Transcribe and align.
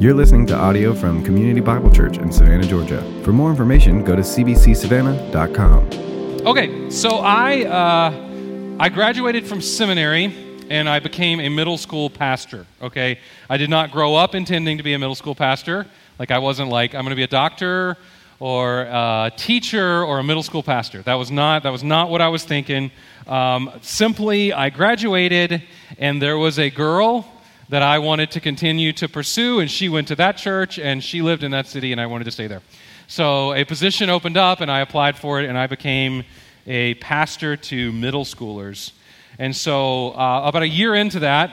You're 0.00 0.14
listening 0.14 0.46
to 0.46 0.54
audio 0.54 0.94
from 0.94 1.24
Community 1.24 1.58
Bible 1.58 1.90
Church 1.90 2.18
in 2.18 2.30
Savannah, 2.30 2.64
Georgia. 2.64 3.02
For 3.24 3.32
more 3.32 3.50
information, 3.50 4.04
go 4.04 4.14
to 4.14 4.22
cbcsavannah.com. 4.22 6.46
Okay, 6.46 6.88
so 6.88 7.16
I 7.16 7.64
uh, 7.64 8.76
I 8.78 8.90
graduated 8.90 9.44
from 9.44 9.60
seminary 9.60 10.32
and 10.70 10.88
I 10.88 11.00
became 11.00 11.40
a 11.40 11.48
middle 11.48 11.76
school 11.76 12.10
pastor. 12.10 12.64
Okay, 12.80 13.18
I 13.50 13.56
did 13.56 13.70
not 13.70 13.90
grow 13.90 14.14
up 14.14 14.36
intending 14.36 14.76
to 14.76 14.84
be 14.84 14.92
a 14.92 15.00
middle 15.00 15.16
school 15.16 15.34
pastor. 15.34 15.84
Like 16.20 16.30
I 16.30 16.38
wasn't 16.38 16.70
like 16.70 16.94
I'm 16.94 17.02
going 17.02 17.10
to 17.10 17.16
be 17.16 17.24
a 17.24 17.26
doctor 17.26 17.96
or 18.38 18.82
a 18.82 19.32
teacher 19.36 20.04
or 20.04 20.20
a 20.20 20.22
middle 20.22 20.44
school 20.44 20.62
pastor. 20.62 21.02
That 21.02 21.14
was 21.14 21.32
not 21.32 21.64
that 21.64 21.72
was 21.72 21.82
not 21.82 22.08
what 22.08 22.20
I 22.20 22.28
was 22.28 22.44
thinking. 22.44 22.92
Um, 23.26 23.72
simply, 23.82 24.52
I 24.52 24.70
graduated 24.70 25.64
and 25.98 26.22
there 26.22 26.38
was 26.38 26.60
a 26.60 26.70
girl 26.70 27.26
that 27.68 27.82
I 27.82 27.98
wanted 27.98 28.30
to 28.30 28.40
continue 28.40 28.92
to 28.94 29.08
pursue, 29.08 29.60
and 29.60 29.70
she 29.70 29.88
went 29.88 30.08
to 30.08 30.16
that 30.16 30.38
church, 30.38 30.78
and 30.78 31.04
she 31.04 31.20
lived 31.20 31.42
in 31.42 31.50
that 31.50 31.66
city, 31.66 31.92
and 31.92 32.00
I 32.00 32.06
wanted 32.06 32.24
to 32.24 32.30
stay 32.30 32.46
there. 32.46 32.62
So 33.08 33.52
a 33.52 33.64
position 33.64 34.08
opened 34.08 34.36
up, 34.38 34.60
and 34.60 34.70
I 34.70 34.80
applied 34.80 35.18
for 35.18 35.40
it, 35.40 35.48
and 35.48 35.58
I 35.58 35.66
became 35.66 36.24
a 36.66 36.94
pastor 36.94 37.56
to 37.56 37.92
middle 37.92 38.24
schoolers. 38.24 38.92
And 39.38 39.54
so 39.54 40.10
uh, 40.10 40.42
about 40.44 40.62
a 40.62 40.68
year 40.68 40.94
into 40.94 41.20
that, 41.20 41.50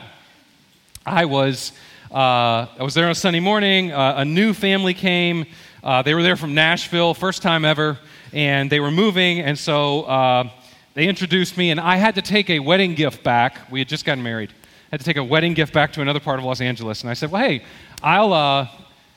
I 1.06 1.26
was 1.26 1.74
uh, 2.12 2.68
I 2.80 2.84
was 2.84 2.94
there 2.94 3.06
on 3.06 3.12
a 3.12 3.16
Sunday 3.16 3.42
morning. 3.42 3.92
Uh, 3.92 4.16
a 4.18 4.26
new 4.26 4.54
family 4.54 4.94
came. 4.94 5.46
Uh, 5.84 6.02
they 6.02 6.14
were 6.14 6.24
there 6.24 6.38
from 6.38 6.54
Nashville, 6.54 7.14
first 7.14 7.42
time 7.42 7.66
ever, 7.66 8.00
and 8.32 8.70
they 8.70 8.80
were 8.80 8.92
moving, 8.92 9.42
and 9.42 9.60
so 9.60 10.04
uh, 10.04 10.50
they 10.94 11.08
introduced 11.08 11.58
me, 11.58 11.72
and 11.72 11.80
I 11.80 11.98
had 11.98 12.16
to 12.16 12.22
take 12.22 12.50
a 12.50 12.60
wedding 12.60 12.96
gift 12.96 13.22
back. 13.22 13.70
We 13.70 13.80
had 13.80 13.90
just 13.90 14.06
gotten 14.06 14.24
married 14.24 14.54
had 14.96 15.02
to 15.02 15.06
take 15.06 15.18
a 15.18 15.24
wedding 15.26 15.54
gift 15.54 15.74
back 15.74 15.92
to 15.92 16.00
another 16.00 16.22
part 16.22 16.40
of 16.40 16.46
Los 16.46 16.62
Angeles. 16.62 17.02
And 17.02 17.10
I 17.10 17.16
said, 17.16 17.30
well, 17.30 17.44
hey, 17.44 17.66
I'll, 18.02 18.32
uh, 18.32 18.66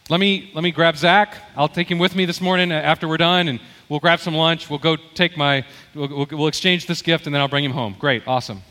let, 0.09 0.19
me, 0.19 0.51
let 0.53 0.65
me 0.65 0.73
grab 0.73 0.97
Zach. 0.97 1.37
I'll 1.57 1.69
take 1.69 1.89
him 1.89 2.01
with 2.01 2.17
me 2.17 2.25
this 2.25 2.41
morning 2.41 2.73
after 2.73 3.07
we're 3.07 3.17
done, 3.17 3.47
and 3.47 3.61
we'll 3.89 4.01
grab 4.01 4.19
some 4.19 4.35
lunch. 4.35 4.69
We'll 4.69 4.81
go 4.81 4.97
take 4.97 5.37
my, 5.37 5.65
we'll, 5.95 6.09
we'll, 6.09 6.27
we'll 6.33 6.49
exchange 6.49 6.87
this 6.87 7.01
gift, 7.01 7.27
and 7.27 7.35
then 7.35 7.41
I'll 7.41 7.47
bring 7.47 7.65
him 7.65 7.71
home. 7.71 7.95
Great, 7.97 8.27
awesome. 8.27 8.63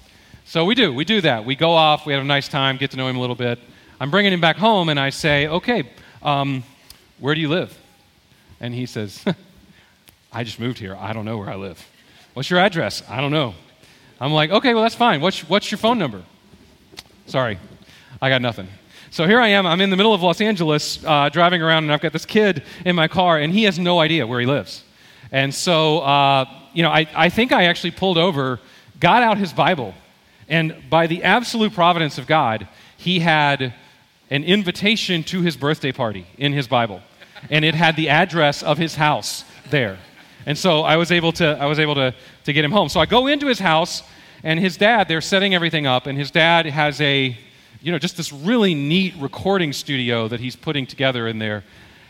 So 0.44 0.66
we 0.66 0.76
do, 0.76 0.94
we 0.94 1.06
do 1.06 1.22
that. 1.22 1.46
We 1.46 1.56
go 1.56 1.72
off, 1.72 2.06
we 2.06 2.12
have 2.12 2.22
a 2.22 2.26
nice 2.26 2.50
time, 2.50 2.76
get 2.76 2.92
to 2.92 2.98
know 2.98 3.08
him 3.08 3.16
a 3.16 3.22
little 3.22 3.38
bit. 3.38 3.58
I'm 4.02 4.12
bringing 4.12 4.34
him 4.34 4.42
back 4.42 4.58
home, 4.58 4.90
and 4.90 5.00
I 5.00 5.10
say, 5.10 5.48
okay, 5.48 5.90
um, 6.22 6.62
where 7.20 7.34
do 7.34 7.40
you 7.40 7.48
live? 7.48 7.78
And 8.60 8.74
he 8.74 8.86
says, 8.86 9.24
I 10.34 10.44
just 10.44 10.60
moved 10.60 10.78
here. 10.78 10.98
I 11.00 11.14
don't 11.14 11.24
know 11.24 11.38
where 11.38 11.50
I 11.50 11.56
live. 11.56 11.88
What's 12.34 12.50
your 12.50 12.60
address? 12.60 13.02
I 13.08 13.22
don't 13.22 13.32
know. 13.32 13.56
I'm 14.20 14.34
like, 14.34 14.50
okay, 14.50 14.74
well, 14.74 14.84
that's 14.84 14.94
fine. 14.94 15.22
What's, 15.22 15.48
what's 15.48 15.72
your 15.72 15.78
phone 15.78 16.00
number? 16.00 16.22
Sorry, 17.28 17.60
I 18.22 18.30
got 18.30 18.42
nothing. 18.42 18.70
So 19.10 19.28
here 19.28 19.42
I 19.42 19.50
am. 19.50 19.68
I'm 19.68 19.82
in 19.82 19.90
the 19.90 19.98
middle 19.98 20.14
of 20.14 20.24
Los 20.24 20.40
Angeles 20.40 21.04
uh, 21.04 21.28
driving 21.28 21.62
around, 21.62 21.84
and 21.84 21.92
I've 21.92 22.00
got 22.00 22.14
this 22.14 22.26
kid 22.26 22.64
in 22.86 22.96
my 22.96 23.10
car, 23.10 23.38
and 23.38 23.52
he 23.52 23.64
has 23.64 23.78
no 23.78 24.00
idea 24.00 24.26
where 24.26 24.40
he 24.40 24.46
lives. 24.46 24.84
And 25.30 25.54
so, 25.54 26.00
uh, 26.00 26.46
you 26.74 26.84
know, 26.84 26.90
I, 26.90 27.06
I 27.14 27.28
think 27.28 27.52
I 27.52 27.66
actually 27.66 27.92
pulled 27.92 28.18
over, 28.18 28.62
got 29.02 29.24
out 29.24 29.38
his 29.38 29.52
Bible, 29.52 29.94
and 30.48 30.74
by 30.90 31.08
the 31.08 31.24
absolute 31.24 31.74
providence 31.74 32.18
of 32.18 32.28
God, 32.28 32.66
he 32.96 33.20
had 33.20 33.74
an 34.30 34.46
invitation 34.46 35.22
to 35.24 35.42
his 35.42 35.58
birthday 35.58 35.92
party 35.92 36.26
in 36.38 36.54
his 36.54 36.68
Bible. 36.68 37.02
And 37.50 37.66
it 37.66 37.76
had 37.76 37.98
the 37.98 38.08
address 38.08 38.64
of 38.64 38.78
his 38.78 38.96
house 38.96 39.44
there. 39.70 39.98
And 40.46 40.58
so 40.58 40.84
I 40.84 40.96
was 40.96 41.12
able 41.12 41.34
to, 41.34 41.58
I 41.60 41.66
was 41.66 41.78
able 41.78 41.96
to, 41.96 42.16
to 42.46 42.54
get 42.54 42.64
him 42.64 42.72
home. 42.72 42.88
So 42.88 43.02
I 43.02 43.06
go 43.06 43.28
into 43.28 43.48
his 43.48 43.60
house, 43.60 44.02
and 44.44 44.60
his 44.60 44.78
dad, 44.78 45.08
they're 45.08 45.22
setting 45.22 45.56
everything 45.56 45.88
up, 45.88 46.08
and 46.08 46.18
his 46.18 46.32
dad 46.32 46.66
has 46.66 47.02
a, 47.02 47.38
you 47.82 47.92
know, 47.92 48.00
just 48.00 48.18
this 48.18 48.32
really 48.32 48.76
neat 48.76 49.14
recording 49.20 49.74
studio 49.74 50.28
that 50.28 50.40
he's 50.40 50.56
putting 50.56 50.86
together 50.86 51.28
in 51.28 51.40
there. 51.40 51.64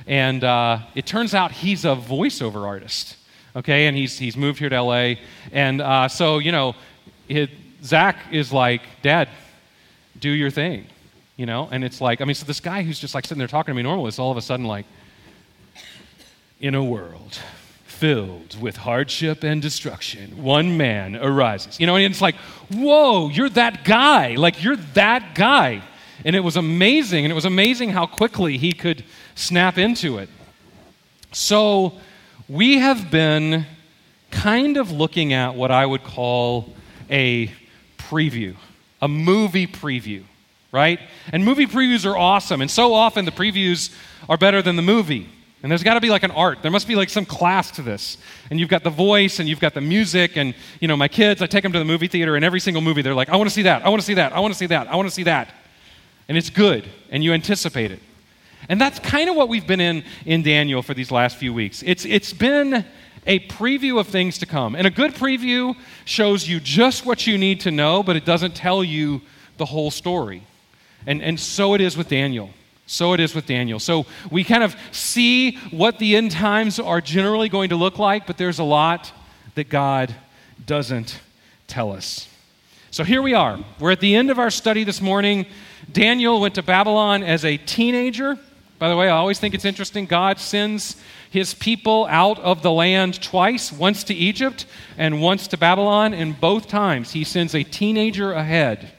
And 0.06 0.44
uh, 0.44 0.80
it 0.96 1.06
turns 1.06 1.34
out 1.34 1.52
he's 1.52 1.86
a 1.86 1.96
voiceover 1.96 2.66
artist, 2.66 3.18
okay? 3.56 3.88
And 3.88 3.96
he's, 3.96 4.18
he's 4.18 4.38
moved 4.38 4.60
here 4.60 4.70
to 4.70 4.82
LA. 4.82 5.16
And 5.52 5.82
uh, 5.82 6.08
so, 6.08 6.40
you 6.40 6.52
know, 6.52 6.76
it, 7.28 7.50
Zach 7.84 8.18
is 8.32 8.52
like, 8.52 8.82
Dad, 9.02 9.30
do 10.20 10.30
your 10.30 10.50
thing, 10.50 10.86
you 11.36 11.46
know? 11.46 11.68
And 11.72 11.84
it's 11.84 12.02
like, 12.02 12.22
I 12.22 12.26
mean, 12.26 12.36
so 12.36 12.46
this 12.46 12.60
guy 12.60 12.84
who's 12.84 13.00
just 13.00 13.16
like 13.16 13.26
sitting 13.26 13.40
there 13.40 13.48
talking 13.48 13.74
to 13.74 13.76
me 13.76 13.84
normal 13.84 14.08
is 14.08 14.20
all 14.20 14.32
of 14.32 14.38
a 14.38 14.42
sudden 14.42 14.66
like, 14.66 14.86
in 16.60 16.74
a 16.74 16.84
world 16.84 17.38
filled 18.00 18.60
with 18.62 18.78
hardship 18.78 19.44
and 19.44 19.62
destruction, 19.62 20.44
one 20.44 20.78
man 20.78 21.16
arises. 21.16 21.80
You 21.80 21.88
know, 21.88 21.96
and 21.96 22.06
it's 22.06 22.22
like, 22.22 22.36
whoa, 22.72 23.30
you're 23.30 23.50
that 23.50 23.84
guy. 23.84 24.36
Like, 24.36 24.64
you're 24.64 24.78
that 24.94 25.34
guy. 25.36 25.82
And 26.24 26.36
it 26.36 26.42
was 26.42 26.58
amazing. 26.58 27.26
And 27.26 27.32
it 27.32 27.36
was 27.36 27.46
amazing 27.46 27.90
how 27.90 28.06
quickly 28.06 28.58
he 28.58 28.74
could 28.74 29.04
snap 29.36 29.78
into 29.78 30.18
it. 30.20 30.30
So, 31.32 31.94
we 32.48 32.78
have 32.78 33.12
been 33.12 33.66
kind 34.32 34.78
of 34.78 34.92
looking 34.92 35.34
at 35.34 35.56
what 35.56 35.72
I 35.72 35.86
would 35.86 36.04
call 36.04 36.74
a 37.10 37.52
preview, 37.98 38.56
a 39.02 39.08
movie 39.08 39.68
preview, 39.68 40.24
right? 40.72 41.00
And 41.32 41.44
movie 41.44 41.66
previews 41.66 42.10
are 42.10 42.18
awesome. 42.18 42.62
And 42.62 42.72
so 42.72 42.94
often 42.94 43.26
the 43.26 43.32
previews 43.32 43.94
are 44.30 44.38
better 44.38 44.62
than 44.62 44.76
the 44.76 44.82
movie. 44.82 45.30
And 45.64 45.72
there's 45.72 45.84
got 45.84 45.96
to 45.96 46.02
be 46.02 46.10
like 46.10 46.24
an 46.24 46.32
art. 46.32 46.60
There 46.62 46.70
must 46.70 46.88
be 46.88 46.96
like 46.96 47.10
some 47.10 47.26
class 47.26 47.72
to 47.72 47.82
this. 47.82 48.18
And 48.52 48.60
you've 48.60 48.70
got 48.70 48.84
the 48.84 48.92
voice 48.92 49.40
and 49.40 49.50
you've 49.50 49.60
got 49.60 49.74
the 49.74 49.82
music. 49.82 50.38
And, 50.38 50.54
you 50.80 50.88
know, 50.88 50.96
my 50.96 51.08
kids, 51.08 51.42
I 51.42 51.48
take 51.48 51.64
them 51.64 51.74
to 51.74 51.80
the 51.80 51.86
movie 51.86 52.08
theater, 52.08 52.36
and 52.36 52.46
every 52.46 52.60
single 52.60 52.82
movie, 52.82 53.02
they're 53.02 53.16
like, 53.16 53.30
I 53.30 53.36
want 53.38 53.50
to 53.50 53.54
see 53.54 53.64
that. 53.64 53.84
I 53.84 53.90
want 53.90 54.02
to 54.02 54.06
see 54.06 54.14
that. 54.14 54.34
I 54.34 54.40
want 54.40 54.54
to 54.54 54.58
see 54.58 54.68
that. 54.68 54.88
I 54.88 54.96
want 54.96 55.08
to 55.08 55.14
see 55.14 55.24
that. 55.24 55.52
And 56.28 56.38
it's 56.38 56.52
good. 56.52 56.88
And 57.10 57.24
you 57.24 57.34
anticipate 57.34 57.92
it. 57.92 58.00
And 58.70 58.80
that's 58.80 59.00
kind 59.00 59.30
of 59.30 59.36
what 59.36 59.50
we've 59.50 59.66
been 59.66 59.80
in 59.80 60.04
in 60.26 60.44
Daniel 60.44 60.82
for 60.82 60.94
these 60.94 61.10
last 61.10 61.38
few 61.38 61.54
weeks. 61.54 61.84
It's, 61.86 62.06
it's 62.06 62.34
been 62.34 62.86
a 63.26 63.40
preview 63.48 64.00
of 64.00 64.08
things 64.08 64.38
to 64.40 64.46
come. 64.46 64.76
And 64.76 64.86
a 64.86 64.92
good 64.92 65.14
preview 65.14 65.76
shows 66.06 66.48
you 66.48 66.60
just 66.60 67.06
what 67.06 67.26
you 67.26 67.38
need 67.38 67.62
to 67.62 67.72
know, 67.72 68.04
but 68.04 68.16
it 68.16 68.26
doesn't 68.26 68.56
tell 68.56 68.84
you 68.84 69.22
the 69.58 69.66
whole 69.66 69.92
story. 69.92 70.44
And, 71.06 71.22
and 71.22 71.40
so 71.40 71.74
it 71.74 71.82
is 71.82 71.98
with 71.98 72.10
Daniel. 72.10 72.52
So 72.88 73.12
it 73.12 73.20
is 73.20 73.36
with 73.36 73.46
Daniel. 73.46 73.80
So 73.80 74.06
we 74.32 74.46
kind 74.46 74.64
of 74.64 74.76
see 74.92 75.58
what 75.72 76.00
the 76.00 76.16
end 76.16 76.32
times 76.32 76.80
are 76.80 77.02
generally 77.02 77.50
going 77.50 77.70
to 77.70 77.76
look 77.76 78.00
like, 78.00 78.26
but 78.26 78.38
there's 78.38 78.60
a 78.60 78.64
lot 78.64 79.12
that 79.56 79.68
God 79.70 80.16
doesn't 80.66 81.20
tell 81.68 81.92
us. 81.92 82.30
So 82.90 83.04
here 83.04 83.22
we 83.22 83.34
are. 83.34 83.60
We're 83.80 83.92
at 83.92 84.00
the 84.00 84.16
end 84.16 84.32
of 84.32 84.40
our 84.40 84.50
study 84.50 84.86
this 84.86 85.02
morning. 85.02 85.46
Daniel 85.92 86.40
went 86.40 86.56
to 86.56 86.64
Babylon 86.64 87.24
as 87.24 87.44
a 87.44 87.58
teenager. 87.58 88.40
By 88.80 88.88
the 88.88 88.96
way, 88.96 89.10
I 89.10 89.18
always 89.18 89.38
think 89.38 89.54
it's 89.54 89.66
interesting. 89.66 90.06
God 90.06 90.40
sends 90.40 90.96
his 91.30 91.54
people 91.54 92.08
out 92.10 92.40
of 92.40 92.62
the 92.62 92.72
land 92.72 93.22
twice 93.22 93.70
once 93.70 94.06
to 94.06 94.14
Egypt 94.14 94.66
and 94.98 95.22
once 95.22 95.48
to 95.50 95.58
Babylon. 95.58 96.14
And 96.14 96.40
both 96.40 96.70
times, 96.70 97.12
he 97.12 97.26
sends 97.26 97.54
a 97.54 97.64
teenager 97.64 98.32
ahead 98.32 98.94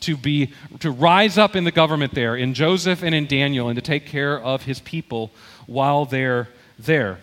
to 0.00 0.16
be 0.16 0.52
to 0.80 0.90
rise 0.90 1.38
up 1.38 1.56
in 1.56 1.64
the 1.64 1.72
government 1.72 2.14
there 2.14 2.36
in 2.36 2.54
Joseph 2.54 3.02
and 3.02 3.14
in 3.14 3.26
Daniel 3.26 3.68
and 3.68 3.76
to 3.76 3.82
take 3.82 4.06
care 4.06 4.40
of 4.40 4.62
his 4.62 4.80
people 4.80 5.30
while 5.66 6.04
they're 6.04 6.48
there. 6.78 7.18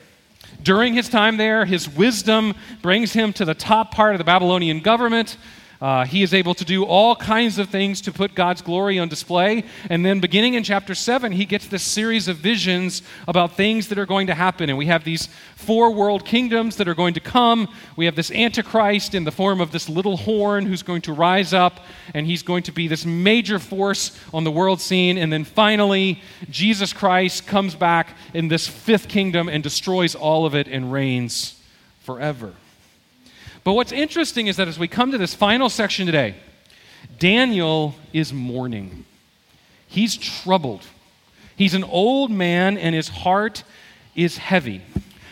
During 0.62 0.94
his 0.94 1.10
time 1.10 1.38
there, 1.38 1.66
his 1.66 1.90
wisdom 1.90 2.54
brings 2.82 3.14
him 3.14 3.34
to 3.34 3.46
the 3.46 3.54
top 3.54 3.92
part 3.92 4.14
of 4.14 4.20
the 4.20 4.24
Babylonian 4.24 4.80
government. 4.80 5.38
Uh, 5.86 6.04
he 6.04 6.24
is 6.24 6.34
able 6.34 6.56
to 6.56 6.66
do 6.66 6.84
all 6.84 7.16
kinds 7.16 7.60
of 7.60 7.70
things 7.70 8.02
to 8.02 8.12
put 8.12 8.34
God's 8.34 8.64
glory 8.64 8.98
on 8.98 9.08
display. 9.08 9.64
And 9.88 10.04
then, 10.04 10.20
beginning 10.20 10.56
in 10.56 10.64
chapter 10.64 10.96
7, 10.96 11.32
he 11.32 11.46
gets 11.46 11.68
this 11.68 11.84
series 11.84 12.28
of 12.28 12.38
visions 12.38 13.04
about 13.28 13.56
things 13.56 13.90
that 13.90 14.00
are 14.00 14.08
going 14.08 14.26
to 14.26 14.34
happen. 14.34 14.68
And 14.70 14.80
we 14.80 14.88
have 14.88 15.04
these 15.04 15.30
four 15.56 15.92
world 15.92 16.26
kingdoms 16.26 16.78
that 16.78 16.88
are 16.88 16.96
going 16.96 17.14
to 17.14 17.20
come. 17.20 17.68
We 17.96 18.06
have 18.06 18.16
this 18.16 18.32
Antichrist 18.32 19.14
in 19.14 19.26
the 19.26 19.32
form 19.32 19.62
of 19.62 19.72
this 19.72 19.88
little 19.88 20.18
horn 20.18 20.66
who's 20.66 20.82
going 20.82 21.04
to 21.04 21.14
rise 21.14 21.54
up, 21.54 21.82
and 22.16 22.26
he's 22.26 22.42
going 22.42 22.64
to 22.64 22.72
be 22.72 22.88
this 22.88 23.06
major 23.06 23.60
force 23.60 24.20
on 24.34 24.44
the 24.44 24.50
world 24.50 24.82
scene. 24.82 25.20
And 25.20 25.32
then 25.32 25.44
finally, 25.44 26.20
Jesus 26.50 26.94
Christ 26.94 27.46
comes 27.46 27.76
back 27.76 28.18
in 28.34 28.48
this 28.48 28.68
fifth 28.68 29.08
kingdom 29.08 29.48
and 29.48 29.62
destroys 29.62 30.16
all 30.16 30.48
of 30.48 30.56
it 30.56 30.68
and 30.68 30.92
reigns 30.92 31.62
forever. 32.00 32.56
But 33.66 33.74
what's 33.74 33.92
interesting 33.92 34.46
is 34.46 34.58
that 34.58 34.68
as 34.68 34.78
we 34.78 34.88
come 34.88 35.12
to 35.12 35.18
this 35.18 35.34
final 35.34 35.70
section 35.70 36.06
today, 36.06 36.36
Daniel 37.18 37.96
is 38.14 38.32
mourning. 38.32 39.06
He's 39.88 40.16
troubled. 40.16 40.86
He's 41.56 41.74
an 41.74 41.84
old 41.84 42.30
man, 42.30 42.78
and 42.78 42.94
his 42.94 43.10
heart 43.10 43.64
is 44.16 44.38
heavy. 44.38 44.84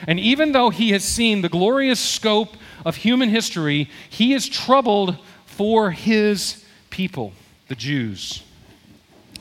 And 0.08 0.20
even 0.20 0.52
though 0.52 0.72
he 0.72 0.90
has 0.92 1.04
seen 1.04 1.44
the 1.44 1.50
glorious 1.50 2.00
scope 2.00 2.58
of 2.84 2.96
human 2.96 3.30
history, 3.30 3.88
he 4.10 4.34
is 4.34 4.50
troubled 4.50 5.16
for 5.46 5.92
his 5.92 6.66
people, 6.90 7.34
the 7.68 7.76
Jews. 7.76 8.42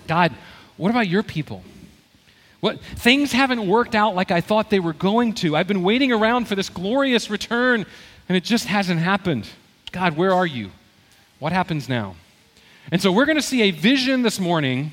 God, 0.06 0.32
what 0.76 0.90
about 0.90 1.08
your 1.08 1.22
people? 1.22 1.62
What, 2.60 2.78
things 2.80 3.32
haven't 3.32 3.66
worked 3.66 3.94
out 3.94 4.14
like 4.14 4.30
I 4.30 4.42
thought 4.42 4.68
they 4.68 4.80
were 4.80 4.92
going 4.92 5.32
to. 5.36 5.56
I've 5.56 5.66
been 5.66 5.82
waiting 5.82 6.12
around 6.12 6.46
for 6.46 6.54
this 6.54 6.68
glorious 6.68 7.30
return 7.30 7.86
and 8.28 8.36
it 8.36 8.44
just 8.44 8.66
hasn't 8.66 9.00
happened. 9.00 9.48
God, 9.90 10.16
where 10.16 10.32
are 10.32 10.46
you? 10.46 10.70
What 11.38 11.52
happens 11.52 11.88
now? 11.88 12.16
And 12.90 13.00
so 13.00 13.12
we're 13.12 13.26
going 13.26 13.36
to 13.36 13.42
see 13.42 13.62
a 13.62 13.70
vision 13.70 14.22
this 14.22 14.40
morning, 14.40 14.92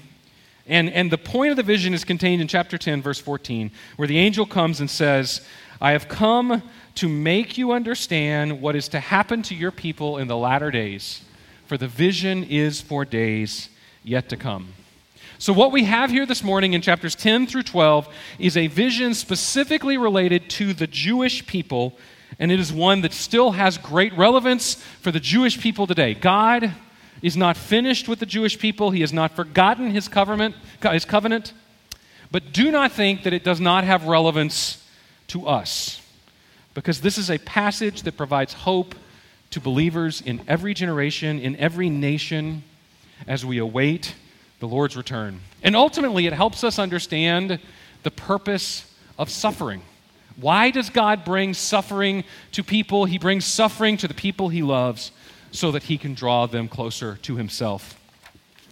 And, 0.67 0.89
and 0.91 1.11
the 1.11 1.17
point 1.17 1.51
of 1.51 1.57
the 1.57 1.63
vision 1.63 1.93
is 1.93 2.03
contained 2.03 2.41
in 2.41 2.47
chapter 2.47 2.77
10, 2.77 3.01
verse 3.01 3.19
14, 3.19 3.71
where 3.95 4.07
the 4.07 4.19
angel 4.19 4.45
comes 4.45 4.79
and 4.79 4.89
says, 4.89 5.41
I 5.81 5.93
have 5.93 6.07
come 6.07 6.61
to 6.95 7.09
make 7.09 7.57
you 7.57 7.71
understand 7.71 8.61
what 8.61 8.75
is 8.75 8.87
to 8.89 8.99
happen 8.99 9.41
to 9.43 9.55
your 9.55 9.71
people 9.71 10.17
in 10.17 10.27
the 10.27 10.37
latter 10.37 10.69
days, 10.69 11.23
for 11.65 11.77
the 11.77 11.87
vision 11.87 12.43
is 12.43 12.81
for 12.81 13.05
days 13.05 13.69
yet 14.03 14.29
to 14.29 14.37
come. 14.37 14.73
So, 15.37 15.53
what 15.53 15.71
we 15.71 15.85
have 15.85 16.09
here 16.11 16.25
this 16.25 16.43
morning 16.43 16.73
in 16.73 16.81
chapters 16.81 17.15
10 17.15 17.47
through 17.47 17.63
12 17.63 18.13
is 18.39 18.57
a 18.57 18.67
vision 18.67 19.13
specifically 19.13 19.97
related 19.97 20.49
to 20.51 20.73
the 20.73 20.87
Jewish 20.87 21.47
people, 21.47 21.97
and 22.39 22.51
it 22.51 22.59
is 22.59 22.71
one 22.71 23.01
that 23.01 23.13
still 23.13 23.51
has 23.51 23.77
great 23.77 24.17
relevance 24.17 24.75
for 25.01 25.11
the 25.11 25.19
Jewish 25.19 25.59
people 25.59 25.85
today. 25.85 26.13
God 26.13 26.73
is 27.21 27.35
not 27.35 27.57
finished 27.57 28.07
with 28.07 28.19
the 28.19 28.25
Jewish 28.25 28.57
people, 28.57 28.91
He 28.91 29.01
has 29.01 29.11
not 29.11 29.35
forgotten 29.35 29.91
His 29.91 30.07
covenant, 30.07 30.55
his 30.81 31.05
covenant 31.05 31.53
but 32.31 32.53
do 32.53 32.71
not 32.71 32.91
think 32.91 33.23
that 33.23 33.33
it 33.33 33.43
does 33.43 33.59
not 33.59 33.83
have 33.83 34.05
relevance 34.05 34.85
to 35.27 35.47
us, 35.47 36.01
because 36.73 37.01
this 37.01 37.17
is 37.17 37.29
a 37.29 37.37
passage 37.39 38.03
that 38.03 38.17
provides 38.17 38.53
hope 38.53 38.95
to 39.51 39.59
believers 39.59 40.21
in 40.21 40.41
every 40.47 40.73
generation, 40.73 41.39
in 41.39 41.55
every 41.55 41.89
nation, 41.89 42.63
as 43.27 43.45
we 43.45 43.57
await 43.57 44.15
the 44.59 44.67
Lord's 44.67 44.95
return. 44.95 45.39
And 45.63 45.75
ultimately, 45.75 46.27
it 46.27 46.33
helps 46.33 46.63
us 46.63 46.77
understand 46.77 47.59
the 48.03 48.11
purpose 48.11 48.93
of 49.17 49.29
suffering. 49.29 49.81
Why 50.39 50.71
does 50.71 50.89
God 50.89 51.25
bring 51.25 51.53
suffering 51.53 52.23
to 52.53 52.63
people? 52.63 53.05
He 53.05 53.17
brings 53.17 53.45
suffering 53.45 53.97
to 53.97 54.07
the 54.07 54.13
people 54.13 54.49
he 54.49 54.61
loves 54.61 55.11
so 55.51 55.71
that 55.71 55.83
he 55.83 55.97
can 55.97 56.13
draw 56.13 56.45
them 56.45 56.67
closer 56.67 57.17
to 57.23 57.35
himself. 57.35 57.99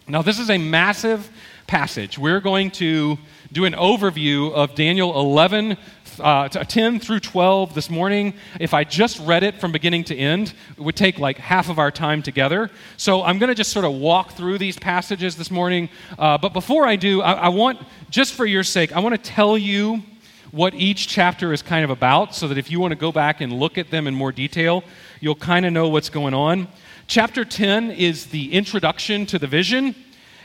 Now, 0.08 0.22
this 0.22 0.40
is 0.40 0.50
a 0.50 0.58
massive 0.58 1.30
passage. 1.66 2.18
We're 2.18 2.40
going 2.40 2.72
to 2.72 3.18
do 3.52 3.66
an 3.66 3.74
overview 3.74 4.54
of 4.54 4.76
Daniel 4.76 5.20
11 5.20 5.76
uh, 6.20 6.48
10 6.48 7.00
through 7.00 7.20
12 7.20 7.76
this 7.76 7.90
morning. 7.90 8.34
If 8.60 8.74
I 8.74 8.84
just 8.84 9.20
read 9.20 9.44
it 9.44 9.60
from 9.60 9.72
beginning 9.72 10.06
to 10.06 10.16
end, 10.16 10.54
it 10.78 10.82
would 10.82 10.96
take 10.96 11.20
like 11.20 11.38
half 11.38 11.70
of 11.70 11.80
our 11.80 11.92
time 11.92 12.24
together. 12.24 12.72
So 12.96 13.24
I'm 13.24 13.38
going 13.40 13.50
to 13.50 13.56
just 13.56 13.72
sort 13.72 13.86
of 13.86 13.94
walk 13.94 14.32
through 14.32 14.58
these 14.58 14.80
passages 14.80 15.36
this 15.36 15.52
morning. 15.52 15.90
Uh, 16.18 16.38
but 16.38 16.54
before 16.54 16.88
I 16.88 16.96
do, 16.96 17.22
I, 17.22 17.34
I 17.34 17.50
want, 17.50 17.80
just 18.10 18.34
for 18.34 18.46
your 18.46 18.64
sake, 18.64 18.94
I 18.94 19.00
want 19.00 19.22
to 19.22 19.22
tell 19.22 19.58
you 19.58 20.02
what 20.52 20.74
each 20.74 21.08
chapter 21.08 21.54
is 21.54 21.62
kind 21.62 21.84
of 21.84 21.90
about 21.90 22.34
so 22.34 22.48
that 22.48 22.58
if 22.58 22.72
you 22.72 22.80
want 22.80 22.92
to 22.92 22.98
go 22.98 23.12
back 23.12 23.42
and 23.42 23.52
look 23.54 23.78
at 23.78 23.92
them 23.92 24.08
in 24.08 24.14
more 24.14 24.32
detail, 24.32 24.84
you'll 25.20 25.36
kind 25.36 25.66
of 25.66 25.74
know 25.74 25.90
what's 25.90 26.10
going 26.10 26.34
on. 26.34 26.68
Chapter 27.08 27.44
10 27.44 27.92
is 27.92 28.28
the 28.28 28.54
introduction 28.54 29.26
to 29.28 29.40
the 29.40 29.48
vision, 29.48 29.96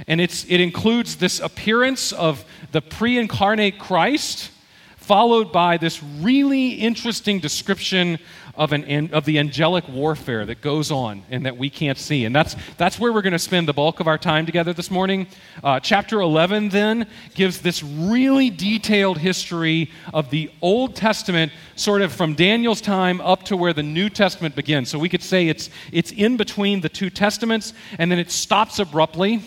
and 0.06 0.20
it's, 0.20 0.44
it 0.44 0.60
includes 0.60 1.16
this 1.16 1.40
appearance 1.40 2.12
of 2.12 2.44
the 2.72 2.80
pre 2.80 3.18
incarnate 3.18 3.78
Christ 3.78 4.50
followed 4.96 5.52
by 5.52 5.76
this 5.76 6.02
really 6.02 6.70
interesting 6.74 7.40
description 7.40 8.18
of, 8.54 8.72
an, 8.72 9.12
of 9.12 9.24
the 9.24 9.38
angelic 9.38 9.88
warfare 9.88 10.44
that 10.46 10.60
goes 10.60 10.90
on 10.90 11.22
and 11.30 11.46
that 11.46 11.56
we 11.56 11.70
can't 11.70 11.98
see. 11.98 12.24
And 12.24 12.34
that's, 12.34 12.54
that's 12.76 12.98
where 12.98 13.12
we're 13.12 13.22
going 13.22 13.32
to 13.32 13.38
spend 13.38 13.66
the 13.66 13.72
bulk 13.72 14.00
of 14.00 14.06
our 14.06 14.18
time 14.18 14.44
together 14.44 14.72
this 14.72 14.90
morning. 14.90 15.26
Uh, 15.64 15.80
chapter 15.80 16.20
11 16.20 16.68
then 16.68 17.06
gives 17.34 17.60
this 17.60 17.82
really 17.82 18.50
detailed 18.50 19.18
history 19.18 19.90
of 20.12 20.30
the 20.30 20.50
Old 20.60 20.94
Testament, 20.94 21.52
sort 21.76 22.02
of 22.02 22.12
from 22.12 22.34
Daniel's 22.34 22.80
time 22.80 23.20
up 23.22 23.42
to 23.44 23.56
where 23.56 23.72
the 23.72 23.82
New 23.82 24.10
Testament 24.10 24.54
begins. 24.54 24.90
So 24.90 24.98
we 24.98 25.08
could 25.08 25.22
say 25.22 25.48
it's, 25.48 25.70
it's 25.90 26.12
in 26.12 26.36
between 26.36 26.80
the 26.80 26.88
two 26.88 27.10
Testaments, 27.10 27.72
and 27.98 28.10
then 28.10 28.18
it 28.18 28.30
stops 28.30 28.78
abruptly 28.78 29.42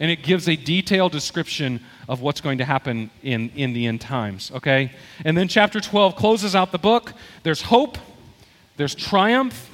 and 0.00 0.10
it 0.10 0.22
gives 0.22 0.48
a 0.48 0.56
detailed 0.56 1.12
description 1.12 1.80
of 2.08 2.20
what's 2.20 2.40
going 2.40 2.58
to 2.58 2.64
happen 2.64 3.10
in, 3.22 3.50
in 3.50 3.72
the 3.72 3.86
end 3.86 4.00
times, 4.00 4.50
okay? 4.54 4.92
And 5.24 5.36
then 5.36 5.48
chapter 5.48 5.80
12 5.80 6.16
closes 6.16 6.54
out 6.54 6.72
the 6.72 6.78
book. 6.78 7.12
There's 7.42 7.62
hope, 7.62 7.98
there's 8.78 8.94
triumph, 8.94 9.70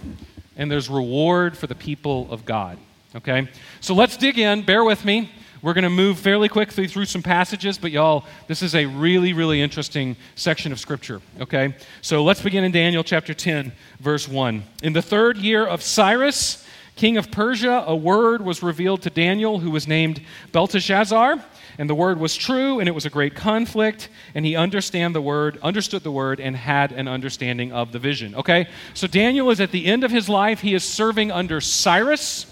and 0.56 0.70
there's 0.70 0.88
reward 0.88 1.56
for 1.56 1.66
the 1.66 1.74
people 1.74 2.26
of 2.30 2.44
God, 2.44 2.78
okay? 3.14 3.48
So 3.80 3.94
let's 3.94 4.16
dig 4.16 4.38
in. 4.38 4.62
Bear 4.62 4.82
with 4.82 5.04
me. 5.04 5.30
We're 5.62 5.74
going 5.74 5.84
to 5.84 5.90
move 5.90 6.18
fairly 6.18 6.48
quickly 6.48 6.86
through 6.86 7.04
some 7.04 7.22
passages, 7.22 7.78
but 7.78 7.90
y'all, 7.90 8.24
this 8.48 8.62
is 8.62 8.74
a 8.74 8.86
really, 8.86 9.32
really 9.32 9.62
interesting 9.62 10.16
section 10.34 10.72
of 10.72 10.80
Scripture, 10.80 11.22
okay? 11.40 11.74
So 12.02 12.24
let's 12.24 12.42
begin 12.42 12.64
in 12.64 12.72
Daniel 12.72 13.04
chapter 13.04 13.34
10, 13.34 13.72
verse 14.00 14.26
1. 14.26 14.62
In 14.82 14.92
the 14.92 15.02
third 15.02 15.36
year 15.36 15.66
of 15.66 15.82
Cyrus, 15.82 16.66
king 16.96 17.16
of 17.16 17.30
Persia, 17.30 17.84
a 17.86 17.96
word 17.96 18.42
was 18.42 18.62
revealed 18.62 19.02
to 19.02 19.10
Daniel, 19.10 19.58
who 19.58 19.70
was 19.70 19.86
named 19.86 20.22
Belteshazzar. 20.52 21.44
And 21.78 21.90
the 21.90 21.94
word 21.94 22.20
was 22.20 22.36
true, 22.36 22.80
and 22.80 22.88
it 22.88 22.92
was 22.92 23.06
a 23.06 23.10
great 23.10 23.34
conflict, 23.34 24.08
and 24.34 24.44
he 24.44 24.56
understand 24.56 25.14
the 25.14 25.20
word, 25.20 25.58
understood 25.62 26.02
the 26.02 26.10
word, 26.10 26.40
and 26.40 26.56
had 26.56 26.92
an 26.92 27.08
understanding 27.08 27.72
of 27.72 27.92
the 27.92 27.98
vision. 27.98 28.34
Okay? 28.34 28.68
So 28.94 29.06
Daniel 29.06 29.50
is 29.50 29.60
at 29.60 29.72
the 29.72 29.86
end 29.86 30.04
of 30.04 30.10
his 30.10 30.28
life. 30.28 30.60
He 30.60 30.74
is 30.74 30.84
serving 30.84 31.32
under 31.32 31.60
Cyrus. 31.60 32.46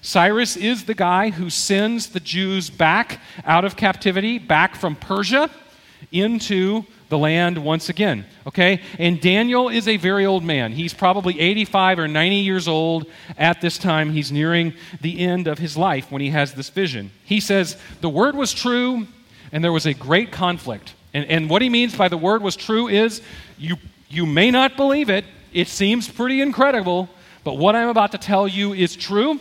Cyrus 0.00 0.56
is 0.56 0.84
the 0.84 0.94
guy 0.94 1.30
who 1.30 1.50
sends 1.50 2.10
the 2.10 2.20
Jews 2.20 2.70
back 2.70 3.20
out 3.44 3.64
of 3.64 3.76
captivity, 3.76 4.38
back 4.38 4.76
from 4.76 4.94
Persia 4.94 5.50
into 6.12 6.84
the 7.08 7.18
land 7.18 7.58
once 7.58 7.88
again. 7.88 8.26
Okay? 8.46 8.80
And 8.98 9.20
Daniel 9.20 9.68
is 9.68 9.88
a 9.88 9.96
very 9.96 10.26
old 10.26 10.44
man. 10.44 10.72
He's 10.72 10.94
probably 10.94 11.38
85 11.40 11.98
or 12.00 12.08
90 12.08 12.36
years 12.36 12.68
old 12.68 13.06
at 13.36 13.60
this 13.60 13.78
time. 13.78 14.12
He's 14.12 14.30
nearing 14.30 14.74
the 15.00 15.20
end 15.20 15.46
of 15.46 15.58
his 15.58 15.76
life 15.76 16.10
when 16.10 16.20
he 16.20 16.30
has 16.30 16.54
this 16.54 16.68
vision. 16.68 17.10
He 17.24 17.40
says, 17.40 17.76
The 18.00 18.08
word 18.08 18.34
was 18.34 18.52
true, 18.52 19.06
and 19.52 19.64
there 19.64 19.72
was 19.72 19.86
a 19.86 19.94
great 19.94 20.32
conflict. 20.32 20.94
And, 21.14 21.24
and 21.26 21.50
what 21.50 21.62
he 21.62 21.68
means 21.68 21.96
by 21.96 22.08
the 22.08 22.18
word 22.18 22.42
was 22.42 22.56
true 22.56 22.88
is 22.88 23.22
you, 23.56 23.76
you 24.08 24.26
may 24.26 24.50
not 24.50 24.76
believe 24.76 25.08
it, 25.08 25.24
it 25.52 25.68
seems 25.68 26.08
pretty 26.08 26.42
incredible, 26.42 27.08
but 27.44 27.54
what 27.54 27.74
I'm 27.74 27.88
about 27.88 28.12
to 28.12 28.18
tell 28.18 28.46
you 28.46 28.74
is 28.74 28.94
true 28.94 29.40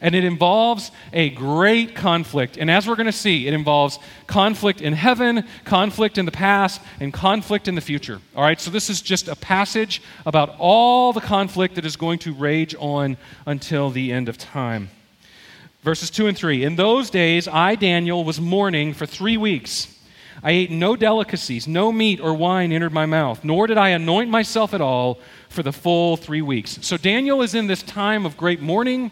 and 0.00 0.14
it 0.14 0.24
involves 0.24 0.90
a 1.12 1.30
great 1.30 1.94
conflict. 1.94 2.56
And 2.56 2.70
as 2.70 2.86
we're 2.86 2.96
going 2.96 3.06
to 3.06 3.12
see, 3.12 3.46
it 3.46 3.54
involves 3.54 3.98
conflict 4.26 4.80
in 4.80 4.92
heaven, 4.92 5.44
conflict 5.64 6.18
in 6.18 6.26
the 6.26 6.32
past, 6.32 6.80
and 7.00 7.12
conflict 7.12 7.68
in 7.68 7.74
the 7.74 7.80
future. 7.80 8.20
All 8.34 8.42
right, 8.42 8.60
so 8.60 8.70
this 8.70 8.90
is 8.90 9.00
just 9.00 9.28
a 9.28 9.36
passage 9.36 10.02
about 10.24 10.54
all 10.58 11.12
the 11.12 11.20
conflict 11.20 11.74
that 11.76 11.84
is 11.84 11.96
going 11.96 12.18
to 12.20 12.32
rage 12.32 12.74
on 12.78 13.16
until 13.46 13.90
the 13.90 14.12
end 14.12 14.28
of 14.28 14.38
time. 14.38 14.90
Verses 15.82 16.10
2 16.10 16.26
and 16.26 16.36
3 16.36 16.64
In 16.64 16.76
those 16.76 17.10
days, 17.10 17.46
I, 17.46 17.76
Daniel, 17.76 18.24
was 18.24 18.40
mourning 18.40 18.92
for 18.92 19.06
three 19.06 19.36
weeks. 19.36 19.92
I 20.42 20.50
ate 20.50 20.70
no 20.70 20.96
delicacies, 20.96 21.66
no 21.66 21.90
meat 21.90 22.20
or 22.20 22.34
wine 22.34 22.72
entered 22.72 22.92
my 22.92 23.06
mouth, 23.06 23.42
nor 23.42 23.66
did 23.66 23.78
I 23.78 23.90
anoint 23.90 24.30
myself 24.30 24.74
at 24.74 24.80
all 24.80 25.18
for 25.48 25.62
the 25.62 25.72
full 25.72 26.16
three 26.16 26.42
weeks. 26.42 26.78
So 26.82 26.96
Daniel 26.96 27.40
is 27.40 27.54
in 27.54 27.66
this 27.66 27.82
time 27.82 28.26
of 28.26 28.36
great 28.36 28.60
mourning 28.60 29.10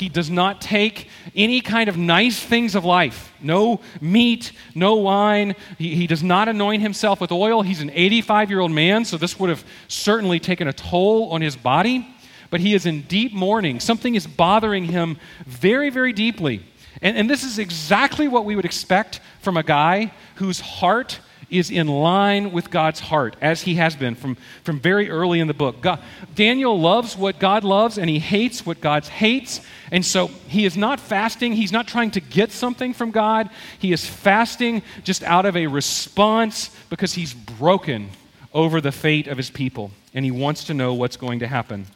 he 0.00 0.08
does 0.08 0.30
not 0.30 0.60
take 0.60 1.08
any 1.34 1.60
kind 1.60 1.88
of 1.88 1.96
nice 1.96 2.40
things 2.40 2.74
of 2.74 2.84
life 2.84 3.32
no 3.40 3.80
meat, 4.00 4.52
no 4.74 4.96
wine. 4.96 5.54
He, 5.78 5.94
he 5.94 6.06
does 6.06 6.22
not 6.22 6.48
anoint 6.48 6.82
himself 6.82 7.20
with 7.20 7.32
oil. 7.32 7.62
He's 7.62 7.80
an 7.80 7.90
85 7.90 8.50
year 8.50 8.60
old 8.60 8.72
man, 8.72 9.04
so 9.04 9.16
this 9.16 9.38
would 9.38 9.50
have 9.50 9.64
certainly 9.86 10.40
taken 10.40 10.68
a 10.68 10.72
toll 10.72 11.30
on 11.30 11.40
his 11.40 11.56
body. 11.56 12.08
But 12.50 12.60
he 12.60 12.74
is 12.74 12.86
in 12.86 13.02
deep 13.02 13.32
mourning. 13.32 13.78
Something 13.78 14.14
is 14.14 14.26
bothering 14.26 14.84
him 14.84 15.18
very, 15.46 15.90
very 15.90 16.12
deeply. 16.12 16.64
And, 17.02 17.16
and 17.16 17.30
this 17.30 17.44
is 17.44 17.58
exactly 17.58 18.26
what 18.26 18.44
we 18.44 18.56
would 18.56 18.64
expect 18.64 19.20
from 19.40 19.56
a 19.56 19.62
guy 19.62 20.12
whose 20.36 20.60
heart 20.60 21.20
is 21.50 21.70
in 21.70 21.86
line 21.86 22.52
with 22.52 22.70
God's 22.70 23.00
heart, 23.00 23.36
as 23.40 23.62
he 23.62 23.76
has 23.76 23.96
been 23.96 24.14
from, 24.14 24.36
from 24.64 24.80
very 24.80 25.10
early 25.10 25.40
in 25.40 25.46
the 25.46 25.54
book. 25.54 25.80
God, 25.80 26.00
Daniel 26.34 26.78
loves 26.78 27.16
what 27.16 27.38
God 27.38 27.64
loves, 27.64 27.98
and 27.98 28.08
he 28.10 28.18
hates 28.18 28.66
what 28.66 28.80
God 28.80 29.04
hates. 29.04 29.60
And 29.90 30.04
so 30.04 30.26
he 30.26 30.64
is 30.64 30.76
not 30.76 31.00
fasting. 31.00 31.54
He's 31.54 31.72
not 31.72 31.88
trying 31.88 32.10
to 32.12 32.20
get 32.20 32.52
something 32.52 32.92
from 32.92 33.10
God. 33.10 33.48
He 33.78 33.92
is 33.92 34.04
fasting 34.04 34.82
just 35.04 35.22
out 35.22 35.46
of 35.46 35.56
a 35.56 35.66
response 35.66 36.70
because 36.90 37.14
he's 37.14 37.32
broken 37.32 38.10
over 38.52 38.80
the 38.80 38.92
fate 38.92 39.26
of 39.26 39.36
his 39.36 39.50
people, 39.50 39.90
and 40.14 40.24
he 40.24 40.30
wants 40.30 40.64
to 40.64 40.74
know 40.74 40.94
what's 40.94 41.16
going 41.16 41.38
to 41.40 41.46
happen. 41.46 41.86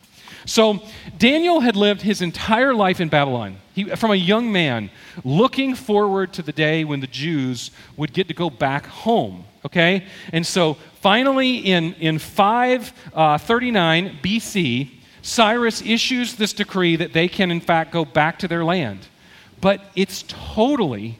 So 0.44 0.80
Daniel 1.18 1.60
had 1.60 1.76
lived 1.76 2.02
his 2.02 2.20
entire 2.22 2.74
life 2.74 3.00
in 3.00 3.08
Babylon. 3.08 3.58
He, 3.74 3.84
from 3.84 4.10
a 4.10 4.16
young 4.16 4.52
man, 4.52 4.90
looking 5.24 5.74
forward 5.74 6.32
to 6.34 6.42
the 6.42 6.52
day 6.52 6.84
when 6.84 7.00
the 7.00 7.06
Jews 7.06 7.70
would 7.96 8.12
get 8.12 8.28
to 8.28 8.34
go 8.34 8.50
back 8.50 8.86
home. 8.86 9.44
Okay? 9.64 10.06
And 10.32 10.46
so 10.46 10.74
finally, 11.00 11.58
in, 11.58 11.94
in 11.94 12.18
539 12.18 14.06
uh, 14.06 14.10
BC, 14.22 14.90
Cyrus 15.22 15.80
issues 15.82 16.34
this 16.34 16.52
decree 16.52 16.96
that 16.96 17.12
they 17.12 17.28
can, 17.28 17.50
in 17.50 17.60
fact, 17.60 17.92
go 17.92 18.04
back 18.04 18.38
to 18.40 18.48
their 18.48 18.64
land. 18.64 19.06
But 19.60 19.80
it's 19.94 20.24
totally 20.26 21.18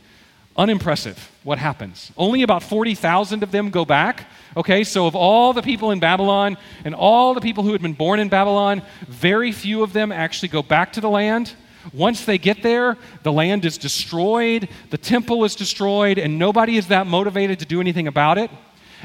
unimpressive 0.57 1.31
what 1.45 1.59
happens. 1.59 2.13
Only 2.17 2.43
about 2.43 2.63
40,000 2.63 3.43
of 3.43 3.51
them 3.51 3.71
go 3.71 3.85
back. 3.85 4.27
Okay, 4.57 4.85
so 4.85 5.07
of 5.07 5.17
all 5.17 5.53
the 5.53 5.63
people 5.63 5.91
in 5.91 6.01
Babylon 6.01 6.57
and 6.85 6.95
all 6.95 7.35
the 7.35 7.41
people 7.41 7.65
who 7.65 7.73
had 7.73 7.83
been 7.83 7.95
born 7.95 8.21
in 8.21 8.29
Babylon, 8.29 8.83
very 9.09 9.53
few 9.53 9.83
of 9.83 9.93
them 9.93 10.13
actually 10.13 10.49
go 10.49 10.63
back 10.63 10.93
to 10.95 11.01
the 11.01 11.09
land. 11.09 11.55
Once 11.93 12.25
they 12.25 12.39
get 12.39 12.63
there, 12.63 12.97
the 13.23 13.33
land 13.33 13.65
is 13.65 13.77
destroyed, 13.77 14.69
the 14.91 14.99
temple 14.99 15.45
is 15.45 15.57
destroyed, 15.57 16.19
and 16.19 16.39
nobody 16.39 16.77
is 16.77 16.89
that 16.89 17.07
motivated 17.07 17.59
to 17.59 17.65
do 17.65 17.81
anything 17.81 18.07
about 18.07 18.39
it. 18.39 18.51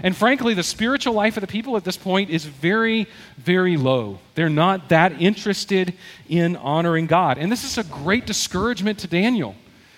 And 0.04 0.16
frankly, 0.16 0.54
the 0.54 0.63
spiritual 0.63 1.13
life 1.13 1.38
of 1.38 1.42
the 1.42 1.48
people 1.48 1.75
at 1.75 1.84
this 1.84 1.98
point 1.98 2.30
is 2.30 2.46
very, 2.46 3.08
very 3.38 3.77
low. 3.77 4.20
They're 4.36 4.50
not 4.50 4.89
that 4.89 5.20
interested 5.22 5.96
in 6.30 6.56
honoring 6.56 7.08
God. 7.08 7.39
And 7.39 7.51
this 7.51 7.63
is 7.63 7.80
a 7.80 7.84
great 7.84 8.27
discouragement 8.27 9.00
to 9.00 9.08
Daniel. 9.08 9.56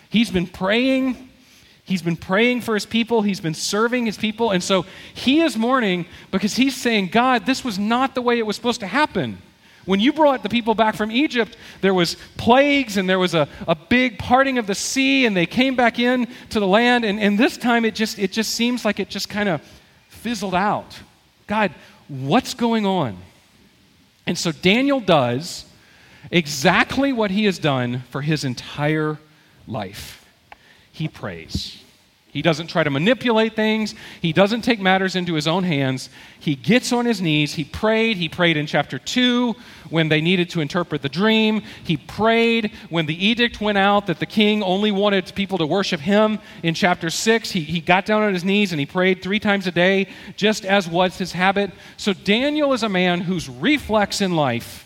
He's 0.10 0.32
been 0.32 0.48
praying. 0.48 1.29
He's 1.90 2.04
been 2.04 2.16
praying 2.16 2.62
for 2.62 2.76
his 2.76 2.86
people. 2.86 3.24
He's 3.24 3.40
been 3.40 3.56
serving 3.56 4.06
his 4.06 4.16
people. 4.16 4.52
And 4.52 4.64
so 4.64 4.86
he 5.12 5.42
is 5.42 5.58
mourning 5.58 6.06
because 6.30 6.56
he's 6.56 6.76
saying, 6.76 7.08
God, 7.08 7.48
this 7.48 7.66
was 7.66 7.80
not 7.80 8.14
the 8.14 8.22
way 8.22 8.38
it 8.38 8.46
was 8.46 8.56
supposed 8.56 8.82
to 8.82 8.88
happen. 8.88 9.40
When 9.86 10.00
you 10.00 10.14
brought 10.14 10.44
the 10.44 10.50
people 10.50 10.76
back 10.76 10.94
from 10.94 11.12
Egypt, 11.12 11.58
there 11.82 11.96
was 11.96 12.16
plagues 12.38 12.98
and 12.98 13.10
there 13.10 13.18
was 13.18 13.34
a, 13.34 13.48
a 13.68 13.74
big 13.74 14.20
parting 14.20 14.60
of 14.60 14.68
the 14.68 14.76
sea, 14.76 15.26
and 15.26 15.36
they 15.36 15.48
came 15.48 15.76
back 15.76 15.98
in 15.98 16.28
to 16.52 16.60
the 16.60 16.68
land. 16.68 17.06
And, 17.06 17.20
and 17.20 17.40
this 17.40 17.58
time 17.58 17.86
it 17.86 17.96
just, 17.96 18.20
it 18.20 18.32
just 18.32 18.52
seems 18.52 18.86
like 18.86 19.00
it 19.00 19.10
just 19.10 19.28
kind 19.28 19.50
of 19.50 19.60
fizzled 20.10 20.54
out. 20.54 21.00
God, 21.48 21.74
what's 22.08 22.54
going 22.54 22.86
on? 22.86 23.18
And 24.28 24.38
so 24.38 24.52
Daniel 24.52 25.00
does 25.00 25.66
exactly 26.30 27.12
what 27.12 27.32
he 27.32 27.46
has 27.46 27.58
done 27.58 28.04
for 28.12 28.22
his 28.22 28.44
entire 28.44 29.18
life. 29.66 30.19
He 31.00 31.08
prays. 31.08 31.82
He 32.28 32.42
doesn't 32.42 32.68
try 32.68 32.84
to 32.84 32.90
manipulate 32.90 33.56
things. 33.56 33.96
He 34.22 34.34
doesn't 34.34 34.64
take 34.64 34.82
matters 34.82 35.16
into 35.16 35.34
his 35.34 35.48
own 35.48 35.64
hands. 35.64 36.10
He 36.42 36.56
gets 36.56 36.92
on 36.92 37.06
his 37.06 37.22
knees. 37.22 37.54
He 37.54 37.64
prayed. 37.64 38.18
He 38.18 38.28
prayed 38.28 38.58
in 38.58 38.68
chapter 38.68 39.00
2 39.00 39.56
when 39.90 40.10
they 40.10 40.20
needed 40.20 40.50
to 40.50 40.60
interpret 40.60 41.02
the 41.02 41.08
dream. 41.08 41.64
He 41.86 41.96
prayed 41.96 42.74
when 42.90 43.06
the 43.06 43.26
edict 43.26 43.62
went 43.62 43.78
out 43.78 44.08
that 44.08 44.20
the 44.20 44.26
king 44.26 44.62
only 44.62 44.92
wanted 44.92 45.34
people 45.36 45.58
to 45.60 45.66
worship 45.66 46.02
him. 46.02 46.38
In 46.64 46.74
chapter 46.74 47.10
6, 47.10 47.50
he, 47.50 47.62
he 47.62 47.80
got 47.80 48.06
down 48.06 48.22
on 48.22 48.34
his 48.34 48.44
knees 48.44 48.74
and 48.74 48.80
he 48.82 48.86
prayed 48.86 49.24
three 49.24 49.40
times 49.40 49.68
a 49.68 49.72
day, 49.72 50.10
just 50.36 50.66
as 50.66 50.86
was 50.86 51.18
his 51.18 51.32
habit. 51.32 51.72
So 51.96 52.12
Daniel 52.12 52.74
is 52.74 52.84
a 52.84 52.90
man 52.90 53.22
whose 53.22 53.48
reflex 53.48 54.20
in 54.20 54.36
life 54.36 54.86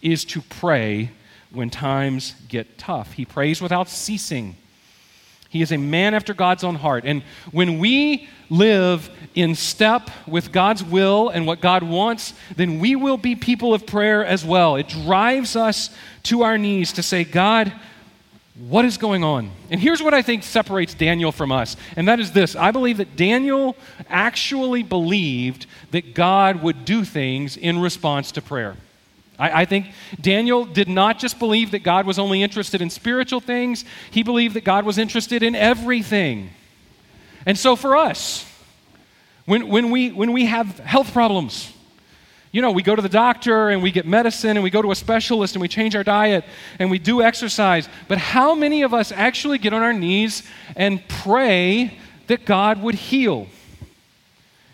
is 0.00 0.24
to 0.24 0.40
pray 0.40 1.10
when 1.52 1.68
times 1.68 2.34
get 2.48 2.78
tough. 2.78 3.12
He 3.12 3.26
prays 3.26 3.60
without 3.60 3.90
ceasing. 3.90 4.56
He 5.50 5.62
is 5.62 5.72
a 5.72 5.76
man 5.76 6.14
after 6.14 6.32
God's 6.32 6.62
own 6.62 6.76
heart. 6.76 7.04
And 7.04 7.22
when 7.50 7.80
we 7.80 8.28
live 8.48 9.10
in 9.34 9.56
step 9.56 10.08
with 10.26 10.52
God's 10.52 10.82
will 10.82 11.28
and 11.28 11.44
what 11.44 11.60
God 11.60 11.82
wants, 11.82 12.34
then 12.54 12.78
we 12.78 12.94
will 12.94 13.16
be 13.16 13.34
people 13.34 13.74
of 13.74 13.84
prayer 13.84 14.24
as 14.24 14.44
well. 14.44 14.76
It 14.76 14.88
drives 14.88 15.56
us 15.56 15.90
to 16.24 16.42
our 16.42 16.56
knees 16.56 16.92
to 16.92 17.02
say, 17.02 17.24
God, 17.24 17.72
what 18.68 18.84
is 18.84 18.96
going 18.96 19.24
on? 19.24 19.50
And 19.70 19.80
here's 19.80 20.00
what 20.00 20.14
I 20.14 20.22
think 20.22 20.44
separates 20.44 20.94
Daniel 20.94 21.32
from 21.32 21.50
us, 21.50 21.76
and 21.96 22.06
that 22.06 22.20
is 22.20 22.30
this 22.30 22.54
I 22.54 22.70
believe 22.70 22.98
that 22.98 23.16
Daniel 23.16 23.76
actually 24.08 24.84
believed 24.84 25.66
that 25.90 26.14
God 26.14 26.62
would 26.62 26.84
do 26.84 27.04
things 27.04 27.56
in 27.56 27.80
response 27.80 28.30
to 28.32 28.42
prayer. 28.42 28.76
I, 29.40 29.62
I, 29.62 29.64
think 29.64 29.86
Daniel 30.20 30.66
did 30.66 30.88
not 30.88 31.18
just 31.18 31.38
believe 31.38 31.70
that 31.70 31.82
God 31.82 32.06
was 32.06 32.18
only 32.18 32.42
interested 32.42 32.82
in 32.82 32.90
spiritual 32.90 33.40
things, 33.40 33.84
he 34.10 34.22
believed 34.22 34.54
that 34.54 34.64
God 34.64 34.84
was 34.84 34.98
interested 34.98 35.42
in 35.42 35.54
everything. 35.54 36.50
And 37.46 37.58
so 37.58 37.74
for 37.74 37.96
us, 37.96 38.46
when, 39.46 39.68
when, 39.68 39.90
we, 39.90 40.12
when 40.12 40.32
we 40.32 40.44
have 40.44 40.78
health 40.80 41.12
problems, 41.12 41.72
you 42.52 42.60
know, 42.62 42.72
we 42.72 42.82
go 42.82 42.94
to 42.94 43.02
the 43.02 43.08
doctor 43.08 43.70
and 43.70 43.82
we 43.82 43.90
get 43.90 44.06
medicine 44.06 44.56
and 44.56 44.62
we 44.62 44.70
go 44.70 44.82
to 44.82 44.90
a 44.90 44.94
specialist 44.94 45.54
and 45.54 45.62
we 45.62 45.68
change 45.68 45.96
our 45.96 46.04
diet 46.04 46.44
and 46.78 46.90
we 46.90 46.98
do 46.98 47.22
exercise. 47.22 47.88
But 48.08 48.18
how 48.18 48.54
many 48.54 48.82
of 48.82 48.92
us 48.92 49.12
actually 49.12 49.58
get 49.58 49.72
on 49.72 49.82
our 49.82 49.92
knees 49.92 50.42
and 50.76 51.06
pray 51.08 51.98
that 52.26 52.44
God 52.44 52.82
would 52.82 52.96
heal? 52.96 53.46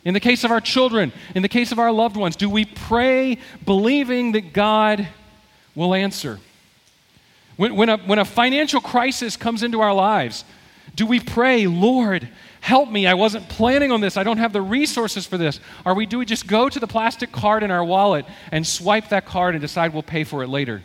In 0.07 0.15
the 0.15 0.21
case 0.21 0.45
of 0.45 0.53
our 0.53 0.61
children, 0.61 1.13
in 1.35 1.43
the 1.43 1.49
case 1.49 1.73
of 1.73 1.81
our 1.81 1.91
loved 1.91 2.17
ones, 2.17 2.37
do 2.37 2.49
we 2.49 2.65
pray 2.65 3.39
believing 3.65 4.31
that 4.33 4.53
God 4.53 5.09
will 5.75 5.95
answer? 5.95 6.39
When, 7.57 7.75
when, 7.75 7.89
a, 7.89 7.97
when 7.97 8.21
a 8.21 8.25
financial 8.25 8.81
crisis 8.81 9.37
comes 9.37 9.65
into 9.65 9.81
our 9.81 9.93
lives, 9.93 10.45
do 10.95 11.07
we 11.07 11.19
pray, 11.19 11.67
Lord, 11.67 12.29
help 12.61 12.89
me? 12.89 13.09
I 13.09 13.15
wasn't 13.15 13.49
planning 13.49 13.91
on 13.91 14.01
this. 14.01 14.17
I 14.17 14.23
don't 14.23 14.39
have 14.39 14.53
the 14.53 14.63
resources 14.63 15.27
for 15.27 15.39
this. 15.39 15.59
Or 15.85 15.93
we, 15.93 16.07
do 16.07 16.19
we 16.19 16.25
just 16.25 16.47
go 16.47 16.69
to 16.69 16.79
the 16.79 16.87
plastic 16.87 17.33
card 17.33 17.65
in 17.65 17.73
our 17.73 17.85
wallet 17.85 18.27
and 18.53 18.65
swipe 18.65 19.09
that 19.09 19.27
card 19.27 19.57
and 19.57 19.61
decide 19.61 19.93
we'll 19.93 20.05
pay 20.05 20.23
for 20.23 20.45
it 20.45 20.49
later? 20.49 20.85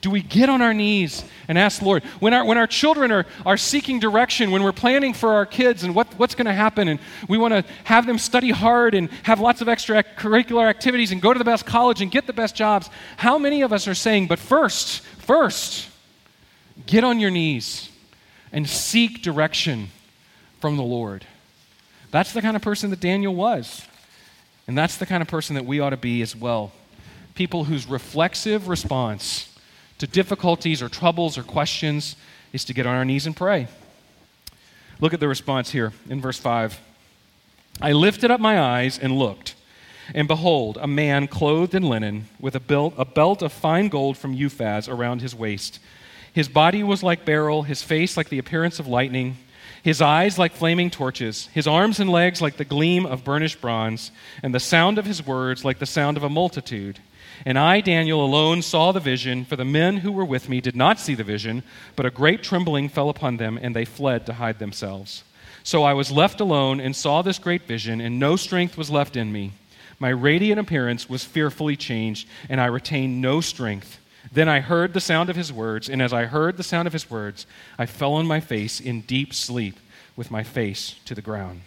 Do 0.00 0.08
we 0.08 0.22
get 0.22 0.48
on 0.48 0.62
our 0.62 0.72
knees 0.72 1.24
and 1.46 1.58
ask 1.58 1.80
the 1.80 1.84
Lord? 1.84 2.04
When 2.20 2.32
our, 2.32 2.44
when 2.44 2.56
our 2.56 2.66
children 2.66 3.12
are, 3.12 3.26
are 3.44 3.58
seeking 3.58 4.00
direction, 4.00 4.50
when 4.50 4.62
we're 4.62 4.72
planning 4.72 5.12
for 5.12 5.32
our 5.32 5.44
kids 5.44 5.84
and 5.84 5.94
what, 5.94 6.06
what's 6.18 6.34
going 6.34 6.46
to 6.46 6.54
happen, 6.54 6.88
and 6.88 6.98
we 7.28 7.36
want 7.36 7.52
to 7.52 7.64
have 7.84 8.06
them 8.06 8.16
study 8.16 8.50
hard 8.50 8.94
and 8.94 9.10
have 9.24 9.40
lots 9.40 9.60
of 9.60 9.68
extracurricular 9.68 10.66
activities 10.66 11.12
and 11.12 11.20
go 11.20 11.34
to 11.34 11.38
the 11.38 11.44
best 11.44 11.66
college 11.66 12.00
and 12.00 12.10
get 12.10 12.26
the 12.26 12.32
best 12.32 12.54
jobs, 12.54 12.88
how 13.18 13.36
many 13.36 13.60
of 13.60 13.74
us 13.74 13.86
are 13.86 13.94
saying, 13.94 14.26
but 14.26 14.38
first, 14.38 15.02
first, 15.18 15.86
get 16.86 17.04
on 17.04 17.20
your 17.20 17.30
knees 17.30 17.90
and 18.52 18.66
seek 18.66 19.20
direction 19.22 19.88
from 20.60 20.78
the 20.78 20.82
Lord? 20.82 21.26
That's 22.10 22.32
the 22.32 22.40
kind 22.40 22.56
of 22.56 22.62
person 22.62 22.88
that 22.88 23.00
Daniel 23.00 23.34
was. 23.34 23.86
And 24.66 24.78
that's 24.78 24.96
the 24.96 25.06
kind 25.06 25.20
of 25.20 25.28
person 25.28 25.56
that 25.56 25.66
we 25.66 25.78
ought 25.78 25.90
to 25.90 25.96
be 25.98 26.22
as 26.22 26.34
well. 26.34 26.72
People 27.34 27.64
whose 27.64 27.86
reflexive 27.86 28.66
response 28.66 29.49
to 30.00 30.06
difficulties 30.06 30.82
or 30.82 30.88
troubles 30.88 31.36
or 31.36 31.42
questions 31.42 32.16
is 32.52 32.64
to 32.64 32.74
get 32.74 32.86
on 32.86 32.94
our 32.94 33.04
knees 33.04 33.26
and 33.26 33.36
pray. 33.36 33.68
Look 34.98 35.14
at 35.14 35.20
the 35.20 35.28
response 35.28 35.70
here 35.70 35.92
in 36.08 36.20
verse 36.20 36.38
5. 36.38 36.80
I 37.82 37.92
lifted 37.92 38.30
up 38.30 38.40
my 38.40 38.58
eyes 38.58 38.98
and 38.98 39.18
looked, 39.18 39.54
and 40.14 40.26
behold, 40.26 40.78
a 40.80 40.86
man 40.86 41.28
clothed 41.28 41.74
in 41.74 41.82
linen, 41.82 42.28
with 42.40 42.56
a 42.56 42.60
belt, 42.60 42.94
a 42.96 43.04
belt 43.04 43.42
of 43.42 43.52
fine 43.52 43.88
gold 43.88 44.16
from 44.16 44.36
Uphaz 44.36 44.88
around 44.88 45.20
his 45.20 45.34
waist. 45.34 45.78
His 46.32 46.48
body 46.48 46.82
was 46.82 47.02
like 47.02 47.26
beryl, 47.26 47.62
his 47.62 47.82
face 47.82 48.16
like 48.16 48.30
the 48.30 48.38
appearance 48.38 48.78
of 48.78 48.86
lightning, 48.86 49.36
his 49.82 50.00
eyes 50.00 50.38
like 50.38 50.52
flaming 50.52 50.90
torches, 50.90 51.48
his 51.48 51.66
arms 51.66 52.00
and 52.00 52.10
legs 52.10 52.40
like 52.40 52.56
the 52.56 52.64
gleam 52.64 53.04
of 53.04 53.24
burnished 53.24 53.60
bronze, 53.60 54.12
and 54.42 54.54
the 54.54 54.60
sound 54.60 54.98
of 54.98 55.04
his 55.04 55.26
words 55.26 55.64
like 55.64 55.78
the 55.78 55.86
sound 55.86 56.16
of 56.16 56.22
a 56.22 56.30
multitude. 56.30 56.98
And 57.46 57.58
I, 57.58 57.80
Daniel, 57.80 58.24
alone 58.24 58.62
saw 58.62 58.92
the 58.92 59.00
vision, 59.00 59.44
for 59.44 59.56
the 59.56 59.64
men 59.64 59.98
who 59.98 60.12
were 60.12 60.24
with 60.24 60.48
me 60.48 60.60
did 60.60 60.76
not 60.76 61.00
see 61.00 61.14
the 61.14 61.24
vision, 61.24 61.62
but 61.96 62.06
a 62.06 62.10
great 62.10 62.42
trembling 62.42 62.88
fell 62.88 63.08
upon 63.08 63.38
them, 63.38 63.58
and 63.60 63.74
they 63.74 63.84
fled 63.84 64.26
to 64.26 64.34
hide 64.34 64.58
themselves. 64.58 65.24
So 65.62 65.82
I 65.82 65.94
was 65.94 66.10
left 66.10 66.40
alone 66.40 66.80
and 66.80 66.94
saw 66.94 67.22
this 67.22 67.38
great 67.38 67.66
vision, 67.66 68.00
and 68.00 68.18
no 68.18 68.36
strength 68.36 68.76
was 68.76 68.90
left 68.90 69.16
in 69.16 69.32
me. 69.32 69.52
My 69.98 70.08
radiant 70.08 70.58
appearance 70.58 71.08
was 71.08 71.24
fearfully 71.24 71.76
changed, 71.76 72.28
and 72.48 72.60
I 72.60 72.66
retained 72.66 73.20
no 73.20 73.40
strength. 73.40 73.98
Then 74.32 74.48
I 74.48 74.60
heard 74.60 74.94
the 74.94 75.00
sound 75.00 75.30
of 75.30 75.36
his 75.36 75.52
words, 75.52 75.88
and 75.88 76.00
as 76.00 76.12
I 76.12 76.24
heard 76.24 76.56
the 76.56 76.62
sound 76.62 76.86
of 76.86 76.92
his 76.92 77.10
words, 77.10 77.46
I 77.78 77.86
fell 77.86 78.14
on 78.14 78.26
my 78.26 78.40
face 78.40 78.80
in 78.80 79.02
deep 79.02 79.34
sleep 79.34 79.78
with 80.16 80.30
my 80.30 80.42
face 80.42 80.96
to 81.06 81.14
the 81.14 81.22
ground. 81.22 81.62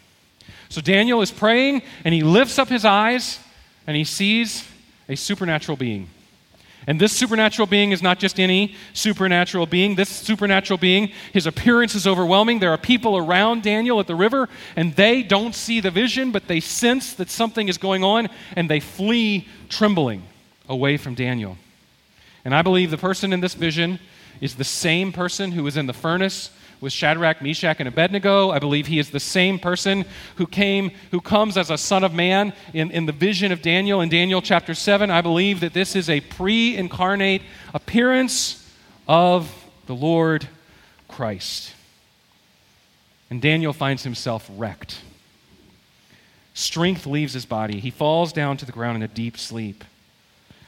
So 0.70 0.82
Daniel 0.82 1.22
is 1.22 1.32
praying, 1.32 1.84
and 2.04 2.14
he 2.14 2.24
lifts 2.24 2.58
up 2.58 2.70
his 2.70 2.86
eyes, 2.86 3.40
and 3.86 3.96
he 3.96 4.04
sees 4.04 4.68
a 5.14 5.18
supernatural 5.18 5.78
being. 5.78 6.10
And 6.86 7.00
this 7.00 7.14
supernatural 7.14 7.68
being 7.68 7.92
is 7.92 8.02
not 8.02 8.20
just 8.20 8.40
any 8.40 8.76
supernatural 8.92 9.66
being. 9.66 9.96
This 9.96 10.10
supernatural 10.10 10.78
being, 10.78 11.12
his 11.32 11.46
appearance 11.46 11.96
is 11.96 12.06
overwhelming. 12.06 12.60
There 12.60 12.72
are 12.72 12.78
people 12.78 13.16
around 13.16 13.64
Daniel 13.64 14.02
at 14.02 14.08
the 14.08 14.16
river, 14.16 14.50
and 14.76 14.94
they 14.96 15.24
don't 15.24 15.56
see 15.56 15.80
the 15.80 15.92
vision, 15.92 16.32
but 16.32 16.48
they 16.48 16.60
sense 16.60 17.14
that 17.14 17.30
something 17.30 17.70
is 17.70 17.78
going 17.78 18.04
on, 18.04 18.28
and 18.58 18.70
they 18.70 18.82
flee 18.82 19.48
trembling 19.70 20.24
away 20.68 20.98
from 20.98 21.16
Daniel. 21.16 21.58
And 22.44 22.54
I 22.54 22.62
believe 22.62 22.92
the 22.92 22.98
person 22.98 23.32
in 23.32 23.40
this 23.40 23.54
vision 23.54 24.00
is 24.42 24.56
the 24.56 24.66
same 24.66 25.14
person 25.14 25.54
who 25.54 25.64
was 25.64 25.78
in 25.78 25.86
the 25.86 25.94
furnace 25.94 26.50
with 26.84 26.92
Shadrach, 26.92 27.42
Meshach, 27.42 27.78
and 27.80 27.88
Abednego. 27.88 28.52
I 28.52 28.60
believe 28.60 28.88
he 28.88 29.00
is 29.00 29.10
the 29.10 29.20
same 29.20 29.58
person 29.58 30.04
who 30.36 30.46
came, 30.46 30.92
who 31.12 31.22
comes 31.22 31.56
as 31.56 31.70
a 31.70 31.78
son 31.78 32.04
of 32.04 32.14
man 32.14 32.52
in, 32.74 32.92
in 32.92 33.06
the 33.06 33.14
vision 33.14 33.54
of 33.54 33.62
Daniel 33.62 34.02
in 34.02 34.10
Daniel 34.10 34.42
chapter 34.42 34.74
7. 34.74 35.10
I 35.10 35.22
believe 35.22 35.62
that 35.62 35.74
this 35.74 35.96
is 35.96 36.10
a 36.10 36.20
pre 36.20 36.76
incarnate 36.76 37.42
appearance 37.74 38.70
of 39.08 39.50
the 39.86 39.96
Lord 39.96 40.50
Christ. 41.08 41.74
And 43.30 43.42
Daniel 43.42 43.72
finds 43.72 44.04
himself 44.04 44.50
wrecked. 44.54 45.00
Strength 46.54 47.06
leaves 47.08 47.32
his 47.32 47.46
body. 47.46 47.80
He 47.80 47.92
falls 47.92 48.34
down 48.34 48.58
to 48.58 48.66
the 48.66 48.74
ground 48.74 48.98
in 48.98 49.04
a 49.04 49.08
deep 49.08 49.38
sleep. 49.38 49.86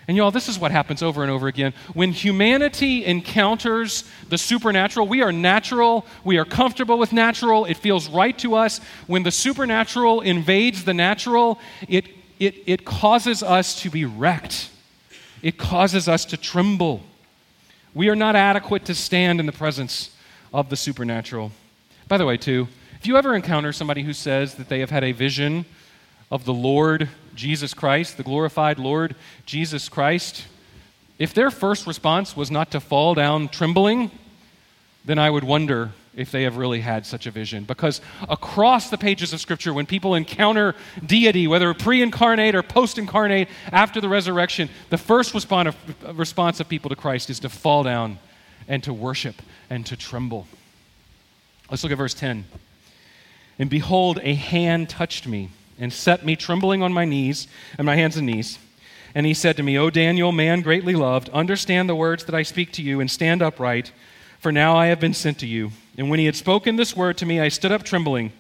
And 0.08 0.16
y'all, 0.16 0.30
this 0.30 0.48
is 0.48 0.60
what 0.60 0.72
happens 0.72 1.02
over 1.02 1.24
and 1.24 1.32
over 1.32 1.48
again. 1.48 1.74
When 1.94 2.12
humanity 2.12 3.06
encounters 3.06 4.04
the 4.30 4.38
supernatural, 4.38 5.08
we 5.08 5.24
are 5.24 5.32
natural, 5.32 6.06
we 6.24 6.38
are 6.38 6.46
comfortable 6.46 7.00
with 7.00 7.12
natural, 7.12 7.66
it 7.66 7.78
feels 7.78 8.08
right 8.08 8.38
to 8.40 8.56
us. 8.56 8.80
When 9.08 9.24
the 9.24 9.32
supernatural 9.32 10.22
invades 10.22 10.84
the 10.84 10.94
natural, 10.94 11.60
it, 11.88 12.06
it, 12.40 12.56
it 12.68 12.86
causes 12.86 13.42
us 13.42 13.82
to 13.82 13.90
be 13.90 14.06
wrecked, 14.06 14.70
it 15.42 15.58
causes 15.58 16.08
us 16.08 16.26
to 16.26 16.38
tremble. 16.38 17.02
We 17.96 18.10
are 18.10 18.16
not 18.16 18.36
adequate 18.36 18.86
to 18.86 18.96
stand 18.96 19.40
in 19.40 19.46
the 19.46 19.52
presence 19.52 20.16
of 20.54 20.70
the 20.70 20.76
supernatural. 20.76 21.52
By 22.08 22.18
the 22.18 22.26
way, 22.26 22.38
too, 22.38 22.68
if 23.00 23.08
you 23.08 23.18
ever 23.18 23.36
encounter 23.36 23.72
somebody 23.72 24.04
who 24.04 24.14
says 24.14 24.56
that 24.56 24.70
they 24.70 24.80
have 24.82 24.90
had 24.90 25.04
a 25.04 25.14
vision 25.14 25.66
of 26.36 26.44
the 26.44 26.54
Lord 26.54 27.08
Jesus 27.34 27.74
Christ, 27.74 28.18
the 28.18 28.24
glorified 28.24 28.78
Lord 28.78 29.16
Jesus 29.46 29.88
Christ, 29.88 30.46
if 31.18 31.34
their 31.34 31.50
first 31.50 31.88
response 31.88 32.36
was 32.36 32.52
not 32.52 32.72
to 32.72 32.82
fall 32.82 33.16
down 33.16 33.48
trembling, 33.48 34.12
then 35.06 35.18
I 35.18 35.30
would 35.30 35.46
wonder 35.46 35.94
if 36.14 36.32
they 36.32 36.44
have 36.44 36.58
really 36.58 36.82
had 36.82 37.06
such 37.06 37.26
a 37.26 37.32
vision. 37.32 37.64
Because 37.64 38.02
across 38.28 38.90
the 38.90 38.98
pages 38.98 39.32
of 39.32 39.40
Scripture, 39.40 39.74
when 39.74 39.86
people 39.86 40.14
encounter 40.14 40.76
deity, 41.06 41.48
whether 41.48 41.74
pre 41.74 42.02
incarnate 42.02 42.54
or 42.54 42.64
post 42.64 42.98
incarnate, 42.98 43.48
after 43.72 44.02
the 44.02 44.10
resurrection, 44.10 44.70
the 44.90 44.98
first 44.98 45.34
response 45.34 46.60
of 46.60 46.70
people 46.70 46.90
to 46.90 46.96
Christ 46.98 47.30
is 47.30 47.40
to 47.40 47.50
fall 47.50 47.84
down 47.84 48.20
and 48.68 48.84
to 48.84 48.94
worship 48.94 49.42
and 49.70 49.86
to 49.86 49.96
tremble. 49.96 50.48
Let's 51.72 51.84
look 51.84 51.94
at 51.94 51.98
verse 51.98 52.14
10. 52.14 52.44
And 53.58 53.70
behold, 53.70 54.20
a 54.22 54.34
hand 54.34 54.90
touched 54.90 55.28
me 55.28 55.50
and 55.80 55.92
set 55.92 56.26
me 56.26 56.36
trembling 56.36 56.82
on 56.82 56.94
my 56.94 57.06
knees 57.06 57.48
and 57.78 57.86
my 57.86 57.96
hands 57.96 58.18
and 58.18 58.28
knees. 58.28 58.60
And 59.14 59.26
he 59.26 59.34
said 59.34 59.56
to 59.58 59.64
me, 59.64 59.78
O 59.78 59.90
Daniel, 59.90 60.32
man 60.32 60.62
greatly 60.62 60.94
loved, 60.94 61.30
understand 61.30 61.88
the 61.88 61.96
words 61.96 62.26
that 62.26 62.36
I 62.36 62.44
speak 62.44 62.74
to 62.74 62.82
you 62.82 63.00
and 63.00 63.10
stand 63.10 63.42
upright, 63.42 63.92
for 64.40 64.52
now 64.52 64.76
I 64.76 64.88
have 64.88 65.00
been 65.00 65.14
sent 65.14 65.40
to 65.40 65.48
you. 65.48 65.72
And 65.98 66.10
when 66.10 66.20
he 66.20 66.26
had 66.26 66.36
spoken 66.36 66.76
this 66.76 66.96
word 66.96 67.18
to 67.20 67.26
me, 67.26 67.40
I 67.40 67.48
stood 67.48 67.72
up 67.72 67.84
trembling. 67.84 68.34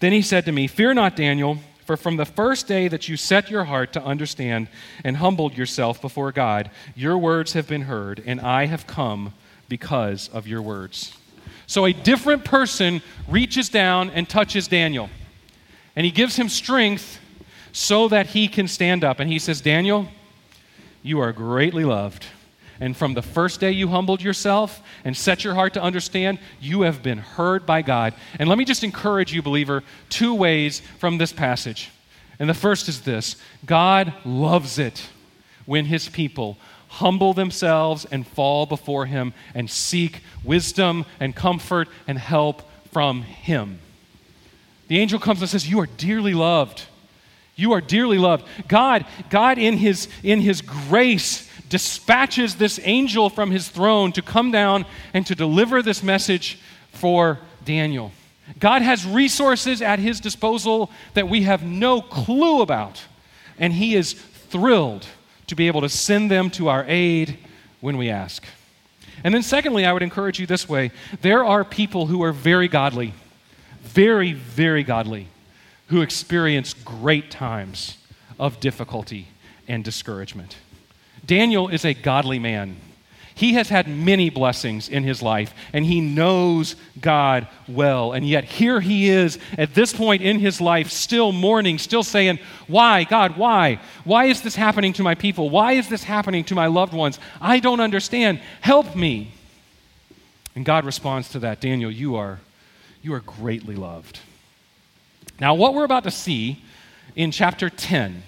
Then 0.00 0.12
he 0.12 0.22
said 0.22 0.44
to 0.46 0.52
me, 0.52 0.66
Fear 0.66 0.94
not, 0.94 1.16
Daniel, 1.16 1.58
for 1.84 1.96
from 1.96 2.16
the 2.16 2.24
first 2.24 2.66
day 2.66 2.88
that 2.88 3.08
you 3.08 3.16
set 3.16 3.48
your 3.48 3.64
heart 3.64 3.92
to 3.92 4.02
understand 4.02 4.68
and 5.04 5.16
humbled 5.18 5.56
yourself 5.56 6.00
before 6.00 6.32
God, 6.32 6.70
your 6.96 7.16
words 7.16 7.52
have 7.52 7.68
been 7.68 7.82
heard, 7.82 8.22
and 8.26 8.40
I 8.40 8.66
have 8.66 8.88
come 8.88 9.32
because 9.68 10.28
of 10.28 10.48
your 10.48 10.60
words. 10.60 11.16
So 11.68 11.84
a 11.84 11.92
different 11.92 12.44
person 12.44 13.02
reaches 13.28 13.68
down 13.68 14.10
and 14.10 14.28
touches 14.28 14.66
Daniel, 14.66 15.08
and 15.96 16.04
he 16.04 16.12
gives 16.12 16.36
him 16.36 16.48
strength 16.48 17.18
so 17.72 18.08
that 18.08 18.28
he 18.28 18.46
can 18.48 18.68
stand 18.68 19.02
up. 19.02 19.18
And 19.18 19.30
he 19.30 19.38
says, 19.38 19.60
Daniel, 19.60 20.08
you 21.02 21.20
are 21.20 21.32
greatly 21.32 21.84
loved. 21.84 22.26
And 22.78 22.94
from 22.94 23.14
the 23.14 23.22
first 23.22 23.58
day 23.58 23.70
you 23.70 23.88
humbled 23.88 24.22
yourself 24.22 24.82
and 25.04 25.16
set 25.16 25.44
your 25.44 25.54
heart 25.54 25.72
to 25.74 25.82
understand, 25.82 26.38
you 26.60 26.82
have 26.82 27.02
been 27.02 27.18
heard 27.18 27.64
by 27.64 27.80
God. 27.80 28.14
And 28.38 28.48
let 28.48 28.58
me 28.58 28.66
just 28.66 28.84
encourage 28.84 29.32
you, 29.32 29.40
believer, 29.40 29.82
two 30.10 30.34
ways 30.34 30.82
from 30.98 31.16
this 31.16 31.32
passage. 31.32 31.90
And 32.38 32.48
the 32.50 32.54
first 32.54 32.88
is 32.88 33.00
this 33.02 33.36
God 33.64 34.12
loves 34.24 34.78
it 34.78 35.08
when 35.64 35.86
his 35.86 36.08
people 36.08 36.58
humble 36.88 37.32
themselves 37.32 38.04
and 38.04 38.26
fall 38.26 38.66
before 38.66 39.06
him 39.06 39.32
and 39.54 39.70
seek 39.70 40.20
wisdom 40.44 41.04
and 41.18 41.34
comfort 41.34 41.88
and 42.06 42.18
help 42.18 42.62
from 42.92 43.22
him. 43.22 43.78
The 44.88 44.98
angel 44.98 45.18
comes 45.18 45.40
and 45.40 45.50
says, 45.50 45.68
You 45.68 45.80
are 45.80 45.86
dearly 45.86 46.34
loved. 46.34 46.84
You 47.54 47.72
are 47.72 47.80
dearly 47.80 48.18
loved. 48.18 48.46
God, 48.68 49.06
God 49.30 49.58
in 49.58 49.78
his, 49.78 50.08
in 50.22 50.40
his 50.40 50.60
grace 50.60 51.50
dispatches 51.68 52.56
this 52.56 52.78
angel 52.84 53.30
from 53.30 53.50
his 53.50 53.68
throne 53.68 54.12
to 54.12 54.22
come 54.22 54.50
down 54.50 54.84
and 55.14 55.26
to 55.26 55.34
deliver 55.34 55.82
this 55.82 56.02
message 56.02 56.58
for 56.92 57.38
Daniel. 57.64 58.12
God 58.60 58.82
has 58.82 59.04
resources 59.04 59.82
at 59.82 59.98
his 59.98 60.20
disposal 60.20 60.90
that 61.14 61.28
we 61.28 61.42
have 61.42 61.64
no 61.64 62.00
clue 62.00 62.62
about, 62.62 63.02
and 63.58 63.72
he 63.72 63.96
is 63.96 64.12
thrilled 64.12 65.06
to 65.48 65.56
be 65.56 65.66
able 65.66 65.80
to 65.80 65.88
send 65.88 66.30
them 66.30 66.50
to 66.50 66.68
our 66.68 66.84
aid 66.86 67.38
when 67.80 67.96
we 67.96 68.10
ask. 68.10 68.44
And 69.24 69.34
then, 69.34 69.42
secondly, 69.42 69.84
I 69.84 69.92
would 69.92 70.02
encourage 70.02 70.38
you 70.38 70.46
this 70.46 70.68
way 70.68 70.92
there 71.22 71.44
are 71.44 71.64
people 71.64 72.06
who 72.06 72.22
are 72.22 72.32
very 72.32 72.68
godly, 72.68 73.14
very, 73.86 74.32
very 74.32 74.82
godly, 74.82 75.28
who 75.88 76.02
experience 76.02 76.74
great 76.74 77.30
times 77.30 77.96
of 78.38 78.60
difficulty 78.60 79.28
and 79.68 79.84
discouragement. 79.84 80.56
Daniel 81.24 81.68
is 81.68 81.84
a 81.84 81.94
godly 81.94 82.38
man. 82.38 82.76
He 83.34 83.52
has 83.52 83.68
had 83.68 83.86
many 83.86 84.30
blessings 84.30 84.88
in 84.88 85.02
his 85.02 85.20
life, 85.20 85.52
and 85.74 85.84
he 85.84 86.00
knows 86.00 86.74
God 86.98 87.46
well. 87.68 88.14
And 88.14 88.26
yet, 88.26 88.44
here 88.44 88.80
he 88.80 89.10
is 89.10 89.38
at 89.58 89.74
this 89.74 89.92
point 89.92 90.22
in 90.22 90.38
his 90.38 90.58
life, 90.58 90.90
still 90.90 91.32
mourning, 91.32 91.76
still 91.76 92.02
saying, 92.02 92.38
Why, 92.66 93.04
God, 93.04 93.36
why? 93.36 93.78
Why 94.04 94.24
is 94.24 94.40
this 94.40 94.56
happening 94.56 94.94
to 94.94 95.02
my 95.02 95.14
people? 95.14 95.50
Why 95.50 95.72
is 95.72 95.90
this 95.90 96.02
happening 96.02 96.44
to 96.44 96.54
my 96.54 96.66
loved 96.66 96.94
ones? 96.94 97.18
I 97.38 97.60
don't 97.60 97.80
understand. 97.80 98.40
Help 98.62 98.96
me. 98.96 99.32
And 100.54 100.64
God 100.64 100.86
responds 100.86 101.28
to 101.30 101.38
that 101.40 101.60
Daniel, 101.60 101.90
you 101.90 102.16
are, 102.16 102.40
you 103.06 103.14
are 103.14 103.20
greatly 103.20 103.76
loved. 103.76 104.18
Now, 105.38 105.54
what 105.54 105.74
we're 105.74 105.84
about 105.84 106.02
to 106.04 106.10
see 106.10 106.60
in 107.14 107.30
chapter 107.30 107.70
10 107.70 108.20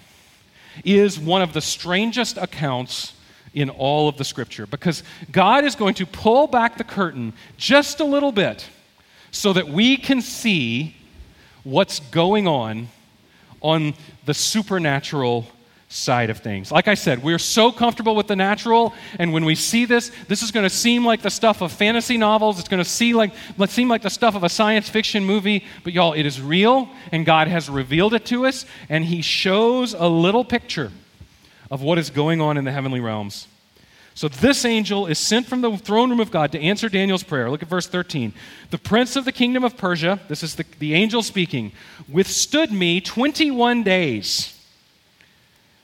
is 0.85 1.19
one 1.19 1.41
of 1.41 1.51
the 1.51 1.59
strangest 1.59 2.37
accounts 2.37 3.13
in 3.53 3.69
all 3.69 4.07
of 4.07 4.15
the 4.15 4.23
scripture 4.23 4.65
because 4.65 5.03
God 5.33 5.65
is 5.65 5.75
going 5.75 5.95
to 5.95 6.05
pull 6.05 6.47
back 6.47 6.77
the 6.77 6.85
curtain 6.85 7.33
just 7.57 7.99
a 7.99 8.05
little 8.05 8.31
bit 8.31 8.69
so 9.31 9.51
that 9.51 9.67
we 9.67 9.97
can 9.97 10.21
see 10.21 10.95
what's 11.65 11.99
going 11.99 12.47
on 12.47 12.87
on 13.61 13.93
the 14.25 14.33
supernatural 14.33 15.45
side 15.91 16.29
of 16.29 16.37
things. 16.37 16.71
Like 16.71 16.87
I 16.87 16.93
said, 16.93 17.23
we're 17.23 17.39
so 17.39 17.71
comfortable 17.71 18.15
with 18.15 18.27
the 18.27 18.35
natural, 18.35 18.93
and 19.17 19.33
when 19.33 19.43
we 19.43 19.55
see 19.55 19.85
this, 19.85 20.11
this 20.27 20.43
is 20.43 20.51
going 20.51 20.63
to 20.63 20.69
seem 20.69 21.03
like 21.03 21.23
the 21.23 21.31
stuff 21.31 21.61
of 21.61 21.71
fantasy 21.71 22.15
novels. 22.15 22.59
It's 22.59 22.69
going 22.69 22.83
to 22.83 22.89
see 22.89 23.15
like, 23.15 23.31
seem 23.67 23.89
like 23.89 24.03
the 24.03 24.09
stuff 24.11 24.35
of 24.35 24.43
a 24.43 24.49
science 24.49 24.87
fiction 24.87 25.25
movie, 25.25 25.65
but 25.83 25.91
y'all, 25.91 26.13
it 26.13 26.27
is 26.27 26.39
real, 26.39 26.87
and 27.11 27.25
God 27.25 27.47
has 27.47 27.69
revealed 27.69 28.13
it 28.13 28.23
to 28.27 28.45
us, 28.45 28.67
and 28.87 29.03
He 29.03 29.23
shows 29.23 29.95
a 29.95 30.07
little 30.07 30.45
picture 30.45 30.91
of 31.71 31.81
what 31.81 31.97
is 31.97 32.11
going 32.11 32.39
on 32.39 32.55
in 32.57 32.65
the 32.65 32.71
heavenly 32.71 32.99
realms. 32.99 33.47
So 34.13 34.27
this 34.27 34.65
angel 34.65 35.07
is 35.07 35.17
sent 35.17 35.47
from 35.47 35.61
the 35.61 35.75
throne 35.77 36.11
room 36.11 36.19
of 36.19 36.29
God 36.29 36.51
to 36.51 36.59
answer 36.59 36.87
Daniel's 36.87 37.23
prayer. 37.23 37.49
Look 37.49 37.63
at 37.63 37.69
verse 37.69 37.87
13. 37.87 38.33
The 38.69 38.77
prince 38.77 39.15
of 39.15 39.25
the 39.25 39.31
kingdom 39.31 39.63
of 39.63 39.77
Persia, 39.77 40.19
this 40.27 40.43
is 40.43 40.55
the, 40.55 40.65
the 40.77 40.93
angel 40.93 41.23
speaking, 41.23 41.71
withstood 42.07 42.71
me 42.71 43.01
21 43.01 43.81
days. 43.81 44.58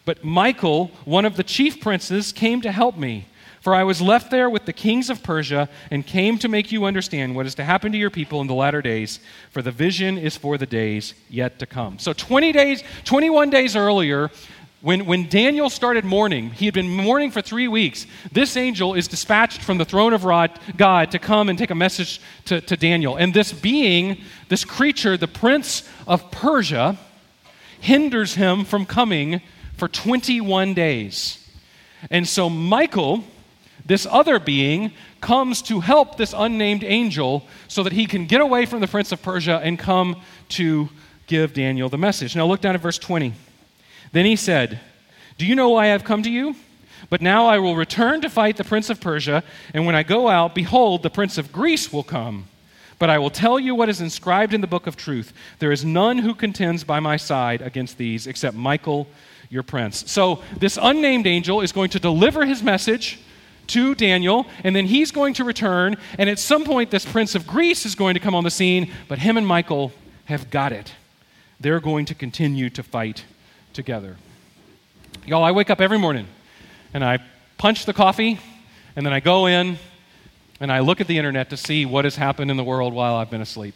But 0.06 0.24
Michael, 0.24 0.92
one 1.04 1.26
of 1.26 1.36
the 1.36 1.44
chief 1.44 1.82
princes, 1.82 2.32
came 2.32 2.62
to 2.62 2.72
help 2.72 2.96
me. 2.96 3.26
For 3.60 3.74
I 3.74 3.84
was 3.84 4.00
left 4.00 4.30
there 4.30 4.48
with 4.48 4.66
the 4.66 4.74
kings 4.74 5.10
of 5.10 5.24
Persia 5.24 5.68
and 5.90 6.06
came 6.06 6.38
to 6.38 6.48
make 6.48 6.72
you 6.72 6.86
understand 6.86 7.36
what 7.36 7.48
is 7.48 7.56
to 7.56 7.64
happen 7.64 7.92
to 7.94 7.98
your 7.98 8.12
people 8.12 8.40
in 8.40 8.46
the 8.46 8.54
latter 8.54 8.80
days, 8.80 9.20
for 9.50 9.64
the 9.64 9.72
vision 9.72 10.20
is 10.20 10.38
for 10.38 10.60
the 10.60 10.68
days 10.68 11.16
yet 11.32 11.58
to 11.58 11.66
come. 11.66 11.98
So 11.98 12.14
20 12.14 12.52
days, 12.52 12.84
21 13.06 13.50
days 13.50 13.76
earlier, 13.76 14.30
when, 14.82 15.08
when 15.08 15.28
Daniel 15.28 15.72
started 15.72 16.06
mourning, 16.06 16.52
he 16.52 16.66
had 16.66 16.76
been 16.76 16.96
mourning 16.96 17.32
for 17.32 17.42
three 17.42 17.68
weeks. 17.68 18.06
This 18.32 18.56
angel 18.56 18.94
is 18.94 19.08
dispatched 19.08 19.64
from 19.64 19.80
the 19.80 19.86
throne 19.86 20.14
of 20.14 20.22
God 20.78 21.10
to 21.10 21.18
come 21.18 21.50
and 21.50 21.58
take 21.58 21.72
a 21.72 21.76
message 21.76 22.22
to, 22.46 22.62
to 22.62 22.78
Daniel. 22.78 23.16
And 23.16 23.34
this 23.34 23.52
being, 23.52 24.22
this 24.48 24.64
creature, 24.64 25.18
the 25.18 25.28
prince 25.28 25.90
of 26.06 26.30
Persia, 26.30 27.00
hinders 27.80 28.36
him 28.36 28.64
from 28.64 28.86
coming 28.86 29.42
for 29.78 29.88
21 29.88 30.74
days. 30.74 31.46
And 32.10 32.28
so 32.28 32.50
Michael, 32.50 33.24
this 33.86 34.06
other 34.10 34.40
being, 34.40 34.92
comes 35.22 35.62
to 35.64 35.80
help 35.80 36.18
this 36.18 36.34
unnamed 36.38 36.84
angel 36.84 37.48
so 37.68 37.84
that 37.84 37.94
he 37.94 38.06
can 38.06 38.26
get 38.26 38.42
away 38.42 38.66
from 38.66 38.80
the 38.80 38.88
prince 38.88 39.12
of 39.12 39.22
Persia 39.22 39.60
and 39.64 39.80
come 39.80 40.22
to 40.50 40.90
give 41.28 41.54
Daniel 41.54 41.90
the 41.90 41.98
message. 41.98 42.36
Now 42.36 42.46
look 42.46 42.62
down 42.62 42.76
at 42.76 42.82
verse 42.82 42.98
20. 43.00 43.34
Then 44.12 44.26
he 44.26 44.36
said, 44.36 44.80
Do 45.38 45.46
you 45.46 45.56
know 45.56 45.70
why 45.70 45.86
I 45.86 45.88
have 45.88 46.04
come 46.04 46.24
to 46.24 46.30
you? 46.30 46.56
But 47.10 47.22
now 47.22 47.48
I 47.48 47.60
will 47.60 47.76
return 47.76 48.22
to 48.22 48.30
fight 48.30 48.58
the 48.58 48.64
prince 48.64 48.90
of 48.90 49.02
Persia, 49.02 49.44
and 49.74 49.86
when 49.86 49.96
I 49.96 50.04
go 50.04 50.28
out, 50.28 50.56
behold, 50.56 51.04
the 51.04 51.10
prince 51.10 51.38
of 51.38 51.52
Greece 51.52 51.92
will 51.92 52.04
come. 52.04 52.48
But 52.98 53.10
I 53.10 53.18
will 53.18 53.30
tell 53.30 53.60
you 53.60 53.76
what 53.76 53.90
is 53.90 54.02
inscribed 54.02 54.54
in 54.54 54.62
the 54.62 54.68
book 54.68 54.88
of 54.88 54.96
truth. 54.96 55.34
There 55.60 55.72
is 55.72 55.84
none 55.84 56.20
who 56.20 56.34
contends 56.34 56.84
by 56.84 57.00
my 57.00 57.18
side 57.18 57.62
against 57.62 57.98
these 57.98 58.26
except 58.26 58.56
Michael 58.56 59.08
your 59.50 59.64
prince. 59.64 60.10
So, 60.12 60.42
this 60.58 60.78
unnamed 60.82 61.28
angel 61.28 61.62
is 61.62 61.72
going 61.72 61.90
to 61.92 62.00
deliver 62.00 62.46
his 62.46 62.64
message 62.64 63.20
to 63.68 63.96
Daniel, 63.96 64.46
and 64.64 64.76
then 64.76 64.86
he's 64.86 65.12
going 65.12 65.34
to 65.36 65.44
return. 65.44 65.98
And 66.18 66.30
at 66.30 66.40
some 66.40 66.64
point, 66.64 66.92
this 66.92 67.06
prince 67.06 67.36
of 67.36 67.48
Greece 67.48 67.86
is 67.86 67.96
going 67.96 68.14
to 68.14 68.20
come 68.20 68.36
on 68.36 68.44
the 68.44 68.52
scene, 68.52 68.92
but 69.08 69.20
him 69.20 69.38
and 69.38 69.46
Michael 69.46 69.92
have 70.26 70.50
got 70.50 70.72
it. 70.72 70.94
They're 71.60 71.80
going 71.80 72.06
to 72.06 72.16
continue 72.16 72.70
to 72.72 72.84
fight 72.84 73.24
together. 73.74 74.18
Y'all, 75.26 75.44
I 75.44 75.52
wake 75.52 75.70
up 75.70 75.82
every 75.82 75.98
morning 75.98 76.28
and 76.94 77.04
I 77.04 77.20
punch 77.58 77.86
the 77.86 77.94
coffee, 77.94 78.40
and 78.96 79.06
then 79.06 79.14
I 79.14 79.20
go 79.20 79.48
in 79.48 79.78
and 80.60 80.72
I 80.72 80.80
look 80.80 81.02
at 81.02 81.08
the 81.08 81.18
internet 81.18 81.50
to 81.50 81.58
see 81.58 81.86
what 81.86 82.06
has 82.06 82.16
happened 82.16 82.52
in 82.52 82.58
the 82.58 82.64
world 82.64 82.94
while 82.94 83.16
I've 83.16 83.30
been 83.30 83.42
asleep. 83.42 83.76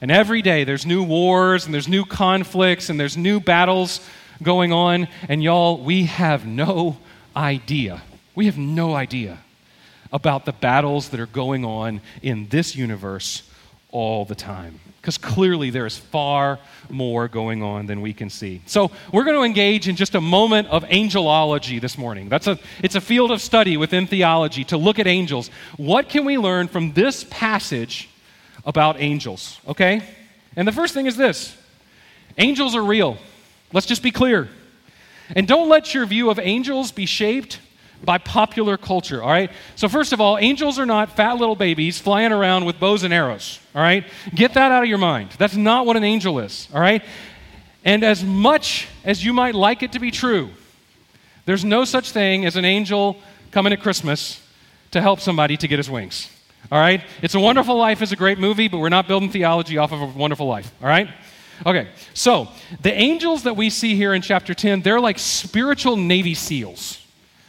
And 0.00 0.10
every 0.10 0.40
day 0.40 0.64
there's 0.64 0.86
new 0.86 1.02
wars 1.02 1.64
and 1.64 1.74
there's 1.74 1.88
new 1.88 2.04
conflicts 2.04 2.88
and 2.88 2.98
there's 2.98 3.16
new 3.16 3.40
battles 3.40 4.00
going 4.42 4.72
on. 4.72 5.08
And 5.28 5.42
y'all, 5.42 5.78
we 5.82 6.04
have 6.04 6.46
no 6.46 6.98
idea. 7.36 8.02
We 8.34 8.46
have 8.46 8.58
no 8.58 8.94
idea 8.94 9.38
about 10.12 10.44
the 10.44 10.52
battles 10.52 11.10
that 11.10 11.20
are 11.20 11.26
going 11.26 11.64
on 11.64 12.00
in 12.22 12.48
this 12.48 12.74
universe 12.74 13.42
all 13.90 14.24
the 14.24 14.34
time. 14.34 14.80
Because 15.00 15.16
clearly 15.16 15.70
there 15.70 15.86
is 15.86 15.96
far 15.96 16.58
more 16.90 17.26
going 17.26 17.62
on 17.62 17.86
than 17.86 18.02
we 18.02 18.12
can 18.12 18.28
see. 18.28 18.60
So 18.66 18.90
we're 19.12 19.24
going 19.24 19.36
to 19.36 19.44
engage 19.44 19.88
in 19.88 19.96
just 19.96 20.14
a 20.14 20.20
moment 20.20 20.68
of 20.68 20.84
angelology 20.84 21.80
this 21.80 21.96
morning. 21.96 22.28
That's 22.28 22.46
a, 22.46 22.58
it's 22.82 22.96
a 22.96 23.00
field 23.00 23.30
of 23.30 23.40
study 23.40 23.78
within 23.78 24.06
theology 24.06 24.64
to 24.64 24.76
look 24.76 24.98
at 24.98 25.06
angels. 25.06 25.48
What 25.78 26.10
can 26.10 26.26
we 26.26 26.36
learn 26.36 26.68
from 26.68 26.92
this 26.92 27.24
passage 27.30 28.10
about 28.66 29.00
angels? 29.00 29.58
Okay? 29.66 30.02
And 30.54 30.68
the 30.68 30.72
first 30.72 30.92
thing 30.92 31.06
is 31.06 31.16
this 31.16 31.56
angels 32.36 32.74
are 32.74 32.84
real. 32.84 33.16
Let's 33.72 33.86
just 33.86 34.02
be 34.02 34.10
clear. 34.10 34.48
And 35.36 35.46
don't 35.46 35.68
let 35.68 35.94
your 35.94 36.06
view 36.06 36.30
of 36.30 36.38
angels 36.38 36.90
be 36.90 37.06
shaped 37.06 37.60
by 38.02 38.18
popular 38.18 38.76
culture, 38.76 39.22
all 39.22 39.30
right? 39.30 39.50
So, 39.76 39.88
first 39.88 40.12
of 40.12 40.20
all, 40.20 40.38
angels 40.38 40.78
are 40.78 40.86
not 40.86 41.16
fat 41.16 41.38
little 41.38 41.56
babies 41.56 41.98
flying 41.98 42.32
around 42.32 42.64
with 42.64 42.80
bows 42.80 43.02
and 43.02 43.12
arrows, 43.12 43.60
all 43.74 43.82
right? 43.82 44.04
Get 44.34 44.54
that 44.54 44.72
out 44.72 44.82
of 44.82 44.88
your 44.88 44.98
mind. 44.98 45.30
That's 45.38 45.56
not 45.56 45.86
what 45.86 45.96
an 45.96 46.04
angel 46.04 46.38
is, 46.38 46.68
all 46.74 46.80
right? 46.80 47.02
And 47.84 48.02
as 48.02 48.24
much 48.24 48.88
as 49.04 49.24
you 49.24 49.32
might 49.32 49.54
like 49.54 49.82
it 49.82 49.92
to 49.92 49.98
be 49.98 50.10
true, 50.10 50.50
there's 51.44 51.64
no 51.64 51.84
such 51.84 52.10
thing 52.12 52.46
as 52.46 52.56
an 52.56 52.64
angel 52.64 53.16
coming 53.50 53.72
at 53.72 53.80
Christmas 53.80 54.40
to 54.92 55.00
help 55.00 55.20
somebody 55.20 55.56
to 55.56 55.68
get 55.68 55.78
his 55.78 55.90
wings, 55.90 56.28
all 56.72 56.80
right? 56.80 57.02
It's 57.22 57.34
a 57.34 57.40
Wonderful 57.40 57.76
Life 57.76 58.02
is 58.02 58.12
a 58.12 58.16
great 58.16 58.38
movie, 58.38 58.68
but 58.68 58.78
we're 58.78 58.88
not 58.88 59.08
building 59.08 59.30
theology 59.30 59.78
off 59.78 59.92
of 59.92 60.00
a 60.00 60.06
wonderful 60.06 60.46
life, 60.46 60.72
all 60.82 60.88
right? 60.88 61.08
Okay, 61.66 61.88
so 62.14 62.48
the 62.82 62.92
angels 62.92 63.42
that 63.42 63.56
we 63.56 63.68
see 63.70 63.94
here 63.94 64.14
in 64.14 64.22
chapter 64.22 64.54
10, 64.54 64.80
they're 64.80 65.00
like 65.00 65.18
spiritual 65.18 65.96
Navy 65.96 66.34
SEALs. 66.34 67.04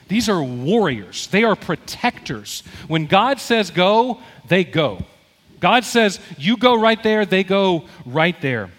These 0.07 0.27
are 0.27 0.43
warriors, 0.43 1.27
they 1.27 1.43
are 1.43 1.55
protectors. 1.55 2.63
When 2.87 3.05
God 3.05 3.39
says 3.39 3.71
go, 3.71 4.19
they 4.47 4.65
go. 4.65 5.05
God 5.61 5.85
says, 5.85 6.19
you 6.37 6.57
go 6.57 6.75
right 6.75 7.01
there, 7.01 7.25
they 7.25 7.43
go 7.43 7.85
right 8.05 8.39
there. 8.41 8.71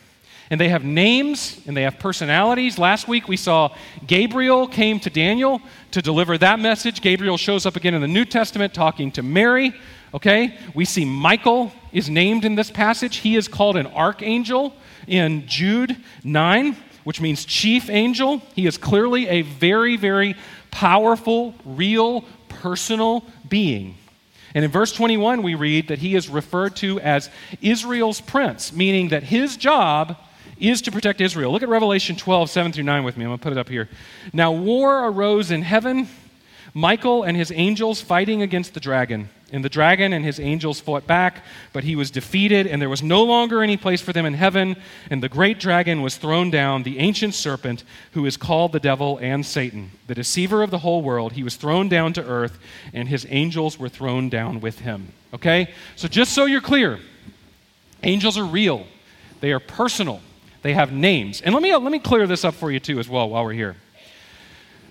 And 0.53 0.61
they 0.61 0.69
have 0.69 0.85
names 0.85 1.59
and 1.67 1.75
they 1.75 1.85
have 1.85 1.99
personalities. 1.99 2.79
Last 2.79 3.09
week 3.09 3.27
we 3.27 3.39
saw 3.39 3.75
Gabriel 4.07 4.69
came 4.69 5.01
to 5.01 5.09
Daniel 5.09 5.63
to 5.93 6.03
deliver 6.03 6.37
that 6.37 6.61
message. 6.61 7.01
Gabriel 7.01 7.39
shows 7.39 7.65
up 7.65 7.75
again 7.75 7.95
in 7.95 8.03
the 8.03 8.07
New 8.07 8.27
Testament 8.27 8.75
talking 8.75 9.11
to 9.13 9.23
Mary. 9.23 9.75
Okay? 10.13 10.59
We 10.75 10.85
see 10.85 11.07
Michael 11.07 11.73
is 11.91 12.11
named 12.11 12.45
in 12.45 12.55
this 12.55 12.71
passage. 12.71 13.17
He 13.17 13.35
is 13.35 13.49
called 13.49 13.79
an 13.79 13.87
archangel 13.87 14.75
in 15.07 15.47
Jude 15.47 15.97
9, 16.23 16.77
which 17.05 17.19
means 17.19 17.47
chief 17.47 17.89
angel. 17.89 18.43
He 18.55 18.67
is 18.67 18.77
clearly 18.77 19.29
a 19.29 19.41
very, 19.41 19.97
very 19.97 20.37
powerful, 20.71 21.55
real, 21.65 22.27
personal 22.51 23.25
being. 23.49 23.97
And 24.55 24.67
in 24.67 24.71
verse 24.71 24.93
21, 24.93 25.43
we 25.43 25.55
read 25.55 25.89
that 25.89 26.01
he 26.01 26.15
is 26.15 26.29
referred 26.29 26.77
to 26.77 27.01
as 27.01 27.31
Israel's 27.63 28.21
prince, 28.21 28.71
meaning 28.71 29.09
that 29.09 29.23
his 29.23 29.57
job 29.57 30.19
is 30.59 30.83
to 30.83 30.93
protect 30.93 31.21
Israel. 31.21 31.53
Look 31.53 31.63
at 31.63 31.69
Revelation 31.69 32.17
12, 32.17 32.51
7 32.51 32.73
through 32.73 32.85
9 32.85 33.05
with 33.05 33.17
me. 33.17 33.25
I'm 33.25 33.31
going 33.31 33.39
to 33.39 33.43
put 33.43 33.53
it 33.53 33.59
up 33.59 33.69
here. 33.69 33.89
Now, 34.33 34.53
war 34.53 35.07
arose 35.07 35.51
in 35.51 35.63
heaven, 35.63 36.09
Michael 36.75 37.23
and 37.23 37.37
his 37.37 37.53
angels 37.53 38.01
fighting 38.01 38.43
against 38.43 38.75
the 38.75 38.81
dragon. 38.81 39.29
And 39.53 39.63
the 39.63 39.69
dragon 39.69 40.15
and 40.15 40.25
his 40.25 40.41
angels 40.41 40.81
fought 40.81 41.07
back, 41.07 41.45
but 41.75 41.85
he 41.85 41.95
was 41.95 42.11
defeated, 42.11 42.67
and 42.67 42.81
there 42.81 42.89
was 42.89 43.03
no 43.03 43.23
longer 43.23 43.63
any 43.63 43.77
place 43.77 44.01
for 44.01 44.15
them 44.15 44.25
in 44.25 44.33
heaven. 44.33 44.77
And 45.11 45.23
the 45.23 45.29
great 45.29 45.61
dragon 45.61 46.01
was 46.01 46.17
thrown 46.17 46.51
down, 46.51 46.85
the 46.85 46.99
ancient 46.99 47.35
serpent, 47.35 47.85
who 48.13 48.25
is 48.25 48.39
called 48.39 48.73
the 48.73 48.81
devil 48.81 49.19
and 49.19 49.45
Satan, 49.45 49.91
the 50.07 50.15
deceiver 50.15 50.63
of 50.63 50.71
the 50.71 50.79
whole 50.79 51.03
world. 51.03 51.33
He 51.33 51.43
was 51.43 51.57
thrown 51.57 51.91
down 51.91 52.15
to 52.15 52.25
earth, 52.25 52.59
and 52.95 53.09
his 53.09 53.27
angels 53.29 53.79
were 53.79 53.91
thrown 53.91 54.31
down 54.31 54.61
with 54.61 54.79
him. 54.79 55.13
Okay? 55.35 55.69
So 55.97 56.09
just 56.09 56.33
so 56.33 56.47
you're 56.47 56.63
clear, 56.63 56.99
angels 58.03 58.39
are 58.39 58.47
real, 58.47 58.87
they 59.43 59.53
are 59.53 59.61
personal, 59.61 60.23
they 60.63 60.75
have 60.75 60.93
names. 60.93 61.41
And 61.41 61.55
let 61.55 61.63
me, 61.63 61.73
uh, 61.73 61.79
let 61.79 61.93
me 61.93 61.99
clear 61.99 62.27
this 62.27 62.45
up 62.45 62.55
for 62.55 62.71
you, 62.71 62.81
too, 62.81 62.99
as 62.99 63.09
well, 63.09 63.29
while 63.29 63.45
we're 63.45 63.53
here. 63.53 63.77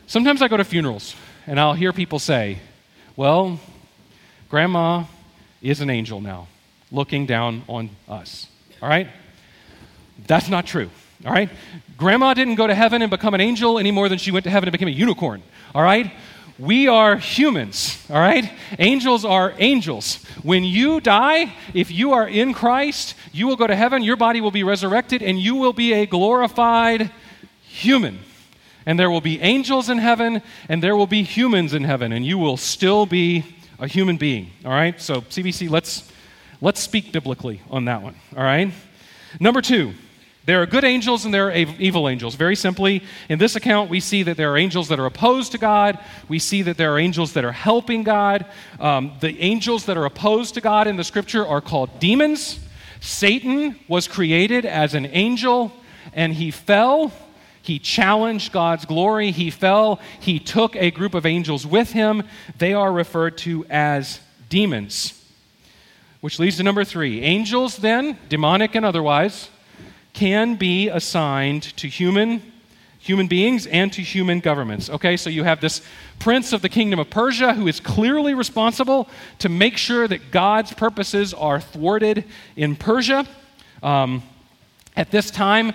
Sometimes 0.07 0.41
I 0.41 0.47
go 0.47 0.57
to 0.57 0.63
funerals, 0.63 1.15
and 1.47 1.59
I'll 1.59 1.73
hear 1.73 1.93
people 1.93 2.19
say, 2.19 2.59
well, 3.15 3.59
Grandma 4.49 5.05
is 5.61 5.79
an 5.79 5.89
angel 5.89 6.19
now, 6.19 6.47
looking 6.91 7.25
down 7.25 7.63
on 7.67 7.89
us. 8.09 8.47
All 8.81 8.89
right? 8.89 9.07
That's 10.27 10.49
not 10.49 10.65
true. 10.65 10.89
All 11.25 11.31
right? 11.31 11.49
Grandma 11.97 12.33
didn't 12.33 12.55
go 12.55 12.67
to 12.67 12.75
heaven 12.75 13.01
and 13.01 13.09
become 13.09 13.33
an 13.33 13.41
angel 13.41 13.79
any 13.79 13.91
more 13.91 14.09
than 14.09 14.17
she 14.17 14.31
went 14.31 14.43
to 14.43 14.49
heaven 14.49 14.67
and 14.67 14.71
became 14.71 14.87
a 14.87 14.91
unicorn. 14.91 15.41
All 15.73 15.83
right? 15.83 16.11
We 16.61 16.87
are 16.87 17.15
humans, 17.15 17.97
all 18.07 18.19
right? 18.19 18.47
Angels 18.77 19.25
are 19.25 19.55
angels. 19.57 20.23
When 20.43 20.63
you 20.63 21.01
die, 21.01 21.55
if 21.73 21.89
you 21.89 22.13
are 22.13 22.27
in 22.27 22.53
Christ, 22.53 23.15
you 23.31 23.47
will 23.47 23.55
go 23.55 23.65
to 23.65 23.75
heaven, 23.75 24.03
your 24.03 24.15
body 24.15 24.41
will 24.41 24.51
be 24.51 24.61
resurrected, 24.61 25.23
and 25.23 25.39
you 25.39 25.55
will 25.55 25.73
be 25.73 25.91
a 25.93 26.05
glorified 26.05 27.09
human. 27.63 28.19
And 28.85 28.99
there 28.99 29.09
will 29.09 29.21
be 29.21 29.41
angels 29.41 29.89
in 29.89 29.97
heaven, 29.97 30.43
and 30.69 30.83
there 30.83 30.95
will 30.95 31.07
be 31.07 31.23
humans 31.23 31.73
in 31.73 31.83
heaven, 31.83 32.11
and 32.11 32.23
you 32.23 32.37
will 32.37 32.57
still 32.57 33.07
be 33.07 33.43
a 33.79 33.87
human 33.87 34.17
being. 34.17 34.51
All 34.63 34.69
right? 34.69 35.01
So, 35.01 35.21
CBC, 35.21 35.67
let's, 35.67 36.11
let's 36.61 36.79
speak 36.79 37.11
biblically 37.11 37.59
on 37.71 37.85
that 37.85 38.03
one. 38.03 38.13
All 38.37 38.43
right? 38.43 38.71
Number 39.39 39.61
two, 39.61 39.95
there 40.45 40.61
are 40.61 40.65
good 40.65 40.83
angels 40.83 41.25
and 41.25 41.33
there 41.33 41.49
are 41.49 41.53
evil 41.53 42.09
angels. 42.09 42.35
Very 42.35 42.55
simply, 42.55 43.03
in 43.29 43.37
this 43.37 43.55
account, 43.55 43.89
we 43.89 43.99
see 43.99 44.23
that 44.23 44.37
there 44.37 44.51
are 44.51 44.57
angels 44.57 44.87
that 44.87 44.99
are 44.99 45.05
opposed 45.05 45.51
to 45.51 45.57
God. 45.57 45.99
We 46.27 46.39
see 46.39 46.61
that 46.63 46.77
there 46.77 46.93
are 46.93 46.99
angels 46.99 47.33
that 47.33 47.45
are 47.45 47.51
helping 47.51 48.03
God. 48.03 48.45
Um, 48.79 49.13
the 49.19 49.39
angels 49.39 49.85
that 49.85 49.97
are 49.97 50.05
opposed 50.05 50.55
to 50.55 50.61
God 50.61 50.87
in 50.87 50.97
the 50.97 51.03
scripture 51.03 51.45
are 51.45 51.61
called 51.61 51.99
demons. 51.99 52.59
Satan 52.99 53.79
was 53.87 54.07
created 54.07 54.65
as 54.65 54.93
an 54.93 55.05
angel 55.07 55.71
and 56.13 56.33
he 56.33 56.51
fell 56.51 57.11
he 57.61 57.79
challenged 57.79 58.51
God's 58.51 58.85
glory. 58.85 59.31
He 59.31 59.49
fell. 59.51 59.99
He 60.19 60.39
took 60.39 60.75
a 60.75 60.91
group 60.91 61.13
of 61.13 61.25
angels 61.25 61.65
with 61.65 61.91
him. 61.91 62.23
They 62.57 62.73
are 62.73 62.91
referred 62.91 63.37
to 63.39 63.65
as 63.69 64.19
demons. 64.49 65.17
Which 66.21 66.39
leads 66.39 66.57
to 66.57 66.63
number 66.63 66.83
three. 66.83 67.21
Angels, 67.21 67.77
then, 67.77 68.17
demonic 68.29 68.75
and 68.75 68.85
otherwise, 68.85 69.49
can 70.13 70.55
be 70.55 70.89
assigned 70.89 71.63
to 71.77 71.87
human 71.87 72.41
human 73.01 73.25
beings 73.25 73.65
and 73.65 73.91
to 73.91 74.01
human 74.01 74.39
governments. 74.39 74.87
Okay, 74.87 75.17
so 75.17 75.27
you 75.29 75.43
have 75.43 75.59
this 75.59 75.81
prince 76.19 76.53
of 76.53 76.61
the 76.61 76.69
kingdom 76.69 76.99
of 76.99 77.09
Persia 77.09 77.55
who 77.55 77.67
is 77.67 77.79
clearly 77.79 78.35
responsible 78.35 79.09
to 79.39 79.49
make 79.49 79.75
sure 79.75 80.07
that 80.07 80.29
God's 80.29 80.71
purposes 80.71 81.33
are 81.33 81.59
thwarted 81.59 82.25
in 82.55 82.75
Persia. 82.75 83.25
Um, 83.81 84.21
at 84.95 85.09
this 85.09 85.31
time, 85.31 85.71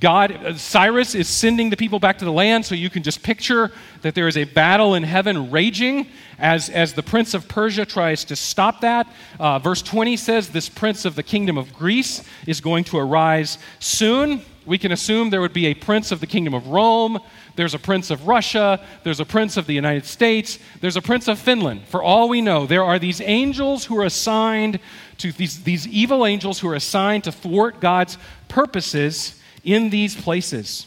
God, 0.00 0.32
uh, 0.32 0.54
Cyrus 0.54 1.14
is 1.14 1.28
sending 1.28 1.70
the 1.70 1.78
people 1.78 1.98
back 1.98 2.18
to 2.18 2.26
the 2.26 2.32
land, 2.32 2.66
so 2.66 2.74
you 2.74 2.90
can 2.90 3.02
just 3.02 3.22
picture 3.22 3.72
that 4.02 4.14
there 4.14 4.28
is 4.28 4.36
a 4.36 4.44
battle 4.44 4.94
in 4.94 5.02
heaven 5.02 5.50
raging 5.50 6.06
as, 6.38 6.68
as 6.68 6.92
the 6.92 7.02
prince 7.02 7.32
of 7.32 7.48
Persia 7.48 7.86
tries 7.86 8.22
to 8.24 8.36
stop 8.36 8.82
that. 8.82 9.06
Uh, 9.38 9.58
verse 9.58 9.80
20 9.80 10.16
says 10.18 10.50
this 10.50 10.68
prince 10.68 11.06
of 11.06 11.14
the 11.14 11.22
kingdom 11.22 11.56
of 11.56 11.72
Greece 11.72 12.22
is 12.46 12.60
going 12.60 12.84
to 12.84 12.98
arise 12.98 13.56
soon. 13.78 14.42
We 14.66 14.76
can 14.76 14.92
assume 14.92 15.30
there 15.30 15.40
would 15.40 15.54
be 15.54 15.66
a 15.66 15.74
prince 15.74 16.12
of 16.12 16.20
the 16.20 16.26
kingdom 16.26 16.52
of 16.52 16.66
Rome, 16.66 17.18
there's 17.56 17.74
a 17.74 17.78
prince 17.78 18.10
of 18.10 18.28
Russia, 18.28 18.80
there's 19.04 19.20
a 19.20 19.24
prince 19.24 19.56
of 19.56 19.66
the 19.66 19.72
United 19.72 20.04
States, 20.04 20.58
there's 20.82 20.96
a 20.96 21.02
prince 21.02 21.28
of 21.28 21.38
Finland. 21.38 21.82
For 21.86 22.02
all 22.02 22.28
we 22.28 22.42
know, 22.42 22.66
there 22.66 22.84
are 22.84 22.98
these 22.98 23.22
angels 23.22 23.86
who 23.86 23.98
are 23.98 24.04
assigned 24.04 24.78
to 25.18 25.32
these, 25.32 25.62
these 25.64 25.86
evil 25.88 26.26
angels 26.26 26.60
who 26.60 26.68
are 26.68 26.74
assigned 26.74 27.24
to 27.24 27.32
thwart 27.32 27.80
God's 27.80 28.16
purposes 28.50 29.40
in 29.64 29.88
these 29.88 30.14
places. 30.14 30.86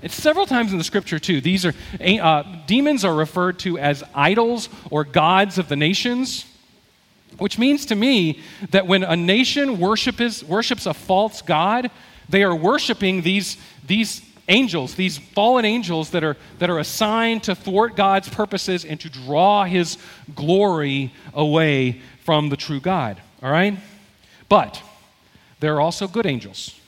It's 0.00 0.14
several 0.14 0.46
times 0.46 0.72
in 0.72 0.78
the 0.78 0.84
scripture, 0.84 1.18
too. 1.18 1.42
These 1.42 1.66
are 1.66 1.74
uh, 2.00 2.44
demons 2.66 3.04
are 3.04 3.14
referred 3.14 3.58
to 3.60 3.78
as 3.78 4.02
idols 4.14 4.70
or 4.90 5.04
gods 5.04 5.58
of 5.58 5.68
the 5.68 5.76
nations, 5.76 6.46
which 7.36 7.58
means 7.58 7.84
to 7.86 7.94
me 7.94 8.40
that 8.70 8.86
when 8.86 9.02
a 9.04 9.16
nation 9.16 9.78
worship 9.78 10.20
is, 10.20 10.42
worships 10.44 10.86
a 10.86 10.94
false 10.94 11.42
god, 11.42 11.90
they 12.28 12.42
are 12.42 12.56
worshiping 12.56 13.20
these, 13.20 13.58
these 13.86 14.22
angels, 14.48 14.94
these 14.94 15.18
fallen 15.18 15.64
angels 15.64 16.10
that 16.10 16.24
are, 16.24 16.36
that 16.58 16.70
are 16.70 16.78
assigned 16.78 17.42
to 17.44 17.54
thwart 17.54 17.96
God's 17.96 18.28
purposes 18.28 18.84
and 18.84 18.98
to 19.00 19.10
draw 19.10 19.64
his 19.64 19.98
glory 20.34 21.12
away 21.34 22.00
from 22.24 22.48
the 22.48 22.56
true 22.56 22.80
God. 22.80 23.20
All 23.42 23.50
right? 23.50 23.78
But 24.48 24.82
there 25.60 25.74
are 25.74 25.80
also 25.80 26.08
good 26.08 26.26
angels, 26.26 26.78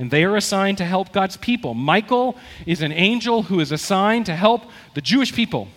and 0.00 0.10
they 0.10 0.24
are 0.24 0.34
assigned 0.34 0.78
to 0.78 0.84
help 0.86 1.12
God's 1.12 1.36
people. 1.36 1.74
Michael 1.74 2.38
is 2.64 2.80
an 2.80 2.90
angel 2.90 3.42
who 3.42 3.60
is 3.60 3.70
assigned 3.70 4.24
to 4.26 4.34
help 4.34 4.62
the 4.94 5.02
Jewish 5.02 5.34
people. 5.34 5.68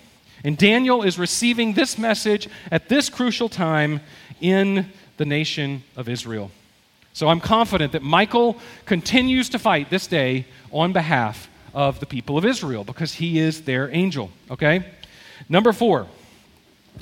And 0.45 0.57
Daniel 0.57 1.03
is 1.03 1.19
receiving 1.19 1.73
this 1.73 1.97
message 1.97 2.47
at 2.71 2.87
this 2.87 3.09
crucial 3.09 3.49
time 3.49 3.99
in 4.39 4.89
the 5.17 5.25
nation 5.25 5.83
of 5.97 6.07
Israel. 6.07 6.51
So 7.11 7.27
I'm 7.27 7.41
confident 7.41 7.91
that 7.91 8.01
Michael 8.01 8.57
continues 8.85 9.49
to 9.49 9.59
fight 9.59 9.89
this 9.89 10.07
day 10.07 10.45
on 10.71 10.93
behalf 10.93 11.49
of 11.73 11.99
the 11.99 12.05
people 12.05 12.37
of 12.37 12.45
Israel 12.45 12.85
because 12.85 13.15
he 13.15 13.39
is 13.39 13.63
their 13.63 13.93
angel. 13.93 14.31
Okay? 14.49 14.85
Number 15.49 15.73
four, 15.73 16.07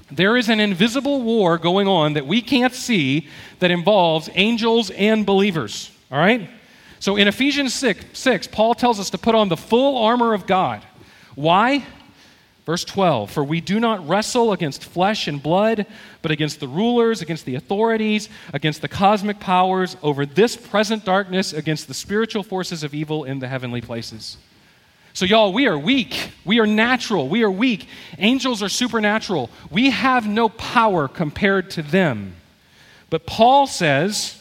There 0.10 0.38
is 0.38 0.49
an 0.49 0.60
invisible 0.60 1.21
war 1.21 1.57
going 1.57 1.88
on 1.88 2.13
that 2.13 2.25
we 2.25 2.41
can't 2.41 2.73
see 2.73 3.27
that 3.60 3.71
involves 3.71 4.29
angels 4.34 4.89
and 4.89 5.25
believers. 5.25 5.91
All 6.12 6.17
right? 6.17 6.49
So 7.01 7.15
in 7.15 7.27
Ephesians 7.27 7.73
6, 7.73 8.05
6, 8.13 8.47
Paul 8.47 8.75
tells 8.75 8.99
us 8.99 9.09
to 9.09 9.17
put 9.17 9.33
on 9.33 9.49
the 9.49 9.57
full 9.57 9.97
armor 9.97 10.35
of 10.35 10.45
God. 10.45 10.83
Why? 11.33 11.83
Verse 12.63 12.85
12 12.85 13.31
For 13.31 13.43
we 13.43 13.59
do 13.59 13.79
not 13.79 14.07
wrestle 14.07 14.53
against 14.53 14.85
flesh 14.85 15.27
and 15.27 15.41
blood, 15.41 15.87
but 16.21 16.29
against 16.29 16.59
the 16.59 16.67
rulers, 16.67 17.23
against 17.23 17.45
the 17.45 17.55
authorities, 17.55 18.29
against 18.53 18.83
the 18.83 18.87
cosmic 18.87 19.39
powers 19.39 19.97
over 20.03 20.27
this 20.27 20.55
present 20.55 21.03
darkness, 21.03 21.53
against 21.53 21.87
the 21.87 21.95
spiritual 21.95 22.43
forces 22.43 22.83
of 22.83 22.93
evil 22.93 23.23
in 23.23 23.39
the 23.39 23.47
heavenly 23.47 23.81
places. 23.81 24.37
So, 25.13 25.25
y'all, 25.25 25.51
we 25.51 25.65
are 25.65 25.79
weak. 25.79 26.31
We 26.45 26.59
are 26.59 26.67
natural. 26.67 27.27
We 27.27 27.41
are 27.41 27.51
weak. 27.51 27.87
Angels 28.19 28.61
are 28.61 28.69
supernatural. 28.69 29.49
We 29.71 29.89
have 29.89 30.27
no 30.27 30.49
power 30.49 31.07
compared 31.07 31.71
to 31.71 31.81
them. 31.81 32.35
But 33.09 33.25
Paul 33.25 33.65
says, 33.65 34.40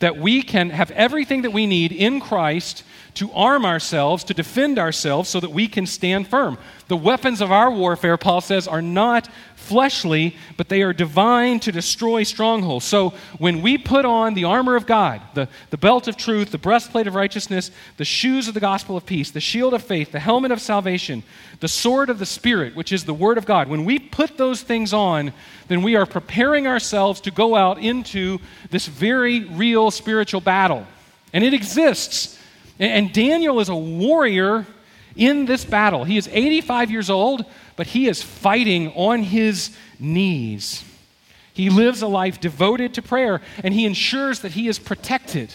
that 0.00 0.16
we 0.16 0.42
can 0.42 0.70
have 0.70 0.90
everything 0.90 1.42
that 1.42 1.52
we 1.52 1.66
need 1.66 1.92
in 1.92 2.20
Christ 2.20 2.82
to 3.14 3.30
arm 3.32 3.64
ourselves, 3.64 4.24
to 4.24 4.34
defend 4.34 4.78
ourselves, 4.78 5.28
so 5.28 5.40
that 5.40 5.50
we 5.50 5.68
can 5.68 5.86
stand 5.86 6.28
firm. 6.28 6.58
The 6.88 6.96
weapons 6.96 7.40
of 7.40 7.52
our 7.52 7.70
warfare, 7.70 8.16
Paul 8.16 8.40
says, 8.40 8.66
are 8.66 8.82
not 8.82 9.28
fleshly, 9.54 10.36
but 10.56 10.68
they 10.68 10.82
are 10.82 10.92
divine 10.92 11.60
to 11.60 11.70
destroy 11.70 12.22
strongholds. 12.24 12.84
So 12.84 13.14
when 13.38 13.62
we 13.62 13.78
put 13.78 14.04
on 14.04 14.34
the 14.34 14.44
armor 14.44 14.74
of 14.74 14.86
God, 14.86 15.20
the, 15.34 15.48
the 15.70 15.76
belt 15.76 16.08
of 16.08 16.16
truth, 16.16 16.50
the 16.50 16.58
breastplate 16.58 17.06
of 17.06 17.14
righteousness, 17.14 17.70
the 17.96 18.04
shoes 18.04 18.48
of 18.48 18.54
the 18.54 18.60
gospel 18.60 18.96
of 18.96 19.06
peace, 19.06 19.30
the 19.30 19.40
shield 19.40 19.74
of 19.74 19.84
faith, 19.84 20.10
the 20.10 20.18
helmet 20.18 20.50
of 20.50 20.60
salvation, 20.60 21.22
the 21.60 21.68
sword 21.68 22.10
of 22.10 22.18
the 22.18 22.26
Spirit, 22.26 22.74
which 22.74 22.90
is 22.90 23.04
the 23.04 23.14
word 23.14 23.38
of 23.38 23.46
God, 23.46 23.68
when 23.68 23.84
we 23.84 23.98
put 23.98 24.36
those 24.36 24.62
things 24.62 24.92
on, 24.92 25.32
then 25.68 25.82
we 25.82 25.94
are 25.94 26.06
preparing 26.06 26.66
ourselves 26.66 27.20
to 27.20 27.30
go 27.30 27.54
out 27.54 27.78
into 27.78 28.38
this 28.70 28.86
very 28.86 29.44
real 29.44 29.90
spiritual 29.90 30.40
battle. 30.40 30.86
And 31.32 31.44
it 31.44 31.54
exists. 31.54 32.39
And 32.80 33.12
Daniel 33.12 33.60
is 33.60 33.68
a 33.68 33.76
warrior 33.76 34.66
in 35.14 35.44
this 35.44 35.66
battle. 35.66 36.04
He 36.04 36.16
is 36.16 36.28
85 36.32 36.90
years 36.90 37.10
old, 37.10 37.44
but 37.76 37.88
he 37.88 38.08
is 38.08 38.22
fighting 38.22 38.88
on 38.94 39.22
his 39.22 39.76
knees. 39.98 40.82
He 41.52 41.68
lives 41.68 42.00
a 42.00 42.06
life 42.06 42.40
devoted 42.40 42.94
to 42.94 43.02
prayer, 43.02 43.42
and 43.62 43.74
he 43.74 43.84
ensures 43.84 44.40
that 44.40 44.52
he 44.52 44.66
is 44.66 44.78
protected 44.78 45.52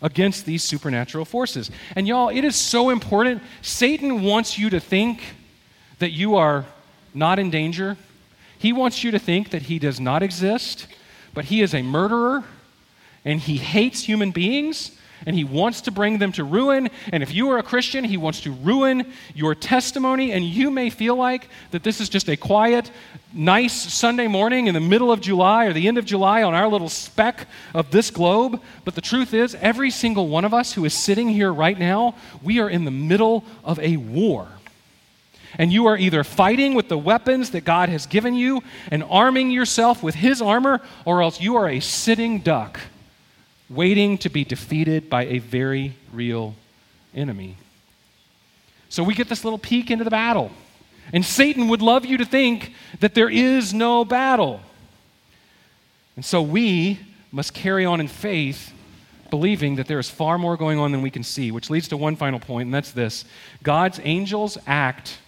against 0.00 0.46
these 0.46 0.62
supernatural 0.62 1.24
forces. 1.24 1.68
And 1.96 2.06
y'all, 2.06 2.28
it 2.28 2.44
is 2.44 2.54
so 2.54 2.90
important. 2.90 3.42
Satan 3.60 4.22
wants 4.22 4.56
you 4.56 4.70
to 4.70 4.78
think 4.78 5.20
that 5.98 6.10
you 6.10 6.36
are 6.36 6.64
not 7.12 7.40
in 7.40 7.50
danger. 7.50 7.96
He 8.56 8.72
wants 8.72 9.02
you 9.02 9.10
to 9.10 9.18
think 9.18 9.50
that 9.50 9.62
he 9.62 9.80
does 9.80 9.98
not 9.98 10.22
exist, 10.22 10.86
but 11.34 11.46
he 11.46 11.60
is 11.60 11.74
a 11.74 11.82
murderer 11.82 12.44
and 13.24 13.40
he 13.40 13.56
hates 13.56 14.04
human 14.04 14.30
beings 14.30 14.96
and 15.26 15.36
he 15.36 15.44
wants 15.44 15.82
to 15.82 15.90
bring 15.90 16.18
them 16.18 16.32
to 16.32 16.44
ruin. 16.44 16.90
And 17.12 17.22
if 17.22 17.32
you 17.32 17.50
are 17.50 17.58
a 17.58 17.62
Christian, 17.62 18.04
he 18.04 18.16
wants 18.16 18.40
to 18.42 18.52
ruin 18.52 19.12
your 19.34 19.54
testimony. 19.54 20.32
And 20.32 20.44
you 20.44 20.70
may 20.70 20.90
feel 20.90 21.16
like 21.16 21.48
that 21.70 21.82
this 21.82 22.00
is 22.00 22.08
just 22.08 22.28
a 22.28 22.36
quiet, 22.36 22.90
nice 23.32 23.72
Sunday 23.72 24.26
morning 24.26 24.66
in 24.66 24.74
the 24.74 24.80
middle 24.80 25.12
of 25.12 25.20
July 25.20 25.66
or 25.66 25.72
the 25.72 25.88
end 25.88 25.98
of 25.98 26.04
July 26.04 26.42
on 26.42 26.54
our 26.54 26.68
little 26.68 26.88
speck 26.88 27.46
of 27.74 27.90
this 27.90 28.10
globe. 28.10 28.60
But 28.84 28.94
the 28.94 29.00
truth 29.00 29.34
is, 29.34 29.54
every 29.56 29.90
single 29.90 30.28
one 30.28 30.44
of 30.44 30.54
us 30.54 30.72
who 30.72 30.84
is 30.84 30.94
sitting 30.94 31.28
here 31.28 31.52
right 31.52 31.78
now, 31.78 32.14
we 32.42 32.60
are 32.60 32.68
in 32.68 32.84
the 32.84 32.90
middle 32.90 33.44
of 33.64 33.78
a 33.80 33.96
war. 33.96 34.48
And 35.58 35.70
you 35.70 35.86
are 35.86 35.98
either 35.98 36.24
fighting 36.24 36.74
with 36.74 36.88
the 36.88 36.96
weapons 36.96 37.50
that 37.50 37.64
God 37.64 37.90
has 37.90 38.06
given 38.06 38.34
you 38.34 38.62
and 38.90 39.04
arming 39.04 39.50
yourself 39.50 40.02
with 40.02 40.14
His 40.14 40.40
armor, 40.40 40.80
or 41.04 41.22
else 41.22 41.40
you 41.42 41.56
are 41.56 41.68
a 41.68 41.80
sitting 41.80 42.40
duck 42.40 42.80
waiting 43.74 44.18
to 44.18 44.28
be 44.28 44.44
defeated 44.44 45.08
by 45.08 45.24
a 45.26 45.38
very 45.38 45.96
real 46.12 46.54
enemy. 47.14 47.56
So 48.88 49.02
we 49.02 49.14
get 49.14 49.28
this 49.28 49.44
little 49.44 49.58
peek 49.58 49.90
into 49.90 50.04
the 50.04 50.10
battle. 50.10 50.50
And 51.12 51.24
Satan 51.24 51.68
would 51.68 51.82
love 51.82 52.04
you 52.04 52.18
to 52.18 52.24
think 52.24 52.72
that 53.00 53.14
there 53.14 53.28
is 53.28 53.72
no 53.74 54.04
battle. 54.04 54.60
And 56.16 56.24
so 56.24 56.42
we 56.42 57.00
must 57.30 57.54
carry 57.54 57.84
on 57.84 58.00
in 58.00 58.08
faith, 58.08 58.72
believing 59.30 59.76
that 59.76 59.86
there 59.86 59.98
is 59.98 60.10
far 60.10 60.36
more 60.36 60.56
going 60.56 60.78
on 60.78 60.92
than 60.92 61.00
we 61.00 61.10
can 61.10 61.24
see, 61.24 61.50
which 61.50 61.70
leads 61.70 61.88
to 61.88 61.96
one 61.96 62.16
final 62.16 62.38
point, 62.38 62.66
and 62.66 62.74
that's 62.74 62.92
this 62.92 63.24
God's 63.62 63.98
angels 64.04 64.58
act 64.66 65.18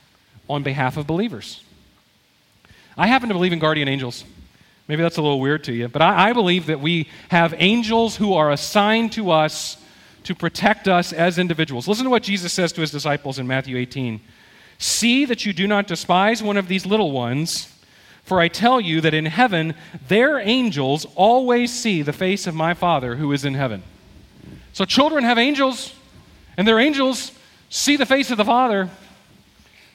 on 0.48 0.62
behalf 0.62 0.98
of 0.98 1.07
believers. 1.07 1.62
I 2.96 3.07
happen 3.07 3.28
to 3.28 3.35
believe 3.35 3.52
in 3.52 3.59
guardian 3.59 3.88
angels. 3.88 4.24
Maybe 4.86 5.02
that's 5.02 5.16
a 5.16 5.22
little 5.22 5.40
weird 5.40 5.64
to 5.64 5.72
you, 5.72 5.88
but 5.88 6.02
I, 6.02 6.30
I, 6.30 6.32
believe 6.34 6.66
that 6.66 6.80
we 6.80 7.08
have 7.30 7.54
angels 7.56 8.16
who 8.16 8.34
are 8.34 8.50
assigned 8.50 9.12
to 9.12 9.30
us 9.30 9.78
to 10.24 10.34
protect 10.34 10.88
us 10.88 11.12
as 11.12 11.38
individuals. 11.38 11.88
Listen 11.88 12.04
to 12.04 12.10
what 12.10 12.22
Jesus 12.22 12.52
says 12.52 12.72
to 12.72 12.82
his 12.82 12.90
disciples 12.90 13.38
in 13.38 13.46
Matthew 13.46 13.76
18 13.76 14.20
See 14.76 15.24
that 15.24 15.46
you 15.46 15.52
do 15.52 15.66
not 15.66 15.86
despise 15.86 16.42
one 16.42 16.56
of 16.56 16.68
these 16.68 16.84
little 16.84 17.12
ones, 17.12 17.72
for 18.24 18.40
I 18.40 18.48
tell 18.48 18.80
you 18.80 19.00
that 19.00 19.14
in 19.14 19.26
heaven 19.26 19.74
their 20.08 20.38
angels 20.38 21.06
always 21.14 21.72
see 21.72 22.02
the 22.02 22.12
face 22.12 22.46
of 22.46 22.54
my 22.54 22.74
Father 22.74 23.16
who 23.16 23.32
is 23.32 23.44
in 23.44 23.54
heaven. 23.54 23.82
So 24.72 24.84
children 24.84 25.24
have 25.24 25.38
angels, 25.38 25.94
and 26.56 26.66
their 26.66 26.80
angels 26.80 27.32
see 27.70 27.96
the 27.96 28.06
face 28.06 28.30
of 28.30 28.36
the 28.36 28.44
Father. 28.44 28.90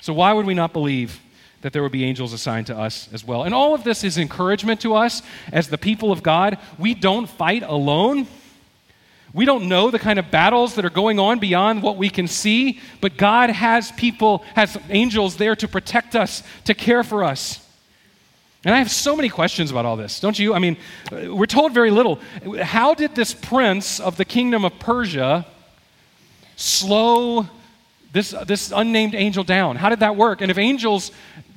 So 0.02 0.14
why 0.14 0.34
would 0.34 0.46
we 0.46 0.54
not 0.54 0.74
believe 0.74 1.20
that 1.62 1.74
there 1.74 1.84
would 1.84 1.92
be 1.92 2.06
angels 2.06 2.34
assigned 2.34 2.68
to 2.68 2.78
us 2.78 3.10
as 3.12 3.26
well. 3.26 3.44
And 3.44 3.54
all 3.54 3.76
of 3.76 3.84
this 3.84 4.04
is 4.04 4.18
encouragement 4.18 4.82
to 4.82 4.96
us 4.96 5.22
as 5.52 5.68
the 5.68 5.78
people 5.78 6.12
of 6.12 6.24
God. 6.24 6.58
We 6.78 6.94
don't 6.94 7.28
fight 7.28 7.64
alone. 7.64 8.28
We 9.34 9.46
don't 9.46 9.68
know 9.68 9.92
the 9.92 10.00
kind 10.00 10.18
of 10.18 10.32
battles 10.32 10.76
that 10.76 10.86
are 10.86 10.90
going 10.90 11.20
on 11.20 11.40
beyond 11.40 11.84
what 11.84 11.98
we 11.98 12.10
can 12.10 12.28
see, 12.28 12.80
but 13.00 13.18
God 13.18 13.50
has 13.50 13.92
people, 13.92 14.44
has 14.56 14.78
angels 14.90 15.36
there 15.36 15.56
to 15.58 15.68
protect 15.68 16.16
us, 16.16 16.44
to 16.66 16.74
care 16.74 17.04
for 17.04 17.24
us. 17.24 17.66
And 18.66 18.74
I 18.74 18.80
have 18.80 18.92
so 18.92 19.16
many 19.16 19.30
questions 19.30 19.72
about 19.72 19.86
all 19.86 19.96
this, 19.96 20.20
don't 20.20 20.38
you? 20.38 20.54
I 20.54 20.60
mean, 20.60 20.78
we're 21.12 21.46
told 21.46 21.74
very 21.74 21.92
little. 21.92 22.20
How 22.62 22.94
did 22.94 23.16
this 23.16 23.34
prince 23.34 24.00
of 24.00 24.18
the 24.18 24.26
kingdom 24.26 24.66
of 24.66 24.80
Persia 24.80 25.46
slow 26.58 27.48
this, 28.12 28.32
this 28.48 28.74
unnamed 28.76 29.16
angel 29.16 29.46
down? 29.46 29.78
How 29.78 29.90
did 29.90 30.00
that 30.00 30.16
work? 30.18 30.42
And 30.42 30.52
if 30.52 30.58
angels 30.58 31.12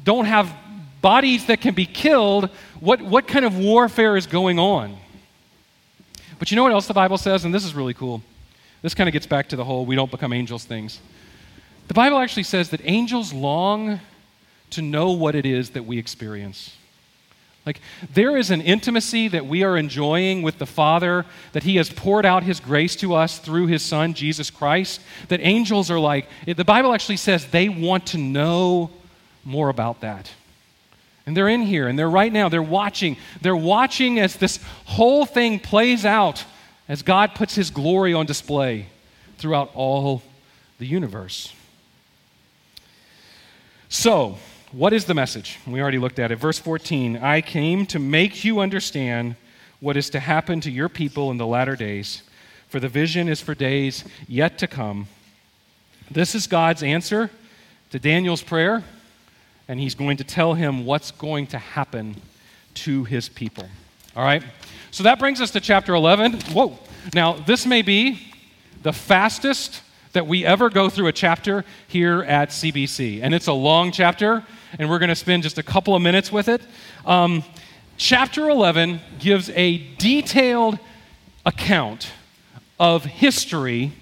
don't 0.05 0.25
have 0.27 0.53
bodies 1.01 1.47
that 1.47 1.61
can 1.61 1.75
be 1.75 1.87
killed, 1.87 2.49
what, 2.81 3.03
what 3.03 3.27
kind 3.27 3.45
of 3.45 3.59
warfare 3.59 4.17
is 4.17 4.27
going 4.27 4.59
on? 4.59 4.97
But 6.39 6.51
you 6.51 6.57
know 6.57 6.63
what 6.63 6.73
else 6.73 6.87
the 6.87 6.95
Bible 6.95 7.19
says? 7.19 7.45
And 7.45 7.55
this 7.55 7.65
is 7.65 7.75
really 7.75 7.95
cool. 7.95 8.23
This 8.83 8.95
kind 8.95 9.09
of 9.09 9.13
gets 9.13 9.27
back 9.27 9.49
to 9.51 9.57
the 9.57 9.65
whole 9.65 9.87
we 9.87 9.95
don't 9.95 10.11
become 10.11 10.33
angels 10.33 10.65
things. 10.65 11.01
The 11.89 11.95
Bible 11.95 12.19
actually 12.19 12.45
says 12.45 12.71
that 12.71 12.81
angels 12.85 13.33
long 13.33 14.01
to 14.71 14.83
know 14.83 15.11
what 15.11 15.35
it 15.35 15.47
is 15.47 15.71
that 15.71 15.85
we 15.85 15.99
experience. 15.99 16.77
Like, 17.65 17.81
there 18.13 18.37
is 18.37 18.51
an 18.51 18.61
intimacy 18.61 19.29
that 19.29 19.47
we 19.47 19.63
are 19.63 19.77
enjoying 19.77 20.43
with 20.43 20.59
the 20.59 20.67
Father, 20.67 21.25
that 21.53 21.63
He 21.63 21.77
has 21.77 21.91
poured 21.91 22.27
out 22.27 22.43
His 22.43 22.59
grace 22.59 22.97
to 22.97 23.15
us 23.15 23.39
through 23.39 23.69
His 23.69 23.83
Son, 23.83 24.15
Jesus 24.15 24.51
Christ, 24.51 25.01
that 25.29 25.41
angels 25.43 25.91
are 25.91 26.01
like, 26.01 26.29
the 26.45 26.65
Bible 26.65 26.93
actually 26.93 27.19
says 27.19 27.47
they 27.47 27.69
want 27.69 28.07
to 28.07 28.19
know 28.19 28.91
more 29.45 29.69
about 29.69 30.01
that. 30.01 30.31
And 31.27 31.37
they're 31.37 31.49
in 31.49 31.63
here 31.63 31.89
and 31.89 31.99
they're 31.99 32.11
right 32.11 32.33
now, 32.33 32.49
they're 32.49 32.63
watching. 32.63 33.17
They're 33.41 33.57
watching 33.57 34.19
as 34.19 34.37
this 34.37 34.59
whole 34.85 35.25
thing 35.25 35.61
plays 35.61 36.05
out 36.05 36.45
as 36.89 37.03
God 37.03 37.35
puts 37.35 37.55
his 37.55 37.71
glory 37.71 38.13
on 38.13 38.27
display 38.27 38.87
throughout 39.39 39.71
all 39.75 40.23
the 40.79 40.87
universe. 40.87 41.55
So, 43.89 44.39
what 44.73 44.93
is 44.93 45.05
the 45.05 45.15
message? 45.15 45.59
We 45.67 45.83
already 45.83 45.99
looked 45.99 46.19
at 46.19 46.33
it. 46.33 46.37
Verse 46.37 46.59
14 46.59 47.19
I 47.19 47.41
came 47.41 47.87
to 47.87 47.99
make 47.99 48.45
you 48.45 48.61
understand 48.61 49.37
what 49.81 49.97
is 49.97 50.11
to 50.11 50.21
happen 50.21 50.61
to 50.63 50.71
your 50.71 50.89
people 50.89 51.31
in 51.31 51.37
the 51.37 51.47
latter 51.47 51.77
days, 51.77 52.23
for 52.69 52.81
the 52.81 52.89
vision 52.89 53.29
is 53.29 53.41
for 53.41 53.55
days 53.55 54.05
yet 54.27 54.59
to 54.59 54.67
come. 54.67 55.09
This 56.11 56.35
is 56.35 56.47
God's 56.47 56.83
answer 56.83 57.31
to 57.91 57.99
Daniel's 57.99 58.43
prayer 58.43 58.83
and 59.73 59.81
he's 59.81 59.95
going 59.95 60.19
to 60.19 60.25
tell 60.25 60.53
him 60.53 60.85
what's 60.85 61.13
going 61.13 61.47
to 61.47 61.57
happen 61.57 62.15
to 62.75 63.05
his 63.05 63.31
people. 63.31 63.65
All 64.15 64.23
right? 64.23 64.43
So 64.91 65.03
that 65.05 65.19
brings 65.19 65.41
us 65.41 65.51
to 65.53 65.61
chapter 65.61 65.95
11. 65.95 66.35
Whoa. 66.53 66.79
Now, 67.15 67.33
this 67.33 67.65
may 67.65 67.81
be 67.81 68.21
the 68.83 68.93
fastest 68.93 69.81
that 70.13 70.27
we 70.27 70.45
ever 70.45 70.69
go 70.69 70.91
through 70.91 71.07
a 71.07 71.13
chapter 71.13 71.65
here 71.89 72.21
at 72.25 72.51
CBC. 72.51 73.21
And 73.23 73.35
it's 73.35 73.47
a 73.47 73.55
long 73.55 73.93
chapter, 73.93 74.45
and 74.79 74.91
we're 74.91 74.99
going 74.99 75.09
to 75.09 75.15
spend 75.15 75.43
just 75.43 75.57
a 75.57 75.63
couple 75.63 75.97
of 75.97 76.03
minutes 76.03 76.31
with 76.31 76.49
it. 76.49 76.61
Um, 77.07 77.43
chapter 77.97 78.51
11 78.51 79.01
gives 79.21 79.49
a 79.55 79.79
detailed 79.97 80.79
account 81.47 82.11
of 82.79 83.07
history 83.07 83.93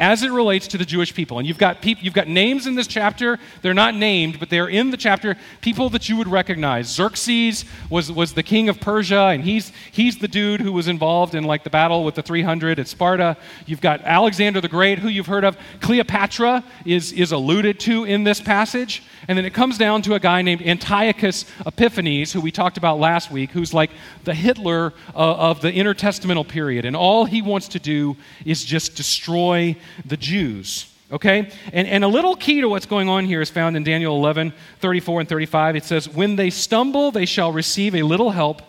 as 0.00 0.22
it 0.22 0.32
relates 0.32 0.66
to 0.66 0.78
the 0.78 0.84
Jewish 0.84 1.14
people. 1.14 1.38
And 1.38 1.46
you've 1.46 1.58
got, 1.58 1.82
peop- 1.82 2.02
you've 2.02 2.14
got 2.14 2.26
names 2.26 2.66
in 2.66 2.74
this 2.74 2.86
chapter. 2.86 3.38
They're 3.60 3.74
not 3.74 3.94
named, 3.94 4.40
but 4.40 4.48
they're 4.48 4.66
in 4.66 4.90
the 4.90 4.96
chapter. 4.96 5.36
People 5.60 5.90
that 5.90 6.08
you 6.08 6.16
would 6.16 6.26
recognize. 6.26 6.88
Xerxes 6.88 7.66
was, 7.90 8.10
was 8.10 8.32
the 8.32 8.42
king 8.42 8.70
of 8.70 8.80
Persia, 8.80 9.26
and 9.26 9.44
he's, 9.44 9.72
he's 9.92 10.16
the 10.16 10.26
dude 10.26 10.62
who 10.62 10.72
was 10.72 10.88
involved 10.88 11.34
in 11.34 11.44
like 11.44 11.64
the 11.64 11.70
battle 11.70 12.02
with 12.02 12.14
the 12.14 12.22
300 12.22 12.78
at 12.78 12.88
Sparta. 12.88 13.36
You've 13.66 13.82
got 13.82 14.00
Alexander 14.00 14.62
the 14.62 14.68
Great, 14.68 14.98
who 14.98 15.08
you've 15.08 15.26
heard 15.26 15.44
of. 15.44 15.58
Cleopatra 15.82 16.64
is, 16.86 17.12
is 17.12 17.32
alluded 17.32 17.78
to 17.80 18.04
in 18.04 18.24
this 18.24 18.40
passage. 18.40 19.02
And 19.28 19.36
then 19.36 19.44
it 19.44 19.52
comes 19.52 19.76
down 19.76 20.00
to 20.02 20.14
a 20.14 20.18
guy 20.18 20.40
named 20.40 20.62
Antiochus 20.62 21.44
Epiphanes, 21.66 22.32
who 22.32 22.40
we 22.40 22.50
talked 22.50 22.78
about 22.78 22.98
last 22.98 23.30
week, 23.30 23.50
who's 23.50 23.74
like 23.74 23.90
the 24.24 24.34
Hitler 24.34 24.94
uh, 25.14 25.50
of 25.50 25.60
the 25.60 25.70
intertestamental 25.70 26.48
period. 26.48 26.86
And 26.86 26.96
all 26.96 27.26
he 27.26 27.42
wants 27.42 27.68
to 27.68 27.78
do 27.78 28.16
is 28.46 28.64
just 28.64 28.96
destroy 28.96 29.76
the 30.04 30.16
Jews. 30.16 30.86
Okay? 31.12 31.50
And, 31.72 31.88
and 31.88 32.04
a 32.04 32.08
little 32.08 32.36
key 32.36 32.60
to 32.60 32.68
what's 32.68 32.86
going 32.86 33.08
on 33.08 33.24
here 33.24 33.40
is 33.40 33.50
found 33.50 33.76
in 33.76 33.84
Daniel 33.84 34.16
11, 34.16 34.52
34 34.80 35.20
and 35.20 35.28
35. 35.28 35.76
It 35.76 35.84
says, 35.84 36.08
When 36.08 36.36
they 36.36 36.50
stumble, 36.50 37.10
they 37.10 37.26
shall 37.26 37.52
receive 37.52 37.94
a 37.94 38.02
little 38.02 38.30
help, 38.30 38.62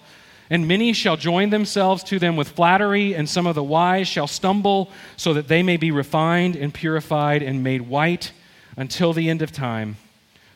and 0.50 0.68
many 0.68 0.94
shall 0.94 1.18
join 1.18 1.50
themselves 1.50 2.04
to 2.06 2.20
them 2.20 2.36
with 2.36 2.50
flattery, 2.50 3.14
and 3.14 3.30
some 3.30 3.46
of 3.46 3.56
the 3.56 3.64
wise 3.64 4.08
shall 4.08 4.28
stumble, 4.28 4.90
so 5.18 5.34
that 5.34 5.48
they 5.48 5.62
may 5.62 5.78
be 5.78 5.92
refined 5.92 6.56
and 6.56 6.74
purified 6.74 7.44
and 7.44 7.64
made 7.64 7.82
white 7.82 8.32
until 8.76 9.14
the 9.14 9.30
end 9.30 9.42
of 9.42 9.52
time, 9.52 9.98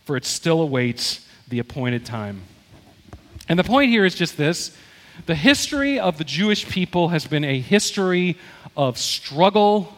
for 0.06 0.18
it 0.18 0.26
still 0.26 0.62
awaits 0.62 1.28
the 1.48 1.60
appointed 1.60 2.06
time. 2.06 2.42
And 3.48 3.60
the 3.60 3.64
point 3.64 3.92
here 3.92 4.06
is 4.06 4.16
just 4.16 4.38
this 4.38 4.76
the 5.28 5.36
history 5.36 6.00
of 6.00 6.18
the 6.18 6.24
Jewish 6.24 6.68
people 6.68 7.10
has 7.10 7.26
been 7.26 7.46
a 7.46 7.60
history 7.60 8.38
of 8.76 8.98
struggle 8.98 9.96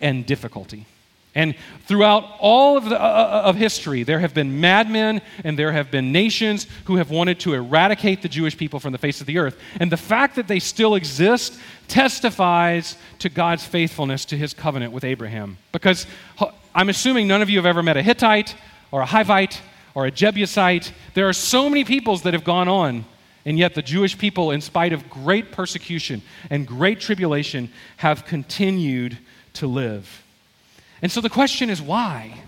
and 0.00 0.24
difficulty. 0.26 0.86
And 1.34 1.54
throughout 1.86 2.24
all 2.40 2.76
of, 2.76 2.86
the, 2.86 3.00
uh, 3.00 3.04
uh, 3.04 3.48
of 3.48 3.56
history, 3.56 4.02
there 4.02 4.18
have 4.18 4.34
been 4.34 4.60
madmen 4.60 5.20
and 5.44 5.58
there 5.58 5.70
have 5.72 5.90
been 5.90 6.10
nations 6.10 6.66
who 6.86 6.96
have 6.96 7.10
wanted 7.10 7.38
to 7.40 7.54
eradicate 7.54 8.22
the 8.22 8.28
Jewish 8.28 8.56
people 8.56 8.80
from 8.80 8.92
the 8.92 8.98
face 8.98 9.20
of 9.20 9.26
the 9.26 9.38
earth. 9.38 9.56
And 9.78 9.92
the 9.92 9.96
fact 9.96 10.36
that 10.36 10.48
they 10.48 10.58
still 10.58 10.94
exist 10.94 11.58
testifies 11.86 12.96
to 13.20 13.28
God's 13.28 13.64
faithfulness 13.64 14.24
to 14.26 14.36
his 14.36 14.52
covenant 14.52 14.92
with 14.92 15.04
Abraham. 15.04 15.58
Because 15.70 16.06
I'm 16.74 16.88
assuming 16.88 17.28
none 17.28 17.42
of 17.42 17.50
you 17.50 17.58
have 17.58 17.66
ever 17.66 17.82
met 17.82 17.96
a 17.96 18.02
Hittite 18.02 18.56
or 18.90 19.02
a 19.02 19.06
Hivite 19.06 19.60
or 19.94 20.06
a 20.06 20.10
Jebusite. 20.10 20.92
There 21.14 21.28
are 21.28 21.32
so 21.32 21.68
many 21.68 21.84
peoples 21.84 22.22
that 22.22 22.32
have 22.34 22.44
gone 22.44 22.68
on 22.68 23.04
and 23.48 23.58
yet, 23.58 23.74
the 23.74 23.80
Jewish 23.80 24.18
people, 24.18 24.50
in 24.50 24.60
spite 24.60 24.92
of 24.92 25.08
great 25.08 25.52
persecution 25.52 26.20
and 26.50 26.66
great 26.66 27.00
tribulation, 27.00 27.72
have 27.96 28.26
continued 28.26 29.16
to 29.58 29.66
live. 29.66 30.24
And 31.02 31.12
so 31.12 31.20
the 31.20 31.30
question 31.30 31.70
is 31.70 31.80
why? 31.80 32.42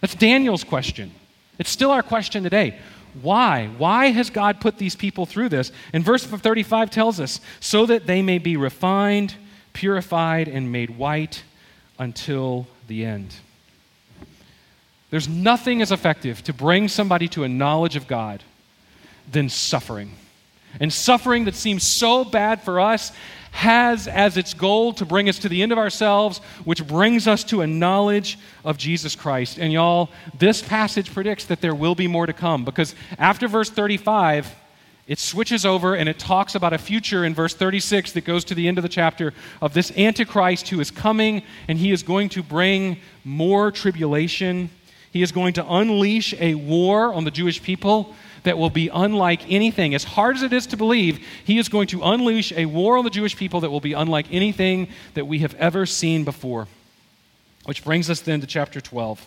That's 0.00 0.14
Daniel's 0.14 0.64
question. 0.64 1.12
It's 1.58 1.70
still 1.70 1.90
our 1.90 2.02
question 2.02 2.42
today. 2.42 2.78
Why? 3.22 3.68
Why 3.78 4.06
has 4.06 4.30
God 4.30 4.60
put 4.60 4.78
these 4.78 4.94
people 4.94 5.26
through 5.26 5.48
this? 5.48 5.72
And 5.92 6.04
verse 6.04 6.24
35 6.24 6.90
tells 6.90 7.20
us 7.20 7.40
so 7.60 7.86
that 7.86 8.06
they 8.06 8.22
may 8.22 8.38
be 8.38 8.56
refined, 8.56 9.34
purified, 9.72 10.48
and 10.48 10.70
made 10.70 10.90
white 10.90 11.42
until 11.98 12.66
the 12.86 13.04
end. 13.04 13.34
There's 15.10 15.28
nothing 15.28 15.80
as 15.82 15.90
effective 15.90 16.42
to 16.44 16.52
bring 16.52 16.88
somebody 16.88 17.28
to 17.28 17.44
a 17.44 17.48
knowledge 17.48 17.96
of 17.96 18.06
God 18.06 18.42
than 19.30 19.48
suffering. 19.48 20.12
And 20.80 20.92
suffering 20.92 21.46
that 21.46 21.54
seems 21.54 21.82
so 21.82 22.24
bad 22.24 22.62
for 22.62 22.78
us 22.78 23.10
has 23.50 24.06
as 24.06 24.36
its 24.36 24.54
goal 24.54 24.92
to 24.94 25.04
bring 25.04 25.28
us 25.28 25.38
to 25.40 25.48
the 25.48 25.62
end 25.62 25.72
of 25.72 25.78
ourselves, 25.78 26.38
which 26.64 26.86
brings 26.86 27.26
us 27.26 27.44
to 27.44 27.60
a 27.62 27.66
knowledge 27.66 28.38
of 28.64 28.78
Jesus 28.78 29.16
Christ. 29.16 29.58
And 29.58 29.72
y'all, 29.72 30.10
this 30.38 30.62
passage 30.62 31.12
predicts 31.12 31.46
that 31.46 31.60
there 31.60 31.74
will 31.74 31.94
be 31.94 32.06
more 32.06 32.26
to 32.26 32.32
come 32.32 32.64
because 32.64 32.94
after 33.18 33.48
verse 33.48 33.70
35, 33.70 34.54
it 35.08 35.18
switches 35.18 35.64
over 35.64 35.94
and 35.94 36.06
it 36.06 36.18
talks 36.18 36.54
about 36.54 36.74
a 36.74 36.78
future 36.78 37.24
in 37.24 37.34
verse 37.34 37.54
36 37.54 38.12
that 38.12 38.26
goes 38.26 38.44
to 38.44 38.54
the 38.54 38.68
end 38.68 38.76
of 38.76 38.82
the 38.82 38.90
chapter 38.90 39.32
of 39.62 39.72
this 39.72 39.90
Antichrist 39.96 40.68
who 40.68 40.80
is 40.80 40.90
coming 40.90 41.42
and 41.66 41.78
he 41.78 41.92
is 41.92 42.02
going 42.02 42.28
to 42.30 42.42
bring 42.42 42.98
more 43.24 43.72
tribulation. 43.72 44.68
He 45.10 45.22
is 45.22 45.32
going 45.32 45.54
to 45.54 45.66
unleash 45.66 46.34
a 46.34 46.54
war 46.54 47.14
on 47.14 47.24
the 47.24 47.30
Jewish 47.30 47.62
people 47.62 48.14
that 48.42 48.58
will 48.58 48.70
be 48.70 48.88
unlike 48.88 49.50
anything. 49.50 49.94
As 49.94 50.04
hard 50.04 50.36
as 50.36 50.42
it 50.42 50.52
is 50.52 50.66
to 50.68 50.76
believe, 50.76 51.24
he 51.44 51.58
is 51.58 51.68
going 51.68 51.88
to 51.88 52.02
unleash 52.02 52.52
a 52.52 52.66
war 52.66 52.98
on 52.98 53.04
the 53.04 53.10
Jewish 53.10 53.36
people 53.36 53.60
that 53.60 53.70
will 53.70 53.80
be 53.80 53.92
unlike 53.92 54.26
anything 54.30 54.88
that 55.14 55.26
we 55.26 55.40
have 55.40 55.54
ever 55.54 55.86
seen 55.86 56.24
before. 56.24 56.68
Which 57.64 57.84
brings 57.84 58.08
us 58.08 58.20
then 58.20 58.40
to 58.40 58.46
chapter 58.46 58.80
12. 58.80 59.26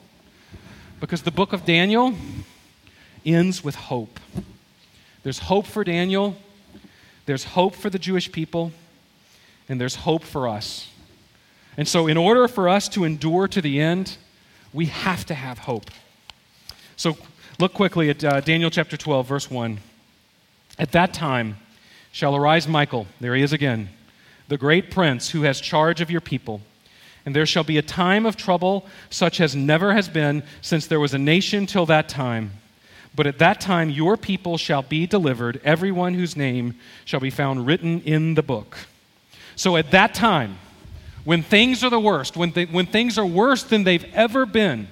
Because 1.00 1.24
the 1.24 1.32
book 1.32 1.54
of 1.54 1.65
Daniel 1.65 2.15
ends 3.26 3.63
with 3.63 3.76
hope. 3.76 4.19
There's 5.24 5.39
hope 5.39 5.67
for 5.67 5.84
Daniel, 5.84 6.36
there's 7.26 7.43
hope 7.43 7.76
for 7.76 7.89
the 7.89 8.00
Jewish 8.00 8.32
people, 8.32 8.71
and 9.69 9.80
there's 9.80 9.95
hope 9.95 10.24
for 10.24 10.47
us. 10.47 10.89
And 11.78 11.88
so, 11.88 12.08
in 12.08 12.17
order 12.17 12.47
for 12.47 12.67
us 12.67 12.89
to 12.89 13.04
endure 13.04 13.47
to 13.47 13.62
the 13.62 13.80
end, 13.80 14.17
we 14.74 14.88
have 14.88 15.26
to 15.28 15.34
have 15.34 15.60
hope. 15.60 15.89
So, 16.95 17.17
Look 17.62 17.76
quickly 17.76 18.10
at 18.10 18.24
uh, 18.24 18.41
Daniel 18.41 18.71
chapter 18.71 18.97
12, 18.97 19.28
verse 19.28 19.52
1. 19.52 19.78
At 20.80 20.93
that 20.93 21.13
time 21.13 21.58
shall 22.12 22.36
arise 22.36 22.67
Michael, 22.67 23.06
there 23.19 23.36
he 23.36 23.43
is 23.43 23.54
again, 23.54 23.89
the 24.47 24.58
great 24.58 24.89
prince 24.89 25.30
who 25.30 25.43
has 25.43 25.62
charge 25.62 26.02
of 26.02 26.10
your 26.10 26.21
people. 26.21 26.62
And 27.24 27.36
there 27.36 27.45
shall 27.45 27.63
be 27.63 27.78
a 27.78 27.84
time 27.84 28.26
of 28.26 28.36
trouble 28.36 28.88
such 29.12 29.39
as 29.39 29.56
never 29.56 29.93
has 29.93 30.10
been 30.10 30.41
since 30.62 30.88
there 30.88 31.00
was 31.00 31.13
a 31.13 31.19
nation 31.19 31.67
till 31.67 31.86
that 31.86 32.10
time. 32.10 32.54
But 33.13 33.28
at 33.28 33.38
that 33.38 33.62
time 33.62 33.91
your 33.91 34.17
people 34.17 34.58
shall 34.58 34.82
be 34.82 35.06
delivered, 35.06 35.62
everyone 35.63 36.15
whose 36.15 36.36
name 36.36 36.80
shall 37.06 37.19
be 37.19 37.30
found 37.30 37.67
written 37.67 38.02
in 38.02 38.34
the 38.34 38.41
book. 38.41 38.76
So 39.56 39.78
at 39.78 39.91
that 39.91 40.15
time, 40.15 40.58
when 41.26 41.43
things 41.43 41.84
are 41.84 41.91
the 41.91 42.00
worst, 42.00 42.36
when, 42.36 42.50
when 42.71 42.88
things 42.88 43.19
are 43.19 43.26
worse 43.26 43.62
than 43.62 43.84
they've 43.84 44.12
ever 44.15 44.47
been, 44.47 44.88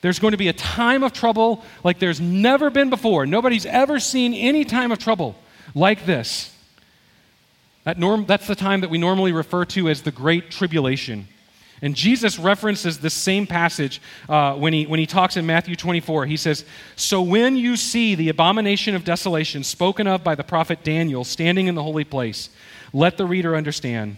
there's 0.00 0.18
going 0.18 0.32
to 0.32 0.36
be 0.36 0.48
a 0.48 0.52
time 0.52 1.02
of 1.02 1.12
trouble 1.12 1.64
like 1.82 1.98
there's 1.98 2.20
never 2.20 2.70
been 2.70 2.90
before. 2.90 3.26
Nobody's 3.26 3.66
ever 3.66 3.98
seen 3.98 4.34
any 4.34 4.64
time 4.64 4.92
of 4.92 4.98
trouble 4.98 5.36
like 5.74 6.06
this. 6.06 6.52
That 7.84 7.98
norm, 7.98 8.26
that's 8.26 8.46
the 8.46 8.54
time 8.54 8.80
that 8.80 8.90
we 8.90 8.98
normally 8.98 9.32
refer 9.32 9.64
to 9.66 9.88
as 9.88 10.02
the 10.02 10.10
Great 10.10 10.50
Tribulation. 10.50 11.28
And 11.82 11.94
Jesus 11.94 12.38
references 12.38 12.98
this 12.98 13.14
same 13.14 13.46
passage 13.46 14.00
uh, 14.28 14.54
when, 14.54 14.72
he, 14.72 14.86
when 14.86 14.98
he 14.98 15.06
talks 15.06 15.36
in 15.36 15.44
Matthew 15.44 15.76
24. 15.76 16.26
He 16.26 16.36
says, 16.36 16.64
So 16.96 17.20
when 17.20 17.56
you 17.56 17.76
see 17.76 18.14
the 18.14 18.30
abomination 18.30 18.94
of 18.94 19.04
desolation 19.04 19.62
spoken 19.62 20.06
of 20.06 20.24
by 20.24 20.34
the 20.34 20.44
prophet 20.44 20.82
Daniel 20.82 21.22
standing 21.22 21.66
in 21.66 21.74
the 21.74 21.82
holy 21.82 22.04
place, 22.04 22.48
let 22.92 23.18
the 23.18 23.26
reader 23.26 23.54
understand. 23.54 24.16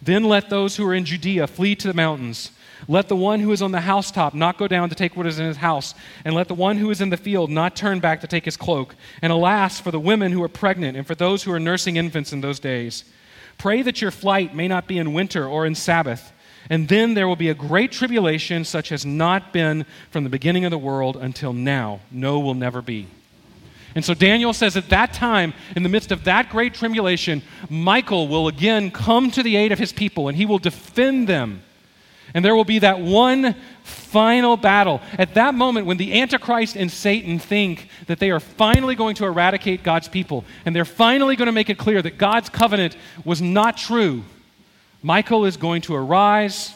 Then 0.00 0.24
let 0.24 0.50
those 0.50 0.76
who 0.76 0.86
are 0.86 0.94
in 0.94 1.04
Judea 1.04 1.48
flee 1.48 1.74
to 1.76 1.88
the 1.88 1.94
mountains. 1.94 2.52
Let 2.88 3.08
the 3.08 3.16
one 3.16 3.40
who 3.40 3.52
is 3.52 3.62
on 3.62 3.72
the 3.72 3.80
housetop 3.80 4.34
not 4.34 4.58
go 4.58 4.68
down 4.68 4.88
to 4.88 4.94
take 4.94 5.16
what 5.16 5.26
is 5.26 5.38
in 5.38 5.46
his 5.46 5.58
house, 5.58 5.94
and 6.24 6.34
let 6.34 6.48
the 6.48 6.54
one 6.54 6.76
who 6.76 6.90
is 6.90 7.00
in 7.00 7.10
the 7.10 7.16
field 7.16 7.50
not 7.50 7.76
turn 7.76 8.00
back 8.00 8.20
to 8.20 8.26
take 8.26 8.44
his 8.44 8.56
cloak. 8.56 8.94
And 9.22 9.32
alas, 9.32 9.80
for 9.80 9.90
the 9.90 10.00
women 10.00 10.32
who 10.32 10.42
are 10.42 10.48
pregnant 10.48 10.96
and 10.96 11.06
for 11.06 11.14
those 11.14 11.42
who 11.42 11.52
are 11.52 11.60
nursing 11.60 11.96
infants 11.96 12.32
in 12.32 12.40
those 12.40 12.60
days. 12.60 13.04
Pray 13.58 13.82
that 13.82 14.00
your 14.00 14.10
flight 14.10 14.54
may 14.54 14.68
not 14.68 14.86
be 14.86 14.98
in 14.98 15.12
winter 15.12 15.46
or 15.46 15.66
in 15.66 15.74
Sabbath. 15.74 16.32
And 16.68 16.88
then 16.88 17.14
there 17.14 17.26
will 17.26 17.36
be 17.36 17.48
a 17.48 17.54
great 17.54 17.92
tribulation, 17.92 18.64
such 18.64 18.92
as 18.92 19.04
not 19.04 19.52
been 19.52 19.84
from 20.10 20.24
the 20.24 20.30
beginning 20.30 20.64
of 20.64 20.70
the 20.70 20.78
world 20.78 21.16
until 21.16 21.52
now. 21.52 22.00
No, 22.10 22.38
will 22.38 22.54
never 22.54 22.80
be. 22.80 23.08
And 23.94 24.04
so 24.04 24.14
Daniel 24.14 24.52
says 24.52 24.76
at 24.76 24.88
that 24.90 25.12
time, 25.12 25.52
in 25.74 25.82
the 25.82 25.88
midst 25.88 26.12
of 26.12 26.24
that 26.24 26.48
great 26.48 26.74
tribulation, 26.74 27.42
Michael 27.68 28.28
will 28.28 28.46
again 28.46 28.90
come 28.90 29.30
to 29.32 29.42
the 29.42 29.56
aid 29.56 29.72
of 29.72 29.78
his 29.78 29.92
people 29.92 30.28
and 30.28 30.36
he 30.36 30.46
will 30.46 30.58
defend 30.58 31.28
them 31.28 31.62
and 32.34 32.44
there 32.44 32.54
will 32.54 32.64
be 32.64 32.78
that 32.80 33.00
one 33.00 33.54
final 33.82 34.56
battle. 34.56 35.00
At 35.18 35.34
that 35.34 35.54
moment, 35.54 35.86
when 35.86 35.96
the 35.96 36.20
Antichrist 36.20 36.76
and 36.76 36.90
Satan 36.90 37.38
think 37.38 37.88
that 38.06 38.18
they 38.18 38.30
are 38.30 38.40
finally 38.40 38.94
going 38.94 39.14
to 39.16 39.26
eradicate 39.26 39.82
God's 39.82 40.08
people, 40.08 40.44
and 40.64 40.74
they're 40.74 40.84
finally 40.84 41.36
going 41.36 41.46
to 41.46 41.52
make 41.52 41.70
it 41.70 41.78
clear 41.78 42.02
that 42.02 42.18
God's 42.18 42.48
covenant 42.48 42.96
was 43.24 43.40
not 43.40 43.76
true, 43.76 44.24
Michael 45.02 45.44
is 45.44 45.56
going 45.56 45.82
to 45.82 45.94
arise, 45.94 46.74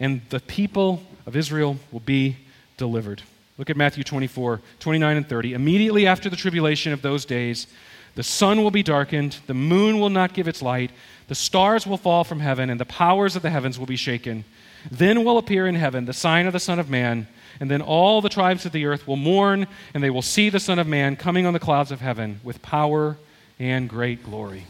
and 0.00 0.20
the 0.30 0.40
people 0.40 1.02
of 1.26 1.36
Israel 1.36 1.76
will 1.92 2.00
be 2.00 2.36
delivered. 2.76 3.22
Look 3.56 3.70
at 3.70 3.76
Matthew 3.76 4.02
24, 4.02 4.60
29 4.80 5.16
and 5.16 5.28
30. 5.28 5.54
Immediately 5.54 6.06
after 6.06 6.28
the 6.28 6.36
tribulation 6.36 6.92
of 6.92 7.02
those 7.02 7.24
days, 7.24 7.68
the 8.16 8.22
sun 8.22 8.62
will 8.62 8.70
be 8.70 8.82
darkened, 8.82 9.38
the 9.46 9.54
moon 9.54 10.00
will 10.00 10.10
not 10.10 10.34
give 10.34 10.48
its 10.48 10.62
light, 10.62 10.90
the 11.28 11.34
stars 11.34 11.86
will 11.86 11.96
fall 11.96 12.24
from 12.24 12.40
heaven, 12.40 12.70
and 12.70 12.78
the 12.78 12.84
powers 12.84 13.36
of 13.36 13.42
the 13.42 13.50
heavens 13.50 13.78
will 13.78 13.86
be 13.86 13.96
shaken. 13.96 14.44
Then 14.90 15.24
will 15.24 15.38
appear 15.38 15.66
in 15.66 15.74
heaven 15.74 16.04
the 16.04 16.12
sign 16.12 16.46
of 16.46 16.52
the 16.52 16.60
Son 16.60 16.78
of 16.78 16.90
Man, 16.90 17.26
and 17.60 17.70
then 17.70 17.80
all 17.80 18.20
the 18.20 18.28
tribes 18.28 18.66
of 18.66 18.72
the 18.72 18.86
earth 18.86 19.06
will 19.06 19.16
mourn, 19.16 19.66
and 19.94 20.02
they 20.02 20.10
will 20.10 20.22
see 20.22 20.50
the 20.50 20.60
Son 20.60 20.78
of 20.78 20.86
Man 20.86 21.16
coming 21.16 21.46
on 21.46 21.52
the 21.52 21.60
clouds 21.60 21.90
of 21.90 22.00
heaven 22.00 22.40
with 22.44 22.60
power 22.60 23.16
and 23.58 23.88
great 23.88 24.22
glory. 24.22 24.66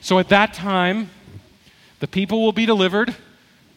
So 0.00 0.18
at 0.18 0.28
that 0.30 0.54
time, 0.54 1.10
the 2.00 2.08
people 2.08 2.42
will 2.42 2.52
be 2.52 2.66
delivered, 2.66 3.14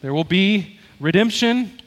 there 0.02 0.14
will 0.14 0.24
be 0.24 0.78
redemption, 0.98 1.80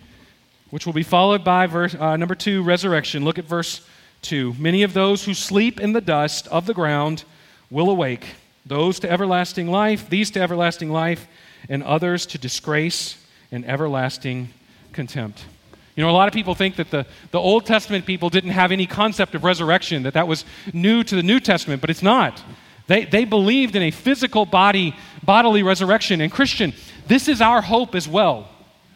which 0.69 0.85
will 0.85 0.93
be 0.93 1.03
followed 1.03 1.43
by 1.43 1.65
verse 1.65 1.95
uh, 1.95 2.15
number 2.15 2.35
two, 2.35 2.63
resurrection. 2.63 3.25
Look 3.25 3.39
at 3.39 3.45
verse 3.45 3.85
two. 4.21 4.53
Many 4.59 4.83
of 4.83 4.93
those 4.93 5.25
who 5.25 5.33
sleep 5.33 5.79
in 5.79 5.93
the 5.93 6.01
dust 6.01 6.47
of 6.47 6.65
the 6.65 6.73
ground 6.73 7.23
will 7.69 7.89
awake, 7.89 8.25
those 8.69 8.99
to 8.99 9.11
everlasting 9.11 9.69
life, 9.69 10.09
these 10.09 10.31
to 10.31 10.39
everlasting 10.39 10.91
life, 10.91 11.27
and 11.67 11.83
others 11.83 12.25
to 12.27 12.37
disgrace 12.37 13.17
and 13.51 13.65
everlasting 13.65 14.49
contempt. 14.93 15.43
You 15.95 16.03
know, 16.03 16.11
a 16.11 16.13
lot 16.13 16.29
of 16.29 16.33
people 16.33 16.55
think 16.55 16.77
that 16.77 16.91
the, 16.91 17.05
the 17.31 17.39
Old 17.39 17.65
Testament 17.65 18.05
people 18.05 18.29
didn't 18.29 18.51
have 18.51 18.71
any 18.71 18.85
concept 18.85 19.35
of 19.35 19.43
resurrection, 19.43 20.03
that 20.03 20.13
that 20.13 20.27
was 20.27 20.45
new 20.71 21.03
to 21.03 21.15
the 21.15 21.23
New 21.23 21.39
Testament, 21.39 21.81
but 21.81 21.89
it's 21.89 22.03
not. 22.03 22.41
They, 22.87 23.05
they 23.05 23.25
believed 23.25 23.75
in 23.75 23.83
a 23.83 23.91
physical 23.91 24.45
body, 24.45 24.95
bodily 25.23 25.61
resurrection. 25.61 26.21
And 26.21 26.31
Christian, 26.31 26.73
this 27.07 27.27
is 27.27 27.41
our 27.41 27.61
hope 27.61 27.95
as 27.95 28.07
well. 28.07 28.47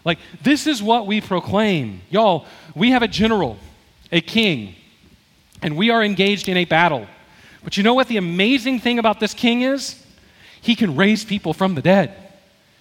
Like, 0.05 0.19
this 0.41 0.65
is 0.67 0.81
what 0.81 1.07
we 1.07 1.19
proclaim. 1.19 2.01
Y'all, 2.09 2.45
we 2.75 2.91
have 2.91 3.01
a 3.01 3.07
general, 3.07 3.57
a 4.11 4.21
king, 4.21 4.75
and 5.61 5.75
we 5.75 5.89
are 5.89 6.03
engaged 6.03 6.47
in 6.47 6.57
a 6.57 6.65
battle. 6.65 7.07
But 7.63 7.77
you 7.77 7.83
know 7.83 7.93
what 7.93 8.07
the 8.07 8.17
amazing 8.17 8.79
thing 8.79 8.99
about 8.99 9.19
this 9.19 9.33
king 9.33 9.61
is? 9.61 10.03
He 10.61 10.75
can 10.75 10.95
raise 10.95 11.23
people 11.23 11.53
from 11.53 11.75
the 11.75 11.81
dead. 11.81 12.15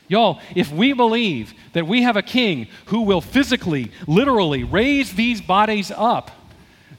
Y'all, 0.09 0.41
if 0.55 0.70
we 0.70 0.93
believe 0.93 1.55
that 1.72 1.87
we 1.87 2.03
have 2.03 2.16
a 2.16 2.22
king 2.22 2.66
who 2.87 3.03
will 3.03 3.20
physically, 3.20 3.91
literally 4.07 4.64
raise 4.64 5.14
these 5.14 5.41
bodies 5.41 5.91
up, 5.91 6.30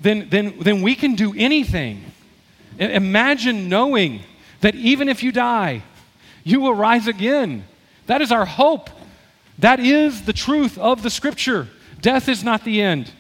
then, 0.02 0.28
then, 0.30 0.56
then 0.60 0.82
we 0.82 0.96
can 0.96 1.16
do 1.16 1.34
anything. 1.38 2.04
Imagine 2.80 3.70
knowing 3.70 4.22
that 4.62 4.76
even 4.76 5.08
if 5.08 5.22
you 5.22 5.32
die, 5.32 5.84
you 6.44 6.60
will 6.60 6.74
rise 6.74 7.08
again. 7.08 7.66
That 8.08 8.22
is 8.22 8.32
our 8.32 8.46
hope. 8.46 8.90
That 9.60 9.80
is 9.80 10.24
the 10.24 10.34
truth 10.34 10.78
of 10.78 11.04
the 11.04 11.10
scripture. 11.10 11.68
Death 12.02 12.28
is 12.28 12.44
not 12.44 12.64
the 12.64 12.82
end. 12.82 13.12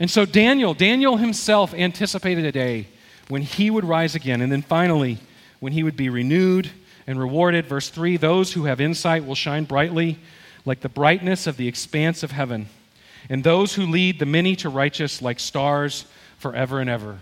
And 0.00 0.10
so 0.10 0.24
Daniel, 0.24 0.74
Daniel 0.74 1.16
himself 1.16 1.72
anticipated 1.74 2.44
a 2.44 2.52
day 2.52 2.88
when 3.28 3.42
he 3.42 3.70
would 3.70 3.84
rise 3.84 4.14
again. 4.14 4.40
And 4.40 4.50
then 4.50 4.62
finally, 4.62 5.18
when 5.60 5.72
he 5.72 5.82
would 5.82 5.96
be 5.96 6.08
renewed 6.08 6.70
and 7.06 7.18
rewarded. 7.18 7.66
Verse 7.66 7.88
3 7.88 8.16
Those 8.16 8.52
who 8.52 8.64
have 8.64 8.80
insight 8.80 9.26
will 9.26 9.34
shine 9.34 9.64
brightly 9.64 10.18
like 10.64 10.80
the 10.80 10.88
brightness 10.88 11.46
of 11.46 11.56
the 11.56 11.66
expanse 11.66 12.22
of 12.22 12.30
heaven, 12.30 12.68
and 13.28 13.42
those 13.42 13.74
who 13.74 13.86
lead 13.86 14.18
the 14.18 14.26
many 14.26 14.54
to 14.56 14.68
righteous 14.68 15.22
like 15.22 15.40
stars 15.40 16.04
forever 16.38 16.80
and 16.80 16.90
ever. 16.90 17.18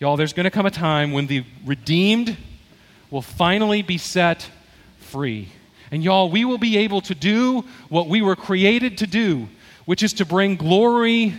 Y'all, 0.00 0.16
there's 0.16 0.32
going 0.32 0.44
to 0.44 0.50
come 0.50 0.66
a 0.66 0.70
time 0.70 1.12
when 1.12 1.26
the 1.26 1.44
redeemed 1.66 2.36
will 3.10 3.22
finally 3.22 3.82
be 3.82 3.98
set 3.98 4.48
free. 4.98 5.48
And 5.90 6.04
y'all, 6.04 6.30
we 6.30 6.44
will 6.44 6.58
be 6.58 6.78
able 6.78 7.00
to 7.02 7.14
do 7.14 7.64
what 7.88 8.08
we 8.08 8.22
were 8.22 8.36
created 8.36 8.98
to 8.98 9.06
do, 9.06 9.48
which 9.86 10.02
is 10.02 10.12
to 10.14 10.24
bring 10.24 10.56
glory 10.56 11.34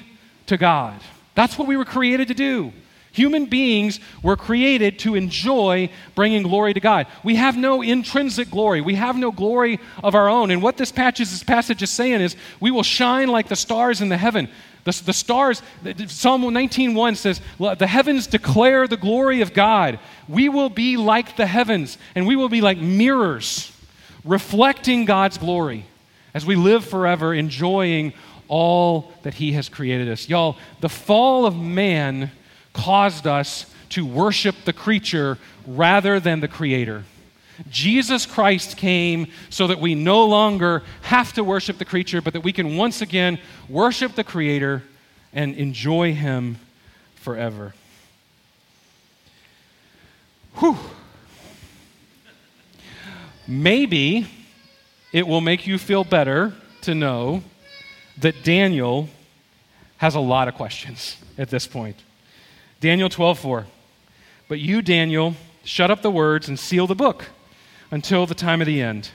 to 0.48 0.58
God. 0.58 1.00
That's 1.36 1.58
what 1.58 1.68
we 1.68 1.78
were 1.78 1.86
created 1.86 2.28
to 2.30 2.34
do. 2.34 2.74
Human 3.12 3.46
beings 3.46 4.00
were 4.22 4.36
created 4.36 5.00
to 5.00 5.16
enjoy 5.16 5.90
bringing 6.16 6.44
glory 6.44 6.74
to 6.74 6.80
God. 6.80 7.08
We 7.24 7.36
have 7.36 7.58
no 7.58 7.82
intrinsic 7.82 8.52
glory. 8.52 8.82
We 8.82 8.96
have 8.96 9.18
no 9.18 9.32
glory 9.32 9.80
of 10.04 10.16
our 10.16 10.30
own. 10.30 10.52
And 10.52 10.62
what 10.62 10.78
this 10.78 10.92
passage, 10.92 11.82
is 11.82 11.90
saying 11.90 12.22
is 12.22 12.36
we 12.60 12.72
will 12.72 12.84
shine 12.84 13.30
like 13.30 13.48
the 13.48 13.56
stars 13.56 14.02
in 14.02 14.10
the 14.10 14.18
heaven. 14.18 14.48
The, 14.84 15.02
the 15.06 15.14
stars, 15.14 15.62
Psalm 16.08 16.44
19.1 16.44 17.18
says, 17.18 17.42
the 17.78 17.88
heavens 17.88 18.28
declare 18.28 18.88
the 18.88 18.98
glory 18.98 19.42
of 19.42 19.54
God. 19.54 20.00
We 20.28 20.48
will 20.48 20.70
be 20.70 20.96
like 20.96 21.36
the 21.36 21.48
heavens, 21.48 21.98
and 22.16 22.28
we 22.28 22.36
will 22.36 22.50
be 22.50 22.62
like 22.62 22.78
mirrors 22.78 23.72
reflecting 24.24 25.06
God's 25.06 25.38
glory 25.38 25.86
as 26.34 26.46
we 26.46 26.56
live 26.56 26.86
forever 26.86 27.34
enjoying 27.34 28.14
all 28.48 29.12
that 29.24 29.36
He 29.36 29.54
has 29.54 29.70
created 29.70 30.10
us. 30.10 30.30
Y'all, 30.30 30.58
the 30.82 30.90
fall 30.90 31.46
of 31.46 31.56
man 31.56 32.32
caused 32.74 33.28
us 33.28 33.66
to 33.90 34.06
worship 34.06 34.56
the 34.66 34.74
creature 34.74 35.38
rather 35.66 36.20
than 36.20 36.40
the 36.40 36.48
Creator. 36.48 37.04
Jesus 37.70 38.26
Christ 38.26 38.78
came 38.78 39.28
so 39.50 39.68
that 39.68 39.80
we 39.80 39.96
no 39.96 40.26
longer 40.26 40.84
have 41.02 41.34
to 41.34 41.44
worship 41.44 41.78
the 41.78 41.86
creature, 41.86 42.22
but 42.22 42.34
that 42.34 42.42
we 42.42 42.54
can 42.54 42.78
once 42.78 43.02
again 43.02 43.40
worship 43.68 44.16
the 44.16 44.24
Creator 44.24 44.84
and 45.34 45.56
enjoy 45.56 46.14
Him 46.14 46.58
forever. 47.16 47.74
Whew. 50.56 50.78
Maybe 53.48 54.28
it 55.12 55.28
will 55.28 55.42
make 55.42 55.66
you 55.66 55.78
feel 55.78 56.04
better 56.04 56.54
to 56.82 56.94
know 56.94 57.44
that 58.20 58.44
Daniel 58.44 59.10
has 59.98 60.16
a 60.16 60.20
lot 60.20 60.48
of 60.48 60.56
questions 60.56 61.18
at 61.38 61.50
this 61.50 61.66
point. 61.68 61.98
Daniel 62.80 63.10
12:4. 63.10 63.66
But 64.48 64.60
you, 64.60 64.82
Daniel, 64.82 65.36
shut 65.64 65.92
up 65.92 66.02
the 66.02 66.12
words 66.12 66.48
and 66.48 66.60
seal 66.60 66.88
the 66.88 66.96
book 66.96 67.26
until 67.92 68.26
the 68.26 68.36
time 68.36 68.62
of 68.62 68.68
the 68.68 68.82
end. 68.82 69.10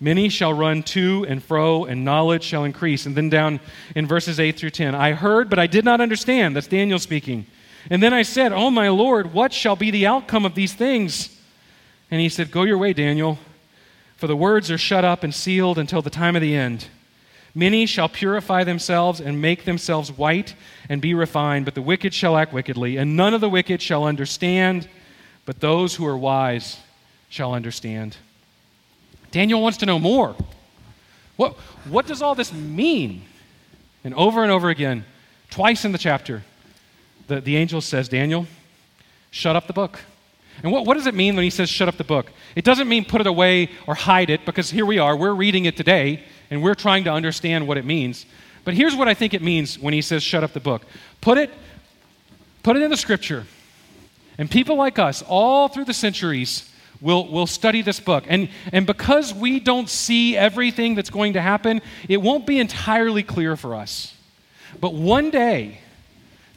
Many 0.00 0.28
shall 0.28 0.52
run 0.52 0.82
to 0.84 1.24
and 1.28 1.42
fro, 1.42 1.84
and 1.84 2.04
knowledge 2.04 2.42
shall 2.42 2.64
increase. 2.64 3.06
And 3.06 3.14
then 3.14 3.28
down 3.28 3.60
in 3.94 4.06
verses 4.06 4.40
8 4.40 4.58
through 4.58 4.70
10, 4.70 4.96
I 4.96 5.12
heard, 5.12 5.48
but 5.48 5.60
I 5.60 5.68
did 5.68 5.84
not 5.84 6.00
understand. 6.00 6.56
That's 6.56 6.66
Daniel 6.66 6.98
speaking. 6.98 7.46
And 7.88 8.02
then 8.02 8.12
I 8.12 8.22
said, 8.22 8.52
Oh, 8.52 8.70
my 8.70 8.88
Lord, 8.88 9.32
what 9.32 9.52
shall 9.52 9.76
be 9.76 9.90
the 9.90 10.06
outcome 10.06 10.44
of 10.44 10.54
these 10.54 10.72
things? 10.72 11.38
And 12.10 12.20
he 12.20 12.28
said, 12.28 12.50
Go 12.50 12.64
your 12.64 12.78
way, 12.78 12.92
Daniel, 12.92 13.38
for 14.16 14.26
the 14.26 14.36
words 14.36 14.70
are 14.70 14.78
shut 14.78 15.04
up 15.04 15.22
and 15.22 15.34
sealed 15.34 15.78
until 15.78 16.02
the 16.02 16.10
time 16.10 16.34
of 16.34 16.42
the 16.42 16.54
end. 16.54 16.88
Many 17.54 17.84
shall 17.84 18.08
purify 18.08 18.64
themselves 18.64 19.20
and 19.20 19.42
make 19.42 19.64
themselves 19.64 20.10
white 20.10 20.54
and 20.88 21.02
be 21.02 21.12
refined, 21.12 21.66
but 21.66 21.74
the 21.74 21.82
wicked 21.82 22.14
shall 22.14 22.36
act 22.36 22.52
wickedly, 22.52 22.96
and 22.96 23.16
none 23.16 23.34
of 23.34 23.40
the 23.40 23.48
wicked 23.48 23.82
shall 23.82 24.04
understand, 24.04 24.88
but 25.44 25.60
those 25.60 25.94
who 25.94 26.06
are 26.06 26.16
wise 26.16 26.78
shall 27.28 27.52
understand. 27.52 28.16
Daniel 29.30 29.60
wants 29.60 29.78
to 29.78 29.86
know 29.86 29.98
more. 29.98 30.34
What, 31.36 31.54
what 31.88 32.06
does 32.06 32.22
all 32.22 32.34
this 32.34 32.52
mean? 32.52 33.22
And 34.04 34.14
over 34.14 34.42
and 34.42 34.50
over 34.50 34.70
again, 34.70 35.04
twice 35.50 35.84
in 35.84 35.92
the 35.92 35.98
chapter, 35.98 36.42
the, 37.28 37.40
the 37.40 37.56
angel 37.56 37.80
says, 37.80 38.08
Daniel, 38.08 38.46
shut 39.30 39.56
up 39.56 39.66
the 39.66 39.72
book. 39.72 40.00
And 40.62 40.72
what, 40.72 40.86
what 40.86 40.94
does 40.94 41.06
it 41.06 41.14
mean 41.14 41.34
when 41.34 41.44
he 41.44 41.50
says 41.50 41.68
shut 41.68 41.88
up 41.88 41.96
the 41.96 42.04
book? 42.04 42.30
It 42.54 42.64
doesn't 42.64 42.88
mean 42.88 43.04
put 43.04 43.20
it 43.20 43.26
away 43.26 43.70
or 43.86 43.94
hide 43.94 44.30
it, 44.30 44.44
because 44.44 44.70
here 44.70 44.86
we 44.86 44.98
are, 44.98 45.16
we're 45.16 45.34
reading 45.34 45.64
it 45.64 45.76
today, 45.76 46.24
and 46.52 46.62
we're 46.62 46.74
trying 46.74 47.04
to 47.04 47.10
understand 47.10 47.66
what 47.66 47.78
it 47.78 47.84
means. 47.86 48.26
But 48.64 48.74
here's 48.74 48.94
what 48.94 49.08
I 49.08 49.14
think 49.14 49.32
it 49.32 49.40
means 49.40 49.78
when 49.78 49.94
he 49.94 50.02
says 50.02 50.22
shut 50.22 50.44
up 50.44 50.52
the 50.52 50.60
book 50.60 50.82
put 51.22 51.38
it, 51.38 51.50
put 52.62 52.76
it 52.76 52.82
in 52.82 52.90
the 52.90 52.96
scripture. 52.96 53.46
And 54.36 54.50
people 54.50 54.76
like 54.76 54.98
us, 54.98 55.22
all 55.26 55.68
through 55.68 55.86
the 55.86 55.94
centuries, 55.94 56.70
will 57.00 57.26
will 57.26 57.46
study 57.46 57.80
this 57.80 58.00
book. 58.00 58.24
And, 58.28 58.50
and 58.70 58.86
because 58.86 59.32
we 59.32 59.60
don't 59.60 59.88
see 59.88 60.36
everything 60.36 60.94
that's 60.94 61.10
going 61.10 61.32
to 61.32 61.40
happen, 61.40 61.80
it 62.06 62.18
won't 62.18 62.46
be 62.46 62.58
entirely 62.58 63.22
clear 63.22 63.56
for 63.56 63.74
us. 63.74 64.14
But 64.78 64.92
one 64.92 65.30
day, 65.30 65.78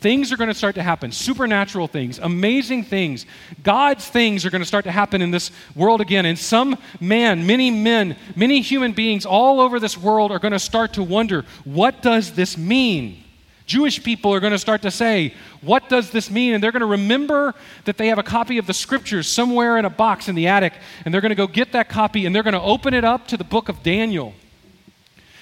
things 0.05 0.31
are 0.31 0.37
going 0.37 0.49
to 0.49 0.53
start 0.53 0.75
to 0.75 0.83
happen 0.83 1.11
supernatural 1.11 1.87
things, 1.87 2.19
amazing 2.19 2.83
things. 2.83 3.25
God's 3.63 4.07
things 4.07 4.45
are 4.45 4.51
going 4.51 4.61
to 4.61 4.67
start 4.67 4.85
to 4.85 4.91
happen 4.91 5.19
in 5.19 5.31
this 5.31 5.49
world 5.75 5.99
again. 5.99 6.27
And 6.27 6.37
some 6.37 6.77
man, 6.99 7.47
many 7.47 7.71
men, 7.71 8.15
many 8.35 8.61
human 8.61 8.91
beings 8.91 9.25
all 9.25 9.59
over 9.59 9.79
this 9.79 9.97
world 9.97 10.31
are 10.31 10.37
going 10.37 10.51
to 10.51 10.59
start 10.59 10.93
to 10.93 11.01
wonder 11.01 11.43
what 11.63 12.03
does 12.03 12.33
this 12.33 12.55
mean? 12.55 13.23
Jewish 13.65 14.03
people 14.03 14.31
are 14.31 14.39
going 14.39 14.51
to 14.51 14.59
start 14.59 14.83
to 14.83 14.91
say, 14.91 15.33
What 15.61 15.89
does 15.89 16.11
this 16.11 16.29
mean? 16.29 16.53
And 16.53 16.63
they're 16.63 16.71
going 16.71 16.81
to 16.81 16.85
remember 16.85 17.55
that 17.85 17.97
they 17.97 18.09
have 18.09 18.19
a 18.19 18.23
copy 18.23 18.59
of 18.59 18.67
the 18.67 18.75
scriptures 18.75 19.27
somewhere 19.27 19.79
in 19.79 19.85
a 19.85 19.89
box 19.89 20.27
in 20.27 20.35
the 20.35 20.45
attic, 20.45 20.73
and 21.03 21.11
they're 21.11 21.21
going 21.21 21.31
to 21.31 21.35
go 21.35 21.47
get 21.47 21.71
that 21.71 21.89
copy 21.89 22.27
and 22.27 22.35
they're 22.35 22.43
going 22.43 22.53
to 22.53 22.61
open 22.61 22.93
it 22.93 23.03
up 23.03 23.27
to 23.29 23.37
the 23.37 23.43
book 23.43 23.69
of 23.69 23.81
Daniel. 23.81 24.35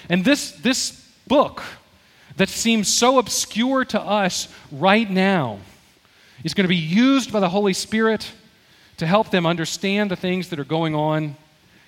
And 0.08 0.24
this, 0.24 0.54
this 0.54 1.06
book 1.28 1.62
that 2.38 2.50
seems 2.50 2.88
so 2.88 3.20
obscure 3.20 3.86
to 3.86 4.02
us 4.02 4.48
right 4.72 5.10
now 5.10 5.60
is 6.44 6.54
going 6.54 6.66
to 6.66 6.70
be 6.70 6.76
used 6.76 7.32
by 7.32 7.40
the 7.40 7.50
Holy 7.50 7.74
Spirit 7.74 8.32
to 8.98 9.08
help 9.08 9.30
them 9.30 9.46
understand 9.46 10.12
the 10.12 10.16
things 10.16 10.50
that 10.50 10.60
are 10.60 10.66
going 10.66 10.96
on 10.96 11.36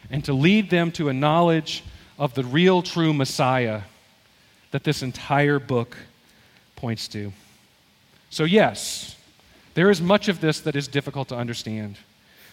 and 0.09 0.23
to 0.25 0.33
lead 0.33 0.69
them 0.69 0.91
to 0.91 1.09
a 1.09 1.13
knowledge 1.13 1.83
of 2.17 2.33
the 2.33 2.43
real, 2.43 2.81
true 2.81 3.13
Messiah 3.13 3.81
that 4.71 4.83
this 4.83 5.01
entire 5.01 5.59
book 5.59 5.97
points 6.75 7.07
to. 7.09 7.31
So, 8.29 8.43
yes, 8.43 9.15
there 9.73 9.89
is 9.89 10.01
much 10.01 10.27
of 10.27 10.41
this 10.41 10.59
that 10.61 10.75
is 10.75 10.87
difficult 10.87 11.29
to 11.29 11.35
understand. 11.35 11.97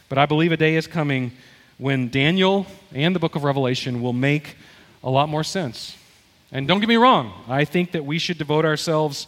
But 0.08 0.18
I 0.18 0.26
believe 0.26 0.52
a 0.52 0.56
day 0.56 0.76
is 0.76 0.86
coming 0.86 1.32
when 1.78 2.08
Daniel 2.08 2.66
and 2.92 3.14
the 3.14 3.18
book 3.18 3.34
of 3.34 3.44
Revelation 3.44 4.02
will 4.02 4.12
make 4.12 4.56
a 5.02 5.10
lot 5.10 5.28
more 5.28 5.44
sense. 5.44 5.96
And 6.52 6.68
don't 6.68 6.80
get 6.80 6.88
me 6.88 6.96
wrong, 6.96 7.32
I 7.48 7.64
think 7.64 7.92
that 7.92 8.04
we 8.04 8.18
should 8.18 8.36
devote 8.36 8.66
ourselves 8.66 9.26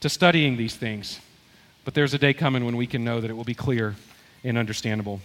to 0.00 0.10
studying 0.10 0.58
these 0.58 0.76
things. 0.76 1.20
But 1.86 1.94
there's 1.94 2.12
a 2.12 2.18
day 2.18 2.34
coming 2.34 2.66
when 2.66 2.76
we 2.76 2.86
can 2.86 3.02
know 3.02 3.20
that 3.20 3.30
it 3.30 3.34
will 3.34 3.44
be 3.44 3.54
clear 3.54 3.96
and 4.44 4.58
understandable. 4.58 5.20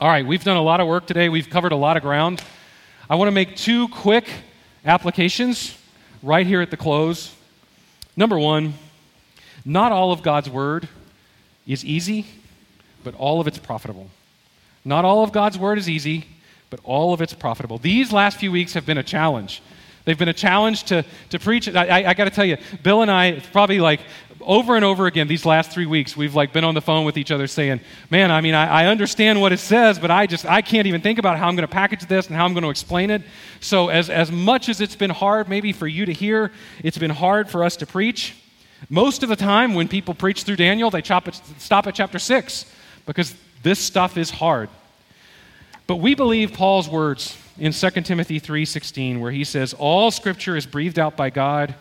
All 0.00 0.08
right, 0.08 0.26
we've 0.26 0.44
done 0.44 0.58
a 0.58 0.62
lot 0.62 0.80
of 0.80 0.88
work 0.88 1.06
today. 1.06 1.28
We've 1.30 1.48
covered 1.48 1.72
a 1.72 1.76
lot 1.76 1.96
of 1.96 2.02
ground. 2.02 2.42
I 3.08 3.14
want 3.14 3.28
to 3.28 3.32
make 3.32 3.56
two 3.56 3.88
quick 3.88 4.28
applications 4.84 5.76
right 6.22 6.46
here 6.46 6.60
at 6.60 6.70
the 6.70 6.76
close. 6.76 7.34
Number 8.16 8.38
one, 8.38 8.74
not 9.64 9.90
all 9.90 10.12
of 10.12 10.22
God's 10.22 10.50
word 10.50 10.88
is 11.66 11.84
easy, 11.84 12.26
but 13.04 13.14
all 13.14 13.40
of 13.40 13.46
it's 13.46 13.58
profitable. 13.58 14.10
Not 14.84 15.04
all 15.04 15.22
of 15.22 15.32
God's 15.32 15.56
word 15.56 15.78
is 15.78 15.88
easy, 15.88 16.26
but 16.68 16.80
all 16.84 17.14
of 17.14 17.22
it's 17.22 17.32
profitable. 17.32 17.78
These 17.78 18.12
last 18.12 18.38
few 18.38 18.52
weeks 18.52 18.74
have 18.74 18.84
been 18.84 18.98
a 18.98 19.02
challenge. 19.02 19.62
They've 20.04 20.18
been 20.18 20.28
a 20.28 20.34
challenge 20.34 20.84
to, 20.84 21.04
to 21.30 21.38
preach. 21.38 21.68
I, 21.68 21.86
I, 21.86 22.10
I 22.10 22.14
got 22.14 22.24
to 22.24 22.30
tell 22.30 22.44
you, 22.44 22.56
Bill 22.82 23.02
and 23.02 23.10
I, 23.10 23.40
probably 23.52 23.78
like 23.78 24.00
over 24.40 24.76
and 24.76 24.84
over 24.84 25.06
again 25.06 25.28
these 25.28 25.46
last 25.46 25.70
three 25.70 25.86
weeks, 25.86 26.16
we've 26.16 26.34
like 26.34 26.52
been 26.52 26.64
on 26.64 26.74
the 26.74 26.80
phone 26.80 27.04
with 27.04 27.16
each 27.16 27.30
other 27.30 27.46
saying, 27.46 27.80
man, 28.10 28.30
I 28.30 28.40
mean, 28.40 28.54
I, 28.54 28.84
I 28.84 28.86
understand 28.86 29.40
what 29.40 29.52
it 29.52 29.58
says, 29.58 29.98
but 29.98 30.10
I 30.10 30.26
just, 30.26 30.44
I 30.46 30.62
can't 30.62 30.86
even 30.86 31.00
think 31.00 31.18
about 31.18 31.38
how 31.38 31.48
I'm 31.48 31.54
going 31.54 31.66
to 31.66 31.72
package 31.72 32.06
this 32.06 32.26
and 32.26 32.36
how 32.36 32.44
I'm 32.44 32.52
going 32.52 32.64
to 32.64 32.70
explain 32.70 33.10
it. 33.10 33.22
So 33.60 33.88
as, 33.88 34.10
as 34.10 34.32
much 34.32 34.68
as 34.68 34.80
it's 34.80 34.96
been 34.96 35.10
hard 35.10 35.48
maybe 35.48 35.72
for 35.72 35.86
you 35.86 36.06
to 36.06 36.12
hear, 36.12 36.50
it's 36.82 36.98
been 36.98 37.10
hard 37.10 37.48
for 37.48 37.64
us 37.64 37.76
to 37.76 37.86
preach. 37.86 38.36
Most 38.90 39.22
of 39.22 39.28
the 39.28 39.36
time 39.36 39.74
when 39.74 39.86
people 39.86 40.14
preach 40.14 40.42
through 40.42 40.56
Daniel, 40.56 40.90
they 40.90 41.02
chop 41.02 41.28
it, 41.28 41.40
stop 41.58 41.86
at 41.86 41.94
chapter 41.94 42.18
6 42.18 42.66
because 43.06 43.34
this 43.62 43.78
stuff 43.78 44.16
is 44.16 44.30
hard. 44.30 44.68
But 45.86 45.96
we 45.96 46.14
believe 46.14 46.52
Paul's 46.52 46.88
words 46.88 47.36
in 47.58 47.72
2 47.72 47.90
Timothy 48.04 48.38
3:16 48.38 49.20
where 49.20 49.32
he 49.32 49.44
says 49.44 49.74
all 49.74 50.10
scripture 50.10 50.56
is 50.56 50.66
breathed 50.66 50.98
out 50.98 51.16
by 51.16 51.30
God 51.30 51.74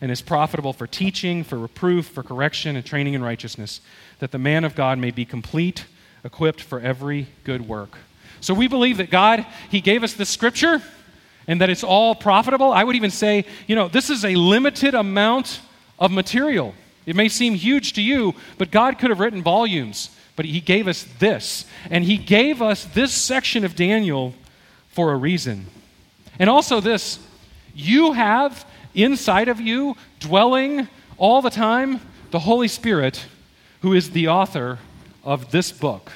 and 0.00 0.10
is 0.10 0.20
profitable 0.20 0.72
for 0.72 0.86
teaching, 0.86 1.44
for 1.44 1.58
reproof, 1.58 2.06
for 2.06 2.22
correction 2.22 2.76
and 2.76 2.84
training 2.84 3.14
in 3.14 3.22
righteousness, 3.22 3.80
that 4.18 4.32
the 4.32 4.38
man 4.38 4.64
of 4.64 4.74
God 4.74 4.98
may 4.98 5.10
be 5.10 5.24
complete, 5.24 5.86
equipped 6.24 6.60
for 6.60 6.80
every 6.80 7.26
good 7.44 7.66
work. 7.66 7.98
So 8.40 8.52
we 8.52 8.68
believe 8.68 8.98
that 8.98 9.10
God 9.10 9.46
he 9.70 9.80
gave 9.80 10.02
us 10.02 10.12
the 10.14 10.26
scripture 10.26 10.82
and 11.46 11.60
that 11.60 11.70
it's 11.70 11.84
all 11.84 12.14
profitable. 12.14 12.72
I 12.72 12.84
would 12.84 12.96
even 12.96 13.10
say, 13.10 13.44
you 13.66 13.76
know, 13.76 13.88
this 13.88 14.10
is 14.10 14.24
a 14.24 14.34
limited 14.34 14.94
amount 14.94 15.60
of 15.98 16.10
material. 16.10 16.74
It 17.06 17.16
may 17.16 17.28
seem 17.28 17.54
huge 17.54 17.92
to 17.94 18.02
you, 18.02 18.34
but 18.56 18.70
God 18.70 18.98
could 18.98 19.10
have 19.10 19.20
written 19.20 19.42
volumes 19.42 20.10
but 20.36 20.46
he 20.46 20.60
gave 20.60 20.88
us 20.88 21.06
this. 21.18 21.64
And 21.90 22.04
he 22.04 22.16
gave 22.16 22.60
us 22.60 22.84
this 22.84 23.12
section 23.12 23.64
of 23.64 23.76
Daniel 23.76 24.34
for 24.94 25.12
a 25.12 25.16
reason. 25.16 25.66
And 26.38 26.48
also, 26.48 26.80
this 26.80 27.18
you 27.74 28.12
have 28.12 28.64
inside 28.94 29.48
of 29.48 29.60
you, 29.60 29.96
dwelling 30.20 30.88
all 31.18 31.42
the 31.42 31.50
time, 31.50 32.00
the 32.30 32.38
Holy 32.38 32.68
Spirit, 32.68 33.26
who 33.82 33.92
is 33.92 34.10
the 34.10 34.28
author 34.28 34.78
of 35.24 35.50
this 35.50 35.72
book. 35.72 36.12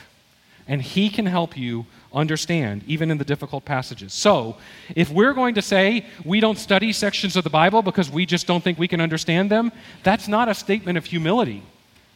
And 0.66 0.80
he 0.80 1.08
can 1.08 1.26
help 1.26 1.56
you 1.56 1.86
understand, 2.12 2.84
even 2.86 3.10
in 3.10 3.18
the 3.18 3.24
difficult 3.24 3.64
passages. 3.64 4.12
So, 4.12 4.56
if 4.94 5.10
we're 5.10 5.34
going 5.34 5.54
to 5.56 5.62
say 5.62 6.06
we 6.24 6.40
don't 6.40 6.58
study 6.58 6.92
sections 6.92 7.36
of 7.36 7.44
the 7.44 7.50
Bible 7.50 7.82
because 7.82 8.10
we 8.10 8.26
just 8.26 8.46
don't 8.46 8.62
think 8.62 8.78
we 8.78 8.88
can 8.88 9.00
understand 9.00 9.50
them, 9.50 9.72
that's 10.04 10.28
not 10.28 10.48
a 10.48 10.54
statement 10.54 10.98
of 10.98 11.04
humility. 11.04 11.62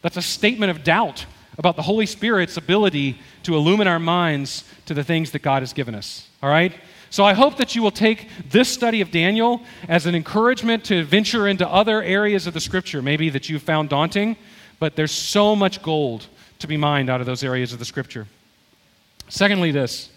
That's 0.00 0.16
a 0.16 0.22
statement 0.22 0.70
of 0.70 0.84
doubt 0.84 1.26
about 1.58 1.76
the 1.76 1.82
Holy 1.82 2.06
Spirit's 2.06 2.56
ability 2.56 3.18
to 3.42 3.54
illumine 3.54 3.86
our 3.86 3.98
minds 3.98 4.64
to 4.86 4.94
the 4.94 5.04
things 5.04 5.32
that 5.32 5.40
God 5.40 5.62
has 5.62 5.72
given 5.72 5.94
us. 5.94 6.28
All 6.42 6.50
right? 6.50 6.72
So 7.10 7.24
I 7.24 7.34
hope 7.34 7.58
that 7.58 7.74
you 7.76 7.82
will 7.82 7.90
take 7.90 8.28
this 8.48 8.68
study 8.68 9.02
of 9.02 9.10
Daniel 9.10 9.60
as 9.86 10.06
an 10.06 10.14
encouragement 10.14 10.84
to 10.84 11.04
venture 11.04 11.46
into 11.46 11.68
other 11.68 12.02
areas 12.02 12.46
of 12.46 12.54
the 12.54 12.60
scripture, 12.60 13.02
maybe 13.02 13.28
that 13.30 13.48
you've 13.48 13.62
found 13.62 13.90
daunting, 13.90 14.36
but 14.78 14.96
there's 14.96 15.12
so 15.12 15.54
much 15.54 15.82
gold 15.82 16.26
to 16.60 16.66
be 16.66 16.76
mined 16.76 17.10
out 17.10 17.20
of 17.20 17.26
those 17.26 17.44
areas 17.44 17.72
of 17.72 17.78
the 17.78 17.84
scripture. 17.84 18.26
Secondly, 19.28 19.72
this 19.72 20.10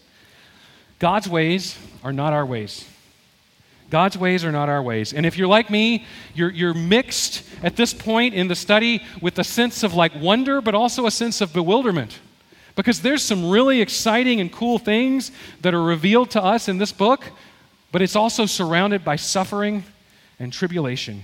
God's 1.00 1.28
ways 1.28 1.78
are 2.04 2.14
not 2.14 2.34
our 2.34 2.46
ways. 2.46 2.88
God's 3.90 4.18
ways 4.18 4.44
are 4.44 4.52
not 4.52 4.70
our 4.70 4.82
ways. 4.82 5.14
And 5.14 5.26
if 5.26 5.38
you're 5.38 5.48
like 5.48 5.70
me, 5.70 6.06
you're, 6.34 6.50
you're 6.50 6.74
mixed 6.74 7.44
at 7.62 7.76
this 7.76 7.94
point 7.94 8.34
in 8.34 8.48
the 8.48 8.56
study 8.56 9.04
with 9.22 9.38
a 9.38 9.44
sense 9.44 9.84
of 9.84 9.94
like 9.94 10.14
wonder, 10.16 10.62
but 10.62 10.74
also 10.74 11.06
a 11.06 11.12
sense 11.12 11.42
of 11.42 11.54
bewilderment. 11.54 12.20
Because 12.76 13.02
there's 13.02 13.24
some 13.24 13.50
really 13.50 13.82
exciting 13.82 14.42
and 14.42 14.52
cool 14.52 14.78
things 14.78 15.32
that 15.62 15.74
are 15.74 15.82
revealed 15.82 16.30
to 16.32 16.44
us 16.44 16.68
in 16.68 16.78
this 16.78 16.92
book, 16.92 17.24
but 17.92 18.02
it's 18.02 18.16
also 18.16 18.46
surrounded 18.46 19.06
by 19.06 19.16
suffering 19.16 19.86
and 20.40 20.52
tribulation. 20.52 21.24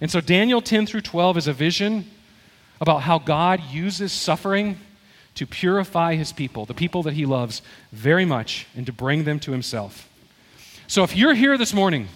And 0.00 0.10
so 0.10 0.20
Daniel 0.20 0.60
10 0.60 0.86
through 0.86 1.02
12 1.02 1.38
is 1.38 1.46
a 1.46 1.52
vision 1.52 2.10
about 2.80 3.02
how 3.02 3.18
God 3.18 3.62
uses 3.70 4.12
suffering 4.12 4.78
to 5.36 5.46
purify 5.46 6.14
his 6.14 6.32
people, 6.32 6.64
the 6.64 6.74
people 6.74 7.02
that 7.04 7.14
he 7.14 7.26
loves 7.26 7.62
very 7.92 8.24
much, 8.24 8.66
and 8.76 8.86
to 8.86 8.92
bring 8.92 9.24
them 9.24 9.38
to 9.40 9.52
himself. 9.52 10.08
So 10.86 11.02
if 11.02 11.16
you're 11.16 11.34
here 11.34 11.56
this 11.56 11.72
morning 11.72 12.08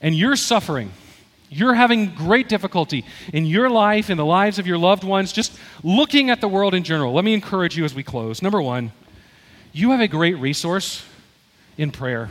and 0.00 0.14
you're 0.14 0.36
suffering, 0.36 0.92
you're 1.50 1.74
having 1.74 2.14
great 2.14 2.48
difficulty 2.48 3.04
in 3.32 3.44
your 3.44 3.68
life, 3.68 4.08
in 4.08 4.16
the 4.16 4.24
lives 4.24 4.60
of 4.60 4.66
your 4.68 4.78
loved 4.78 5.02
ones, 5.02 5.32
just 5.32 5.58
looking 5.82 6.30
at 6.30 6.40
the 6.40 6.48
world 6.48 6.74
in 6.74 6.84
general, 6.84 7.12
let 7.12 7.24
me 7.24 7.34
encourage 7.34 7.76
you 7.76 7.84
as 7.84 7.92
we 7.92 8.04
close. 8.04 8.40
Number 8.40 8.62
one, 8.62 8.92
you 9.72 9.90
have 9.90 10.00
a 10.00 10.08
great 10.08 10.38
resource 10.38 11.04
in 11.76 11.90
prayer. 11.90 12.30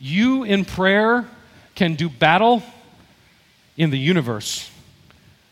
You 0.00 0.42
in 0.42 0.64
prayer 0.64 1.28
can 1.76 1.94
do 1.94 2.08
battle 2.08 2.62
in 3.76 3.90
the 3.90 3.98
universe. 3.98 4.68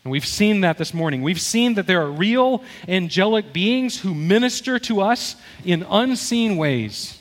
And 0.03 0.11
we've 0.11 0.25
seen 0.25 0.61
that 0.61 0.77
this 0.77 0.93
morning. 0.93 1.21
We've 1.21 1.39
seen 1.39 1.75
that 1.75 1.87
there 1.87 2.01
are 2.01 2.11
real 2.11 2.63
angelic 2.87 3.53
beings 3.53 4.01
who 4.01 4.13
minister 4.13 4.77
to 4.79 5.01
us 5.01 5.37
in 5.63 5.85
unseen 5.89 6.57
ways 6.57 7.17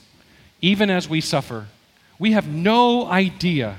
even 0.60 0.90
as 0.90 1.08
we 1.08 1.20
suffer. 1.20 1.66
We 2.18 2.32
have 2.32 2.48
no 2.48 3.06
idea 3.06 3.76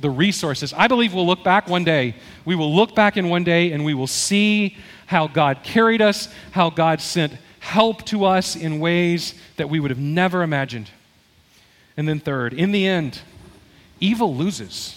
the 0.00 0.10
resources. 0.10 0.72
I 0.72 0.88
believe 0.88 1.12
we'll 1.12 1.26
look 1.26 1.42
back 1.44 1.68
one 1.68 1.84
day. 1.84 2.14
We 2.44 2.54
will 2.54 2.74
look 2.74 2.94
back 2.94 3.16
in 3.16 3.28
one 3.28 3.44
day 3.44 3.72
and 3.72 3.84
we 3.84 3.94
will 3.94 4.06
see 4.06 4.76
how 5.06 5.26
God 5.26 5.62
carried 5.62 6.02
us, 6.02 6.28
how 6.52 6.70
God 6.70 7.00
sent 7.00 7.32
help 7.60 8.04
to 8.06 8.24
us 8.24 8.56
in 8.56 8.80
ways 8.80 9.34
that 9.56 9.68
we 9.68 9.80
would 9.80 9.90
have 9.90 9.98
never 9.98 10.42
imagined. 10.42 10.90
And 11.96 12.08
then, 12.08 12.20
third, 12.20 12.52
in 12.52 12.70
the 12.72 12.86
end, 12.86 13.20
evil 13.98 14.34
loses. 14.34 14.96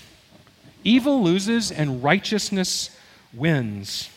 Evil 0.83 1.23
loses 1.23 1.71
and 1.71 2.03
righteousness 2.03 2.95
wins. 3.33 4.09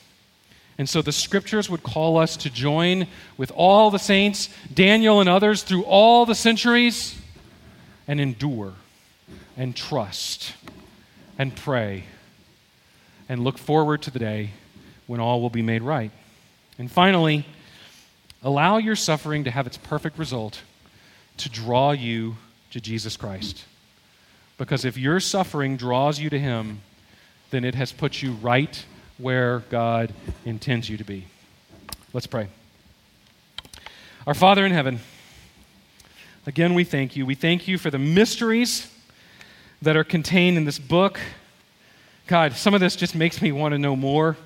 And 0.77 0.89
so 0.89 1.01
the 1.01 1.13
scriptures 1.13 1.71
would 1.71 1.83
call 1.83 2.19
us 2.19 2.37
to 2.39 2.51
join 2.51 3.07
with 3.37 3.51
all 3.53 3.91
the 3.91 3.99
saints, 3.99 4.49
Daniel 4.73 5.21
and 5.21 5.29
others, 5.29 5.63
through 5.63 5.85
all 5.85 6.27
the 6.27 6.35
centuries 6.35 7.19
and 8.07 8.21
endure 8.21 8.75
and 9.57 9.75
trust 9.75 10.55
and 11.39 11.55
pray 11.55 12.05
and 13.29 13.43
look 13.43 13.59
forward 13.59 14.03
to 14.03 14.11
the 14.11 14.19
day 14.19 14.51
when 15.07 15.21
all 15.21 15.41
will 15.41 15.51
be 15.51 15.63
made 15.63 15.83
right. 15.83 16.11
And 16.79 16.91
finally, 16.91 17.47
allow 18.43 18.79
your 18.79 18.97
suffering 18.97 19.45
to 19.45 19.51
have 19.51 19.67
its 19.67 19.77
perfect 19.77 20.19
result 20.19 20.63
to 21.39 21.49
draw 21.49 21.93
you 21.93 22.37
to 22.71 22.81
Jesus 22.81 23.17
Christ. 23.17 23.65
Because 24.59 24.85
if 24.85 24.97
your 24.97 25.21
suffering 25.21 25.77
draws 25.77 26.19
you 26.19 26.31
to 26.31 26.39
Him, 26.39 26.81
then 27.51 27.65
it 27.65 27.75
has 27.75 27.93
put 27.93 28.23
you 28.23 28.33
right 28.33 28.85
where 29.19 29.61
God 29.71 30.13
intends 30.45 30.89
you 30.89 30.97
to 30.97 31.05
be. 31.05 31.27
Let's 32.13 32.27
pray. 32.27 32.49
Our 34.27 34.35
Father 34.35 34.65
in 34.65 34.73
heaven, 34.73 35.01
again, 36.47 36.75
we 36.75 36.85
thank 36.85 37.17
you. 37.17 37.27
We 37.27 37.35
thank 37.35 37.69
you 37.69 37.79
for 37.79 37.91
the 37.91 37.99
mysteries 37.99 38.91
that 39.83 39.97
are 39.97 40.05
contained 40.05 40.57
in 40.57 40.65
this 40.65 40.79
book. 40.79 41.21
God, 42.27 42.55
some 42.55 42.75
of 42.75 42.81
this 42.81 42.97
just 42.97 43.15
makes 43.15 43.43
me 43.43 43.53
want 43.53 43.73
to 43.73 43.79
know 43.79 43.95
more, 43.95 44.37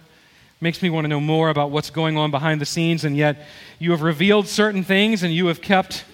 makes 0.61 0.83
me 0.83 0.91
want 0.91 1.05
to 1.05 1.09
know 1.09 1.21
more 1.21 1.49
about 1.49 1.71
what's 1.71 1.91
going 1.91 2.17
on 2.17 2.31
behind 2.31 2.61
the 2.61 2.67
scenes, 2.67 3.05
and 3.05 3.17
yet 3.17 3.47
you 3.79 3.93
have 3.93 4.03
revealed 4.03 4.49
certain 4.49 4.83
things 4.83 5.23
and 5.23 5.33
you 5.33 5.47
have 5.47 5.61
kept 5.61 6.05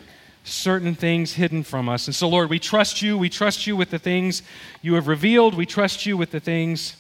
certain 0.45 0.95
things 0.95 1.33
hidden 1.33 1.63
from 1.63 1.89
us. 1.89 2.07
And 2.07 2.15
so, 2.15 2.29
Lord, 2.29 2.51
we 2.51 2.59
trust 2.59 3.01
you. 3.01 3.17
We 3.17 3.31
trust 3.31 3.67
you 3.67 3.77
with 3.77 3.91
the 3.91 3.99
things 3.99 4.43
you 4.83 4.95
have 4.95 5.09
revealed. 5.09 5.55
We 5.55 5.65
trust 5.65 6.05
you 6.05 6.19
with 6.19 6.31
the 6.31 6.41
things 6.41 6.97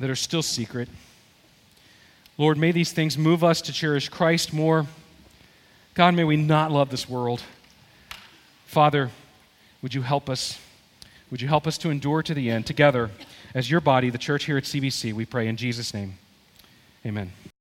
that 0.00 0.10
are 0.10 0.16
still 0.16 0.42
secret. 0.42 0.88
Lord, 2.36 2.58
may 2.58 2.72
these 2.72 2.90
things 2.90 3.16
move 3.16 3.44
us 3.44 3.60
to 3.62 3.72
cherish 3.72 4.08
Christ 4.08 4.52
more. 4.52 4.86
God, 5.94 6.14
may 6.14 6.24
we 6.24 6.36
not 6.36 6.72
love 6.72 6.90
this 6.90 7.08
world. 7.08 7.42
Father, 8.66 9.10
would 9.82 9.94
you 9.94 10.02
help 10.02 10.28
us? 10.28 10.58
Would 11.30 11.40
you 11.40 11.48
help 11.48 11.66
us 11.66 11.78
to 11.78 11.90
endure 11.90 12.22
to 12.22 12.34
the 12.34 12.50
end 12.50 12.66
together 12.66 13.10
as 13.54 13.70
your 13.70 13.80
body, 13.80 14.10
the 14.10 14.18
church 14.18 14.44
here 14.44 14.56
at 14.56 14.64
CBC? 14.64 15.12
We 15.12 15.24
pray 15.24 15.46
in 15.46 15.56
Jesus' 15.56 15.94
name. 15.94 16.14
Amen. 17.06 17.32